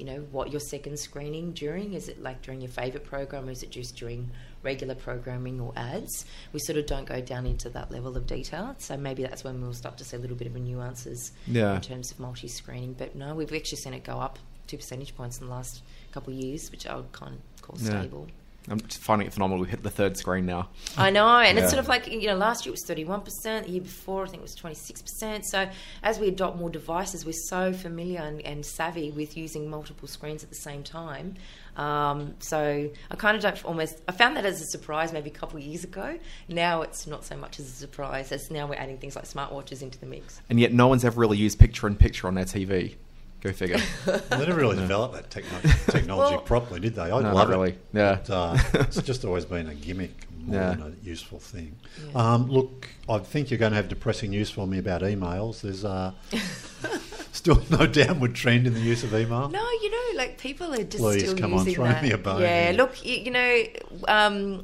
you 0.00 0.06
know, 0.06 0.26
what 0.32 0.50
your 0.50 0.60
second 0.60 0.98
screening 0.98 1.52
during. 1.52 1.92
Is 1.92 2.08
it 2.08 2.22
like 2.22 2.40
during 2.42 2.60
your 2.62 2.70
favourite 2.70 3.06
program, 3.06 3.46
or 3.48 3.50
is 3.52 3.62
it 3.62 3.70
just 3.70 3.94
during 3.96 4.30
regular 4.62 4.94
programming 4.94 5.60
or 5.60 5.72
ads? 5.76 6.24
We 6.54 6.58
sort 6.60 6.78
of 6.78 6.86
don't 6.86 7.04
go 7.06 7.20
down 7.20 7.46
into 7.46 7.68
that 7.70 7.90
level 7.90 8.16
of 8.16 8.26
detail. 8.26 8.74
So 8.78 8.96
maybe 8.96 9.22
that's 9.22 9.44
when 9.44 9.60
we'll 9.60 9.74
start 9.74 9.98
to 9.98 10.04
see 10.04 10.16
a 10.16 10.20
little 10.20 10.36
bit 10.36 10.46
of 10.46 10.56
a 10.56 10.58
nuances 10.58 11.32
Yeah. 11.46 11.74
in 11.74 11.80
terms 11.82 12.10
of 12.10 12.18
multi-screening. 12.18 12.94
But 12.94 13.14
no, 13.14 13.34
we've 13.34 13.52
actually 13.52 13.78
seen 13.78 13.92
it 13.94 14.02
go 14.04 14.18
up 14.18 14.38
two 14.66 14.78
percentage 14.78 15.14
points 15.14 15.38
in 15.38 15.46
the 15.46 15.52
last 15.52 15.82
couple 16.12 16.32
of 16.32 16.38
years, 16.40 16.70
which 16.70 16.86
I 16.86 16.96
would 16.96 17.12
kind 17.12 17.34
of 17.34 17.62
call 17.62 17.76
Yeah. 17.78 18.00
stable. 18.00 18.26
I'm 18.68 18.80
just 18.82 19.00
finding 19.00 19.26
it 19.26 19.32
phenomenal. 19.32 19.64
We 19.64 19.70
hit 19.70 19.82
the 19.82 19.90
third 19.90 20.16
screen 20.16 20.44
now. 20.46 20.68
I 20.96 21.10
know, 21.10 21.26
and 21.26 21.56
Yeah. 21.56 21.64
it's 21.64 21.72
sort 21.72 21.80
of 21.82 21.88
like 21.88 22.06
you 22.08 22.26
know, 22.26 22.36
last 22.36 22.66
year 22.66 22.70
it 22.70 22.74
was 22.74 22.84
thirty 22.86 23.04
one 23.04 23.22
percent. 23.22 23.66
The 23.66 23.72
year 23.72 23.80
before, 23.82 24.24
I 24.24 24.26
think 24.26 24.40
it 24.40 24.42
was 24.42 24.54
twenty 24.54 24.76
six 24.76 25.00
percent. 25.00 25.46
So 25.46 25.68
as 26.02 26.18
we 26.18 26.28
adopt 26.28 26.58
more 26.58 26.68
devices, 26.70 27.24
we're 27.24 27.32
so 27.32 27.72
familiar 27.72 28.20
and, 28.20 28.40
and 28.42 28.64
savvy 28.64 29.10
with 29.10 29.36
using 29.36 29.70
multiple 29.70 30.06
screens 30.08 30.42
at 30.44 30.50
the 30.50 30.56
same 30.56 30.82
time. 30.82 31.34
Um, 31.76 32.34
so 32.40 32.90
I 33.10 33.16
kind 33.16 33.36
of 33.36 33.42
don't 33.42 33.64
almost. 33.64 34.00
I 34.06 34.12
found 34.12 34.36
that 34.36 34.44
as 34.44 34.60
a 34.60 34.66
surprise 34.66 35.12
maybe 35.12 35.30
a 35.30 35.32
couple 35.32 35.56
of 35.56 35.62
years 35.64 35.82
ago. 35.84 36.18
Now 36.48 36.82
it's 36.82 37.06
not 37.06 37.24
so 37.24 37.36
much 37.36 37.58
as 37.58 37.66
a 37.66 37.72
surprise 37.72 38.30
as 38.30 38.50
now 38.50 38.66
we're 38.66 38.74
adding 38.74 38.98
things 38.98 39.16
like 39.16 39.24
smartwatches 39.24 39.80
into 39.82 39.98
the 39.98 40.06
mix. 40.06 40.42
And 40.50 40.60
yet, 40.60 40.72
no 40.72 40.86
one's 40.86 41.04
ever 41.04 41.18
really 41.18 41.38
used 41.38 41.58
picture 41.58 41.86
in 41.86 41.96
picture 41.96 42.26
on 42.28 42.34
their 42.34 42.44
TV. 42.44 42.96
Go 43.40 43.52
figure. 43.52 43.78
Well, 44.06 44.20
they 44.30 44.38
never 44.46 44.54
really 44.60 44.76
developed 44.76 45.14
that 45.14 45.30
techno- 45.30 45.60
technology 45.88 46.34
Well- 46.36 46.42
properly, 46.44 46.80
did 46.80 46.94
they? 46.94 47.02
I 47.02 47.08
No, 47.08 47.20
not 47.32 47.48
love 47.48 47.64
it. 47.64 47.78
Yeah. 47.92 48.18
But, 48.26 48.30
uh, 48.30 48.58
it's 48.74 49.00
just 49.02 49.24
always 49.24 49.44
been 49.46 49.68
a 49.68 49.74
gimmick 49.74 50.26
more 50.44 50.56
Yeah. 50.60 50.70
than 50.74 50.82
a 50.82 51.06
useful 51.06 51.38
thing. 51.38 51.76
Yeah. 52.12 52.34
Um, 52.34 52.50
look, 52.50 52.88
I 53.08 53.18
think 53.18 53.50
you're 53.50 53.58
going 53.58 53.72
to 53.72 53.76
have 53.76 53.88
depressing 53.88 54.30
news 54.30 54.50
for 54.50 54.66
me 54.66 54.76
about 54.78 55.00
emails. 55.02 55.62
There's 55.62 55.84
uh, 55.86 56.12
still 57.32 57.62
no 57.70 57.86
downward 57.86 58.34
trend 58.34 58.66
in 58.66 58.74
the 58.74 58.80
use 58.80 59.04
of 59.04 59.14
email. 59.14 59.48
No, 59.48 59.62
you 59.82 59.90
know, 59.90 60.18
like 60.18 60.38
people 60.38 60.72
are 60.74 60.84
just 60.84 60.98
Please, 60.98 61.20
still 61.22 61.36
come 61.38 61.52
on, 61.54 61.60
using 61.60 61.74
throw 61.76 61.84
that. 61.84 62.02
me 62.02 62.10
a 62.12 62.18
bone 62.18 62.40
yeah, 62.42 62.64
here. 62.66 62.72
look, 62.74 63.04
you, 63.04 63.14
you 63.16 63.30
know, 63.30 63.62
um, 64.08 64.62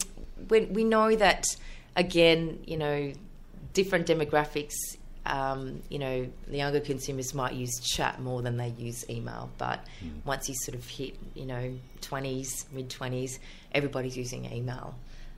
when 0.48 0.72
we 0.74 0.84
know 0.84 1.14
that 1.16 1.46
again, 1.96 2.58
you 2.66 2.76
know, 2.76 3.12
different 3.72 4.06
demographics. 4.06 4.74
Um, 5.26 5.82
you 5.88 5.98
know, 5.98 6.28
the 6.48 6.56
younger 6.56 6.80
consumers 6.80 7.34
might 7.34 7.54
use 7.54 7.80
chat 7.80 8.20
more 8.20 8.42
than 8.42 8.56
they 8.56 8.68
use 8.78 9.04
email, 9.10 9.50
but 9.58 9.80
Hmm. 10.00 10.08
once 10.24 10.48
you 10.48 10.54
sort 10.54 10.76
of 10.76 10.86
hit, 10.88 11.16
you 11.34 11.46
know, 11.46 11.74
twenties, 12.00 12.66
mid 12.72 12.88
twenties, 12.90 13.38
everybody's 13.72 14.16
using 14.16 14.44
email. 14.52 14.94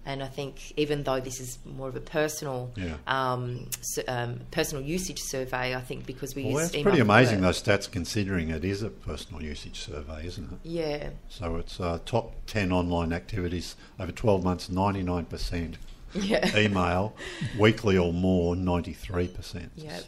And 0.07 0.23
I 0.23 0.27
think 0.27 0.73
even 0.79 1.03
though 1.03 1.21
this 1.21 1.39
is 1.39 1.59
more 1.67 1.89
of 1.89 1.97
a 1.97 2.01
personal, 2.01 2.71
Yeah. 2.77 2.97
um, 3.07 3.69
s- 3.81 3.99
um, 4.09 4.41
personal 4.51 4.83
usage 4.83 5.19
survey, 5.21 5.75
I 5.75 5.81
think 5.83 6.07
because 6.07 6.35
we 6.35 6.45
Well, 6.45 6.63
use 6.63 6.73
email 6.75 6.85
pretty 6.85 7.01
amazing, 7.01 7.43
those 7.43 7.63
stats, 7.63 7.91
considering 7.91 8.49
it 8.49 8.65
is 8.65 8.83
a 8.83 8.89
personal 8.89 9.43
usage 9.43 9.81
survey, 9.81 10.27
isn't 10.27 10.51
it? 10.53 10.59
Yeah, 10.63 11.11
So 11.29 11.57
it's 11.57 11.79
uh, 11.79 11.99
top 12.07 12.33
10 12.47 12.73
online 12.73 13.13
activities 13.13 13.77
over 14.01 14.13
12 14.13 14.43
months, 14.45 14.69
99%. 14.71 15.77
Yeah. 16.15 16.57
Email, 16.57 17.15
weekly 17.59 17.97
or 17.97 18.13
more, 18.13 18.55
93%. 18.55 19.71
Yeah. 19.77 20.01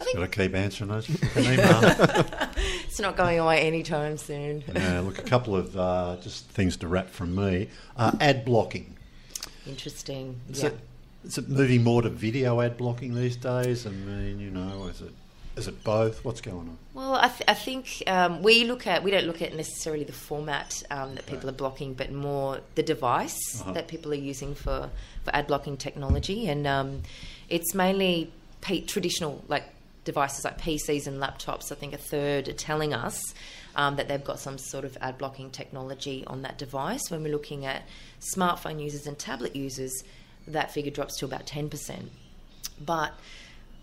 I 0.00 0.12
Got 0.12 0.20
to 0.20 0.28
keep 0.28 0.54
answering 0.54 0.90
those. 0.90 1.08
Email. 1.36 1.80
it's 2.86 3.00
not 3.00 3.16
going 3.16 3.38
away 3.38 3.60
anytime 3.60 4.18
soon. 4.18 4.64
yeah, 4.74 5.00
look, 5.00 5.18
a 5.18 5.22
couple 5.22 5.56
of 5.56 5.76
uh, 5.76 6.16
just 6.20 6.46
things 6.48 6.76
to 6.78 6.88
wrap 6.88 7.10
from 7.10 7.34
me. 7.34 7.68
Uh, 7.96 8.12
ad 8.20 8.44
blocking. 8.44 8.96
Interesting. 9.66 10.40
Is, 10.50 10.62
yeah. 10.62 10.70
it, 10.70 10.78
is 11.24 11.38
it 11.38 11.48
moving 11.48 11.82
more 11.82 12.02
to 12.02 12.10
video 12.10 12.60
ad 12.60 12.76
blocking 12.76 13.14
these 13.14 13.36
days? 13.36 13.86
I 13.86 13.90
mean, 13.90 14.40
you 14.40 14.50
know, 14.50 14.86
is 14.86 15.00
it 15.00 15.12
is 15.56 15.68
it 15.68 15.84
both? 15.84 16.24
What's 16.24 16.40
going 16.40 16.58
on? 16.68 16.78
Well, 16.94 17.14
I, 17.14 17.28
th- 17.28 17.42
I 17.48 17.54
think 17.54 18.02
um, 18.06 18.42
we 18.42 18.64
look 18.64 18.86
at 18.86 19.02
we 19.02 19.10
don't 19.10 19.26
look 19.26 19.40
at 19.42 19.54
necessarily 19.54 20.04
the 20.04 20.12
format 20.12 20.82
um, 20.90 21.14
that 21.14 21.26
people 21.26 21.48
are 21.48 21.52
blocking, 21.54 21.94
but 21.94 22.10
more 22.12 22.60
the 22.74 22.82
device 22.82 23.38
Uh-huh. 23.60 23.72
that 23.72 23.88
people 23.88 24.12
are 24.12 24.16
using 24.16 24.54
for, 24.54 24.90
for 25.24 25.34
ad 25.34 25.46
blocking 25.46 25.76
technology, 25.76 26.48
and 26.48 26.66
um, 26.66 27.02
it's 27.48 27.74
mainly 27.74 28.32
P- 28.60 28.80
traditional 28.82 29.44
like 29.48 29.64
devices 30.04 30.44
like 30.44 30.60
PCs 30.60 31.06
and 31.06 31.20
laptops. 31.22 31.70
I 31.72 31.74
think 31.76 31.92
a 31.94 31.98
third 31.98 32.48
are 32.48 32.52
telling 32.52 32.92
us 32.92 33.18
um, 33.76 33.96
that 33.96 34.06
they've 34.08 34.22
got 34.24 34.38
some 34.38 34.58
sort 34.58 34.84
of 34.84 34.96
ad 35.00 35.18
blocking 35.18 35.50
technology 35.50 36.24
on 36.26 36.42
that 36.42 36.58
device. 36.58 37.10
When 37.10 37.22
we're 37.22 37.32
looking 37.32 37.64
at 37.66 37.82
smartphone 38.34 38.80
users 38.82 39.06
and 39.06 39.18
tablet 39.18 39.54
users, 39.56 39.92
that 40.46 40.72
figure 40.72 40.90
drops 40.90 41.18
to 41.18 41.24
about 41.24 41.46
ten 41.46 41.68
percent. 41.70 42.10
But 42.80 43.12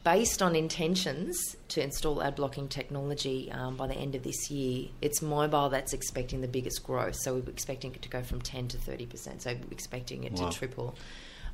based 0.03 0.41
on 0.41 0.55
intentions 0.55 1.55
to 1.69 1.83
install 1.83 2.23
ad 2.23 2.35
blocking 2.35 2.67
technology 2.67 3.51
um, 3.51 3.75
by 3.77 3.87
the 3.87 3.93
end 3.93 4.15
of 4.15 4.23
this 4.23 4.49
year, 4.49 4.87
it's 5.01 5.21
mobile 5.21 5.69
that's 5.69 5.93
expecting 5.93 6.41
the 6.41 6.47
biggest 6.47 6.83
growth. 6.83 7.15
So 7.15 7.35
we're 7.35 7.49
expecting 7.49 7.93
it 7.93 8.01
to 8.01 8.09
go 8.09 8.23
from 8.23 8.41
10 8.41 8.69
to 8.69 8.77
30%. 8.77 9.41
So 9.41 9.51
we're 9.53 9.59
expecting 9.71 10.23
it 10.23 10.33
Wow. 10.33 10.49
to 10.49 10.57
triple. 10.57 10.95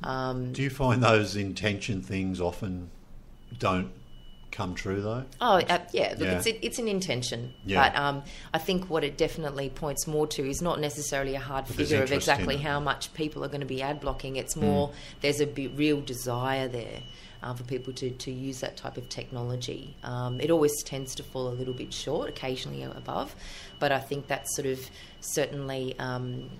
Um, 0.02 0.52
Do 0.52 0.62
you 0.62 0.70
find 0.70 1.02
those 1.02 1.36
intention 1.36 2.02
things 2.02 2.40
often 2.40 2.90
don't 3.58 3.90
come 4.50 4.74
true 4.74 5.02
though? 5.02 5.24
Oh, 5.40 5.56
uh, 5.56 5.78
yeah. 5.92 6.10
Look, 6.16 6.20
Yeah. 6.20 6.36
it's 6.38 6.46
it, 6.46 6.58
it's 6.62 6.78
an 6.78 6.88
intention, 6.88 7.52
Yeah. 7.66 7.90
but 7.90 7.98
um, 8.00 8.22
I 8.54 8.58
think 8.58 8.88
what 8.88 9.04
it 9.04 9.18
definitely 9.18 9.68
points 9.68 10.06
more 10.06 10.26
to 10.28 10.48
is 10.48 10.62
not 10.62 10.80
necessarily 10.80 11.34
a 11.34 11.40
hard 11.40 11.66
But 11.66 11.76
figure 11.76 12.02
of 12.02 12.12
exactly. 12.12 12.56
Hmm. 12.56 12.62
how 12.62 12.80
much 12.80 13.12
people 13.12 13.44
are 13.44 13.48
going 13.48 13.60
to 13.60 13.66
be 13.66 13.82
ad 13.82 14.00
blocking. 14.00 14.36
It's 14.36 14.56
more 14.56 14.92
there's 15.20 15.40
a 15.40 15.46
real 15.46 16.00
desire 16.00 16.66
there 16.68 17.02
uh, 17.42 17.54
for 17.54 17.64
people 17.64 17.92
to, 17.94 18.10
to 18.10 18.30
use 18.30 18.60
that 18.60 18.76
type 18.76 18.96
of 18.96 19.08
technology. 19.08 19.96
Um, 20.02 20.40
it 20.40 20.50
always 20.50 20.82
tends 20.82 21.14
to 21.16 21.22
fall 21.22 21.48
a 21.48 21.54
little 21.54 21.74
bit 21.74 21.92
short, 21.92 22.28
occasionally 22.28 22.82
above, 22.82 23.34
but 23.78 23.92
I 23.92 24.00
think 24.00 24.26
that's 24.26 24.54
sort 24.54 24.66
of 24.66 24.80
certainly. 25.20 25.98
Um, 25.98 26.50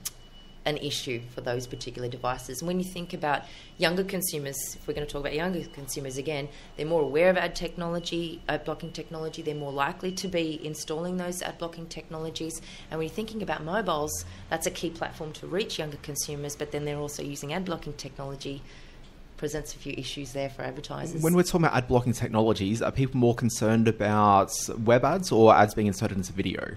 an 0.68 0.76
issue 0.76 1.20
for 1.34 1.40
those 1.40 1.66
particular 1.66 2.08
devices. 2.08 2.60
And 2.60 2.66
when 2.66 2.78
you 2.78 2.84
think 2.84 3.14
about 3.14 3.44
younger 3.78 4.04
consumers, 4.04 4.56
if 4.74 4.86
we're 4.86 4.92
going 4.92 5.06
to 5.06 5.10
talk 5.10 5.20
about 5.20 5.32
younger 5.32 5.64
consumers 5.72 6.18
again, 6.18 6.46
they're 6.76 6.84
more 6.84 7.00
aware 7.00 7.30
of 7.30 7.38
ad 7.38 7.56
technology, 7.56 8.42
ad 8.48 8.64
blocking 8.64 8.92
technology. 8.92 9.40
They're 9.40 9.54
more 9.54 9.72
likely 9.72 10.12
to 10.12 10.28
be 10.28 10.60
installing 10.64 11.16
those 11.16 11.40
ad 11.40 11.56
blocking 11.56 11.86
technologies. 11.86 12.60
And 12.90 12.98
when 12.98 13.08
you're 13.08 13.14
thinking 13.14 13.42
about 13.42 13.64
mobiles, 13.64 14.26
that's 14.50 14.66
a 14.66 14.70
key 14.70 14.90
platform 14.90 15.32
to 15.34 15.46
reach 15.46 15.78
younger 15.78 15.96
consumers. 16.02 16.54
But 16.54 16.70
then 16.70 16.84
they're 16.84 16.98
also 16.98 17.22
using 17.22 17.54
ad 17.54 17.64
blocking 17.64 17.94
technology. 17.94 18.62
Presents 19.38 19.74
a 19.74 19.78
few 19.78 19.94
issues 19.96 20.32
there 20.32 20.50
for 20.50 20.62
advertisers. 20.62 21.22
When 21.22 21.34
we're 21.34 21.44
talking 21.44 21.64
about 21.64 21.76
ad 21.76 21.88
blocking 21.88 22.12
technologies, 22.12 22.82
are 22.82 22.92
people 22.92 23.18
more 23.18 23.34
concerned 23.34 23.88
about 23.88 24.52
web 24.84 25.04
ads 25.04 25.32
or 25.32 25.54
ads 25.54 25.74
being 25.74 25.86
inserted 25.86 26.16
into 26.18 26.32
video? 26.32 26.74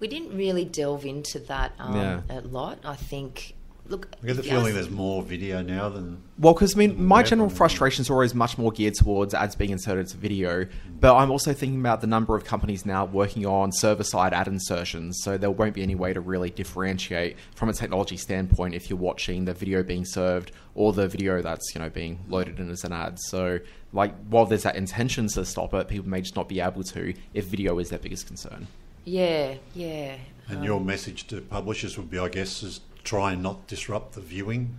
we 0.00 0.08
didn't 0.08 0.34
really 0.34 0.64
delve 0.64 1.04
into 1.04 1.38
that 1.38 1.72
um, 1.78 1.94
Yeah. 1.94 2.20
a 2.30 2.40
lot. 2.40 2.78
I 2.84 2.96
think. 2.96 3.54
Look, 3.90 4.06
I 4.22 4.26
get 4.28 4.34
the 4.36 4.40
if 4.42 4.46
feeling 4.48 4.66
ask- 4.66 4.74
there's 4.74 4.88
more 4.90 5.20
video 5.22 5.62
now 5.62 5.88
than 5.88 6.22
Well, 6.38 6.54
because 6.54 6.76
I 6.76 6.78
mean, 6.78 7.04
my 7.04 7.24
general 7.24 7.48
on- 7.48 7.54
frustrations 7.54 8.08
are 8.08 8.12
always 8.14 8.34
much 8.34 8.56
more 8.56 8.70
geared 8.70 8.94
towards 8.94 9.34
ads 9.34 9.56
being 9.56 9.70
inserted 9.70 10.06
into 10.06 10.16
video. 10.16 10.66
But 11.00 11.16
I'm 11.16 11.30
also 11.30 11.52
thinking 11.52 11.80
about 11.80 12.00
the 12.00 12.06
number 12.06 12.36
of 12.36 12.44
companies 12.44 12.86
now 12.86 13.04
working 13.04 13.44
on 13.46 13.72
server 13.72 14.04
side 14.04 14.32
ad 14.32 14.46
insertions. 14.46 15.18
So 15.22 15.36
there 15.36 15.50
won't 15.50 15.74
be 15.74 15.82
any 15.82 15.96
way 15.96 16.12
to 16.12 16.20
really 16.20 16.50
differentiate 16.50 17.36
from 17.56 17.68
a 17.68 17.72
technology 17.72 18.16
standpoint 18.16 18.74
if 18.74 18.88
you're 18.88 18.98
watching 18.98 19.44
the 19.44 19.54
video 19.54 19.82
being 19.82 20.04
served 20.04 20.52
or 20.76 20.92
the 20.92 21.08
video 21.08 21.42
that's 21.42 21.74
you 21.74 21.80
know 21.80 21.90
being 21.90 22.20
loaded 22.28 22.60
in 22.60 22.70
as 22.70 22.84
an 22.84 22.92
ad. 22.92 23.18
So 23.18 23.58
like 23.92 24.14
while 24.28 24.46
there's 24.46 24.62
that 24.62 24.76
intention 24.76 25.26
to 25.28 25.44
stop 25.44 25.74
it, 25.74 25.88
people 25.88 26.08
may 26.08 26.20
just 26.20 26.36
not 26.36 26.48
be 26.48 26.60
able 26.60 26.84
to 26.84 27.12
if 27.34 27.46
video 27.46 27.76
is 27.80 27.88
their 27.88 27.98
biggest 27.98 28.28
concern. 28.28 28.68
Yeah, 29.04 29.54
yeah. 29.74 30.16
And 30.48 30.58
Um, 30.58 30.64
your 30.64 30.80
message 30.80 31.26
to 31.28 31.40
publishers 31.40 31.96
would 31.96 32.10
be, 32.10 32.18
I 32.18 32.28
guess, 32.28 32.62
is 32.62 32.80
try 33.02 33.32
and 33.32 33.42
not 33.42 33.66
disrupt 33.66 34.14
the 34.14 34.20
viewing 34.20 34.76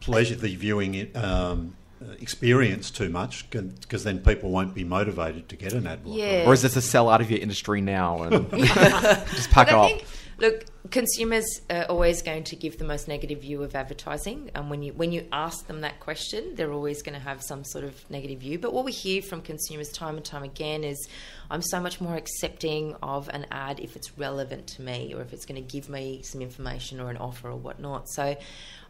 pleasure, 0.00 0.34
the 0.34 0.54
viewing 0.54 1.10
um, 1.16 1.76
uh, 2.02 2.12
experience 2.20 2.90
too 2.90 3.08
much, 3.08 3.48
because 3.50 4.04
then 4.04 4.18
people 4.18 4.50
won't 4.50 4.74
be 4.74 4.84
motivated 4.84 5.48
to 5.48 5.56
get 5.56 5.72
an 5.72 5.86
ad 5.86 6.04
blocker. 6.04 6.20
Yeah. 6.20 6.44
Or 6.46 6.52
is 6.52 6.62
this 6.62 6.76
a 6.76 6.82
sell 6.82 7.08
out 7.08 7.20
of 7.20 7.30
your 7.30 7.40
industry 7.40 7.80
now 7.80 8.22
and 8.22 8.50
just 8.52 9.50
pack 9.50 9.68
Look, 9.68 9.76
up? 9.76 10.06
Look, 10.38 10.64
consumers 10.90 11.44
are 11.70 11.84
always 11.84 12.22
going 12.22 12.44
to 12.44 12.56
give 12.56 12.78
the 12.78 12.84
most 12.84 13.06
negative 13.06 13.42
view 13.42 13.62
of 13.62 13.74
advertising, 13.76 14.50
and 14.54 14.68
when 14.68 14.82
you 14.82 14.92
when 14.92 15.12
you 15.12 15.26
ask 15.32 15.66
them 15.66 15.82
that 15.82 16.00
question, 16.00 16.54
they're 16.56 16.72
always 16.72 17.02
going 17.02 17.14
to 17.14 17.24
have 17.24 17.42
some 17.42 17.64
sort 17.64 17.84
of 17.84 18.10
negative 18.10 18.40
view. 18.40 18.58
But 18.58 18.72
what 18.72 18.84
we 18.84 18.92
hear 18.92 19.22
from 19.22 19.42
consumers 19.42 19.90
time 19.90 20.16
and 20.16 20.24
time 20.24 20.42
again 20.42 20.82
is, 20.82 21.08
"I'm 21.50 21.62
so 21.62 21.80
much 21.80 22.00
more 22.00 22.16
accepting 22.16 22.96
of 23.02 23.28
an 23.28 23.46
ad 23.52 23.78
if 23.78 23.94
it's 23.94 24.18
relevant 24.18 24.66
to 24.68 24.82
me, 24.82 25.14
or 25.14 25.20
if 25.22 25.32
it's 25.32 25.46
going 25.46 25.64
to 25.64 25.72
give 25.72 25.88
me 25.88 26.22
some 26.22 26.42
information 26.42 27.00
or 27.00 27.10
an 27.10 27.16
offer 27.16 27.48
or 27.50 27.56
whatnot." 27.56 28.08
So, 28.08 28.36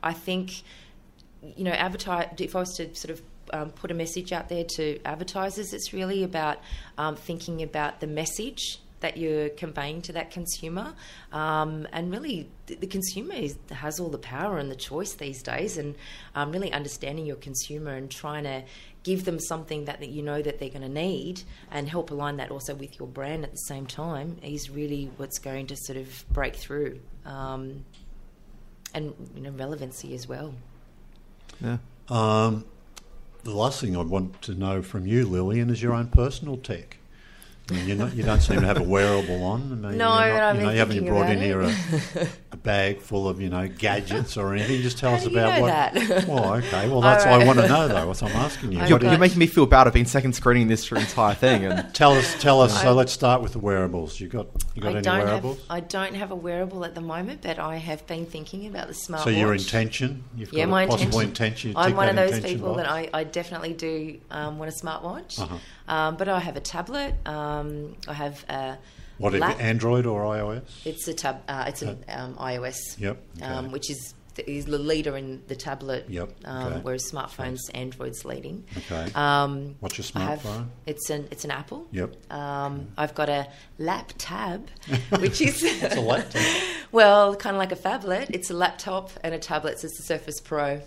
I 0.02 0.12
think, 0.14 0.62
you 1.56 1.64
know, 1.64 1.72
advertise. 1.72 2.28
If 2.38 2.56
I 2.56 2.60
was 2.60 2.74
to 2.76 2.94
sort 2.94 3.10
of 3.10 3.22
um, 3.52 3.70
put 3.70 3.90
a 3.90 3.94
message 3.94 4.32
out 4.32 4.48
there 4.48 4.64
to 4.76 4.98
advertisers, 5.04 5.74
it's 5.74 5.92
really 5.92 6.24
about 6.24 6.58
um, 6.96 7.16
thinking 7.16 7.62
about 7.62 8.00
the 8.00 8.06
message 8.06 8.80
that 9.04 9.18
you're 9.18 9.50
conveying 9.50 10.00
to 10.00 10.12
that 10.14 10.30
consumer. 10.30 10.94
Um, 11.30 11.86
and 11.92 12.10
really, 12.10 12.48
the, 12.64 12.76
the 12.76 12.86
consumer 12.86 13.34
is, 13.34 13.58
has 13.70 14.00
all 14.00 14.08
the 14.08 14.16
power 14.16 14.56
and 14.56 14.70
the 14.70 14.76
choice 14.76 15.12
these 15.12 15.42
days, 15.42 15.76
and 15.76 15.94
um, 16.34 16.52
really 16.52 16.72
understanding 16.72 17.26
your 17.26 17.36
consumer 17.36 17.92
and 17.92 18.10
trying 18.10 18.44
to 18.44 18.62
give 19.02 19.26
them 19.26 19.38
something 19.38 19.84
that, 19.84 20.00
that 20.00 20.08
you 20.08 20.22
know 20.22 20.40
that 20.40 20.58
they're 20.58 20.70
going 20.70 20.80
to 20.80 20.88
need 20.88 21.42
and 21.70 21.86
help 21.86 22.10
align 22.10 22.38
that 22.38 22.50
also 22.50 22.74
with 22.74 22.98
your 22.98 23.06
brand 23.06 23.44
at 23.44 23.50
the 23.50 23.58
same 23.58 23.84
time 23.84 24.38
is 24.42 24.70
really 24.70 25.10
what's 25.18 25.38
going 25.38 25.66
to 25.66 25.76
sort 25.76 25.98
of 25.98 26.24
break 26.32 26.56
through. 26.56 26.98
Um, 27.26 27.84
and 28.94 29.12
you 29.34 29.42
know 29.42 29.50
relevancy 29.50 30.14
as 30.14 30.26
well. 30.26 30.54
Yeah. 31.60 31.76
Um, 32.08 32.64
the 33.42 33.50
last 33.50 33.82
thing 33.82 33.94
I 33.96 34.02
want 34.02 34.40
to 34.42 34.54
know 34.54 34.80
from 34.80 35.06
you, 35.06 35.26
Lillian, 35.26 35.68
is 35.68 35.82
your 35.82 35.92
own 35.92 36.06
personal 36.06 36.56
tech. 36.56 36.96
I 37.70 37.72
mean, 37.74 37.96
not, 37.96 38.14
you 38.14 38.22
don't 38.22 38.40
seem 38.40 38.60
to 38.60 38.66
have 38.66 38.78
a 38.78 38.82
wearable 38.82 39.42
on. 39.42 39.84
I 39.84 39.88
mean, 39.88 39.98
No, 39.98 40.10
I've 40.10 40.56
you, 40.56 40.62
know, 40.62 40.70
you 40.70 40.78
haven't 40.78 41.06
brought 41.06 41.30
in 41.30 41.38
here 41.38 41.62
a, 41.62 41.74
a 42.54 42.56
bag 42.56 43.00
full 43.00 43.28
of 43.28 43.40
you 43.40 43.50
know 43.50 43.68
gadgets 43.68 44.36
or 44.38 44.54
anything. 44.54 44.80
Just 44.80 44.96
tell 44.98 45.10
How 45.10 45.16
us 45.16 45.24
do 45.24 45.30
you 45.30 45.38
about 45.38 45.54
know 45.56 45.60
what. 45.62 45.66
that? 45.68 46.28
Well, 46.28 46.54
okay. 46.54 46.88
Well, 46.88 47.00
that's 47.02 47.26
All 47.26 47.32
what 47.32 47.42
I 47.42 47.44
want 47.46 47.58
to 47.58 47.68
know, 47.68 47.88
though. 47.88 48.06
What 48.08 48.22
I'm 48.22 48.32
asking 48.32 48.72
you. 48.72 48.78
You're, 48.86 49.02
you- 49.02 49.10
you're 49.10 49.18
making 49.18 49.38
me 49.38 49.46
feel 49.46 49.66
bad. 49.66 49.86
I've 49.86 49.92
been 49.92 50.06
second 50.06 50.32
screening 50.34 50.68
this 50.68 50.84
for 50.84 50.96
entire 50.96 51.34
thing, 51.34 51.64
and 51.64 51.92
tell 52.00 52.12
us. 52.12 52.40
Tell 52.40 52.62
us. 52.62 52.80
So 52.80 52.94
let's 52.94 53.12
start 53.12 53.42
with 53.42 53.52
the 53.52 53.58
wearables. 53.58 54.18
You 54.20 54.28
got. 54.28 54.46
You 54.74 54.82
got 54.82 54.88
I 54.88 54.92
any 54.94 55.02
don't 55.02 55.18
wearables? 55.24 55.58
have 55.58 55.66
I 55.70 55.80
don't 55.80 56.14
have 56.14 56.30
a 56.30 56.34
wearable 56.36 56.84
at 56.84 56.94
the 56.94 57.00
moment, 57.00 57.42
but 57.42 57.58
I 57.58 57.76
have 57.76 58.06
been 58.06 58.24
thinking 58.26 58.66
about 58.66 58.88
the 58.88 58.94
smartwatch. 58.94 59.24
so 59.24 59.30
your 59.30 59.52
intention? 59.54 60.24
You've 60.36 60.52
Yeah, 60.52 60.64
got 60.64 60.70
my 60.70 60.82
a 60.84 60.88
possible 60.88 61.20
intention. 61.20 61.70
intention. 61.70 61.76
I'm 61.76 61.96
one 61.96 62.08
of 62.08 62.16
those 62.16 62.40
people 62.40 62.74
box? 62.74 62.82
that 62.82 62.90
I, 62.90 63.08
I 63.12 63.24
definitely 63.24 63.72
do 63.74 64.18
um, 64.30 64.58
want 64.58 64.70
a 64.72 64.74
smartwatch. 64.74 65.38
Uh-huh. 65.40 65.56
Um, 65.86 66.16
but 66.16 66.28
I 66.28 66.38
have 66.40 66.56
a 66.56 66.60
tablet. 66.60 67.14
Um, 67.26 67.94
I 68.08 68.12
have 68.14 68.44
a 68.48 68.78
What 69.18 69.32
have 69.32 69.40
you, 69.42 69.46
lap- 69.48 69.60
Android 69.60 70.06
or 70.06 70.22
iOS? 70.22 70.62
It's 70.84 71.06
a 71.08 71.14
tab. 71.14 71.42
Uh, 71.48 71.64
it's 71.68 71.82
an 71.82 72.04
um, 72.08 72.34
iOS. 72.36 72.98
Yep, 72.98 73.16
Um, 73.42 73.64
okay. 73.66 73.72
which 73.72 73.90
is 73.90 74.14
is 74.48 74.64
the 74.64 74.78
leader 74.78 75.16
in 75.16 75.40
the 75.46 75.54
tablet. 75.54 76.06
Yep, 76.08 76.28
Um, 76.44 76.66
okay. 76.72 76.80
Whereas 76.82 77.08
smartphones, 77.08 77.60
Android's 77.72 78.24
leading. 78.24 78.64
Okay. 78.76 79.08
Um, 79.14 79.76
What's 79.78 79.96
your 79.96 80.04
smartphone? 80.04 80.66
it's 80.86 81.08
an 81.08 81.28
it's 81.30 81.44
an 81.44 81.52
Apple. 81.52 81.86
Yep. 81.92 82.32
Um, 82.32 82.88
I've 82.98 83.14
got 83.14 83.28
a 83.28 83.46
lap 83.78 84.12
tab, 84.18 84.68
which 85.20 85.40
is 85.40 85.62
It's 85.62 85.94
a 85.94 86.00
laptop. 86.00 86.42
well, 86.92 87.36
kind 87.36 87.54
of 87.54 87.60
like 87.60 87.70
a 87.70 87.76
phablet. 87.76 88.30
It's 88.30 88.50
a 88.50 88.54
laptop 88.54 89.10
and 89.22 89.32
a 89.34 89.38
tablet. 89.38 89.78
So 89.78 89.86
it's 89.86 89.96
the 89.98 90.02
Surface 90.02 90.40
Pro, 90.40 90.80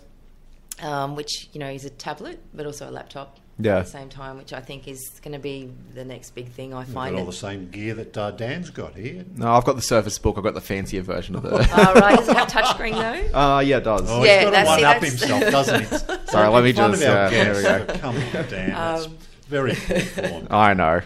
um, 0.82 1.16
which 1.16 1.48
you 1.54 1.60
know 1.62 1.70
is 1.70 1.86
a 1.86 1.90
tablet 1.90 2.42
but 2.54 2.66
also 2.66 2.90
a 2.90 2.92
laptop 2.92 3.40
Yeah. 3.60 3.78
at 3.78 3.86
the 3.86 3.92
same 3.92 4.10
time, 4.10 4.38
which 4.38 4.54
I 4.54 4.60
think 4.62 4.88
is 4.88 5.20
going 5.24 5.34
to 5.34 5.40
be 5.40 5.72
the 5.96 6.06
next 6.06 6.36
big 6.36 6.50
thing. 6.50 6.74
I 6.74 6.82
You've 6.82 6.90
find 6.90 7.16
got 7.16 7.20
all 7.22 7.26
the 7.26 7.34
same 7.34 7.70
gear 7.72 7.96
that 7.96 8.16
uh, 8.18 8.32
Dan's 8.32 8.70
got 8.70 8.96
here. 8.96 9.26
no, 9.36 9.52
I've 9.52 9.64
got 9.66 9.76
the 9.76 9.82
Surface 9.82 10.20
Book. 10.20 10.38
I've 10.38 10.44
got 10.44 10.54
the 10.54 10.62
fancier 10.62 11.02
version 11.02 11.36
of 11.36 11.42
the. 11.44 11.50
Oh, 11.74 11.94
right. 12.00 12.18
Does 12.18 12.28
it 12.30 12.38
have 12.38 12.48
touchscreen 12.50 12.92
though? 12.94 13.38
Uh, 13.40 13.60
yeah, 13.62 13.78
it 13.78 13.84
does. 13.84 14.02
Oh, 14.06 14.24
Yeah, 14.24 14.42
he's 14.42 14.50
got 14.52 14.60
to 14.62 14.66
one 14.68 14.80
see, 14.80 14.86
up 14.86 15.02
that's- 15.02 15.20
himself, 15.20 15.42
doesn't 15.52 15.82
he? 15.82 16.28
Sorry, 16.32 16.48
let 16.50 16.64
me 16.64 16.74
just. 16.74 17.02
of 17.04 17.10
our 17.10 17.26
Uh, 17.26 17.30
there 17.32 17.56
we 17.56 17.62
go. 17.64 17.86
Come 18.00 18.16
on, 18.16 18.32
Dan. 18.50 18.70
That's 18.70 19.06
Um, 19.08 19.18
very 19.48 19.74
poor. 19.76 20.44
I 20.52 20.74
know. 20.74 21.02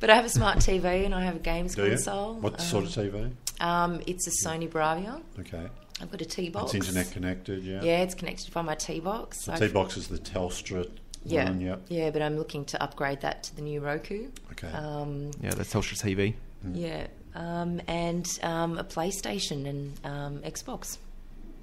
But 0.00 0.10
I 0.10 0.16
have 0.16 0.24
a 0.24 0.28
smart 0.30 0.58
TV 0.58 1.04
and 1.04 1.14
I 1.14 1.22
have 1.24 1.36
a 1.36 1.38
games 1.38 1.74
Do 1.74 1.84
you? 1.84 1.90
console. 1.90 2.34
What 2.34 2.60
sort 2.60 2.84
of 2.84 2.90
TV? 2.90 3.30
Um, 3.60 4.00
it's 4.06 4.26
a 4.26 4.46
Sony 4.46 4.68
Bravia. 4.68 5.22
Okay. 5.40 5.66
I've 6.02 6.10
got 6.10 6.20
a 6.20 6.24
T 6.24 6.50
box. 6.50 6.74
It's 6.74 6.88
internet 6.88 7.12
connected, 7.12 7.62
yeah. 7.62 7.80
Yeah, 7.82 8.02
it's 8.02 8.14
connected 8.14 8.52
by 8.52 8.62
my 8.62 8.74
T 8.74 8.98
box. 9.00 9.44
The 9.46 9.52
T 9.56 9.68
box 9.68 9.96
is 9.96 10.08
the 10.08 10.18
Telstra 10.18 10.90
Yeah, 11.24 11.44
one, 11.44 11.60
yep. 11.60 11.80
yeah, 11.88 12.10
but 12.10 12.20
I'm 12.22 12.36
looking 12.36 12.64
to 12.66 12.82
upgrade 12.82 13.20
that 13.22 13.42
to 13.44 13.56
the 13.56 13.62
new 13.62 13.80
Roku. 13.80 14.28
Okay. 14.52 14.68
Um, 14.68 15.30
Yeah, 15.42 15.50
that's 15.54 15.72
Telstra 15.72 15.96
TV. 16.00 16.34
yeah, 16.72 17.06
um, 17.34 17.80
and 17.88 18.26
um, 18.42 18.78
a 18.78 18.84
PlayStation 18.84 19.66
and 19.68 20.00
um, 20.04 20.38
Xbox. 20.40 20.98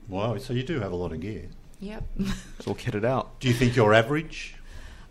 wow, 0.10 0.38
so 0.38 0.54
you 0.54 0.64
do 0.64 0.80
have 0.80 0.92
a 0.92 0.96
lot 0.96 1.12
of 1.12 1.20
gear. 1.20 1.46
Yep. 1.80 2.04
It's 2.60 2.68
all 2.68 2.76
kitted 2.76 3.06
out. 3.06 3.40
Do 3.40 3.48
you 3.48 3.54
think 3.54 3.76
you're 3.76 3.94
average 3.94 4.56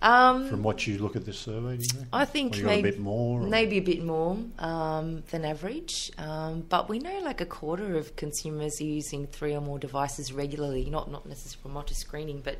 um, 0.02 0.48
from 0.48 0.62
what 0.62 0.86
you 0.86 0.98
look 0.98 1.14
at 1.16 1.24
this 1.26 1.38
survey? 1.38 1.76
Do 1.76 1.82
you 1.82 1.88
think? 1.88 2.08
I 2.12 2.24
think 2.24 2.56
you 2.58 2.64
maybe 2.64 2.88
a 2.88 2.92
bit 2.92 3.00
more. 3.00 3.40
or- 3.42 3.46
maybe 3.46 3.76
a 3.78 3.82
bit 3.82 4.02
more 4.04 4.36
um, 4.58 5.22
than 5.30 5.44
average. 5.44 6.10
Um, 6.16 6.64
but 6.68 6.88
we 6.88 6.98
know 7.00 7.18
like 7.20 7.40
a 7.40 7.46
quarter 7.46 7.96
of 7.96 8.14
consumers 8.16 8.80
are 8.80 8.84
using 8.84 9.26
three 9.26 9.54
or 9.54 9.60
more 9.60 9.78
devices 9.78 10.32
regularly, 10.32 10.88
not 10.88 11.10
not 11.10 11.26
necessarily 11.26 11.60
for 11.62 11.68
multi 11.68 11.94
screening, 11.94 12.40
but 12.40 12.56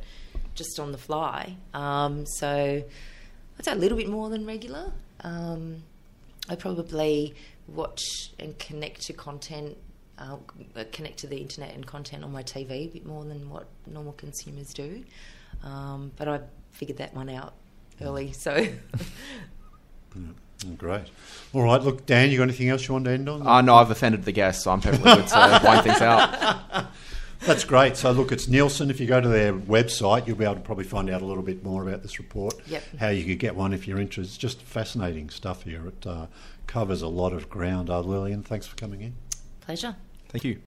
just 0.60 0.78
on 0.78 0.92
the 0.92 0.98
fly. 0.98 1.56
Um, 1.72 2.26
so 2.26 2.84
I'd 3.58 3.64
say 3.64 3.72
a 3.72 3.76
little 3.76 3.96
bit 3.96 4.10
more 4.10 4.28
than 4.28 4.44
regular. 4.44 4.92
Um, 5.22 5.82
I 6.50 6.54
probably 6.54 7.34
watch 7.66 8.02
and 8.38 8.58
connect 8.58 9.00
to 9.06 9.14
content. 9.14 9.78
Uh, 10.18 10.36
connect 10.92 11.20
to 11.20 11.26
the 11.26 11.38
internet 11.38 11.74
and 11.74 11.86
content 11.86 12.24
on 12.24 12.30
my 12.30 12.42
TV 12.42 12.70
a 12.70 12.88
bit 12.88 13.06
more 13.06 13.24
than 13.24 13.48
what 13.48 13.68
normal 13.86 14.12
consumers 14.12 14.74
do, 14.74 15.02
um, 15.64 16.12
but 16.18 16.28
I 16.28 16.40
figured 16.72 16.98
that 16.98 17.14
one 17.14 17.30
out 17.30 17.54
early. 18.02 18.32
So 18.32 18.52
great. 20.76 21.04
All 21.54 21.62
right, 21.62 21.80
look, 21.80 22.04
Dan, 22.04 22.30
you 22.30 22.36
got 22.36 22.42
anything 22.42 22.68
else 22.68 22.86
you 22.86 22.92
want 22.92 23.06
to 23.06 23.12
end 23.12 23.30
on? 23.30 23.46
Uh, 23.46 23.62
no, 23.62 23.76
I've 23.76 23.90
offended 23.90 24.26
the 24.26 24.32
guests, 24.32 24.64
so 24.64 24.72
I'm 24.72 24.82
perfectly 24.82 25.14
good 25.14 25.26
to 25.28 25.60
wind 25.64 25.84
things 25.84 26.02
out. 26.02 26.84
That's 27.46 27.64
great. 27.64 27.96
So, 27.96 28.10
look, 28.12 28.32
it's 28.32 28.48
Nielsen. 28.48 28.90
If 28.90 29.00
you 29.00 29.06
go 29.06 29.20
to 29.20 29.28
their 29.28 29.52
website, 29.54 30.26
you'll 30.26 30.36
be 30.36 30.44
able 30.44 30.56
to 30.56 30.60
probably 30.60 30.84
find 30.84 31.08
out 31.08 31.22
a 31.22 31.24
little 31.24 31.42
bit 31.42 31.64
more 31.64 31.86
about 31.86 32.02
this 32.02 32.18
report. 32.18 32.54
Yep. 32.66 32.82
How 32.98 33.08
you 33.08 33.24
could 33.24 33.38
get 33.38 33.56
one 33.56 33.72
if 33.72 33.88
you're 33.88 33.98
interested. 33.98 34.30
It's 34.30 34.38
just 34.38 34.60
fascinating 34.62 35.30
stuff 35.30 35.62
here. 35.62 35.86
It 35.86 36.06
uh, 36.06 36.26
covers 36.66 37.00
a 37.02 37.08
lot 37.08 37.32
of 37.32 37.48
ground. 37.48 37.88
Uh, 37.88 38.00
Lillian, 38.00 38.42
thanks 38.42 38.66
for 38.66 38.76
coming 38.76 39.00
in. 39.00 39.14
pleasure. 39.60 39.96
Thank 40.28 40.44
you. 40.44 40.58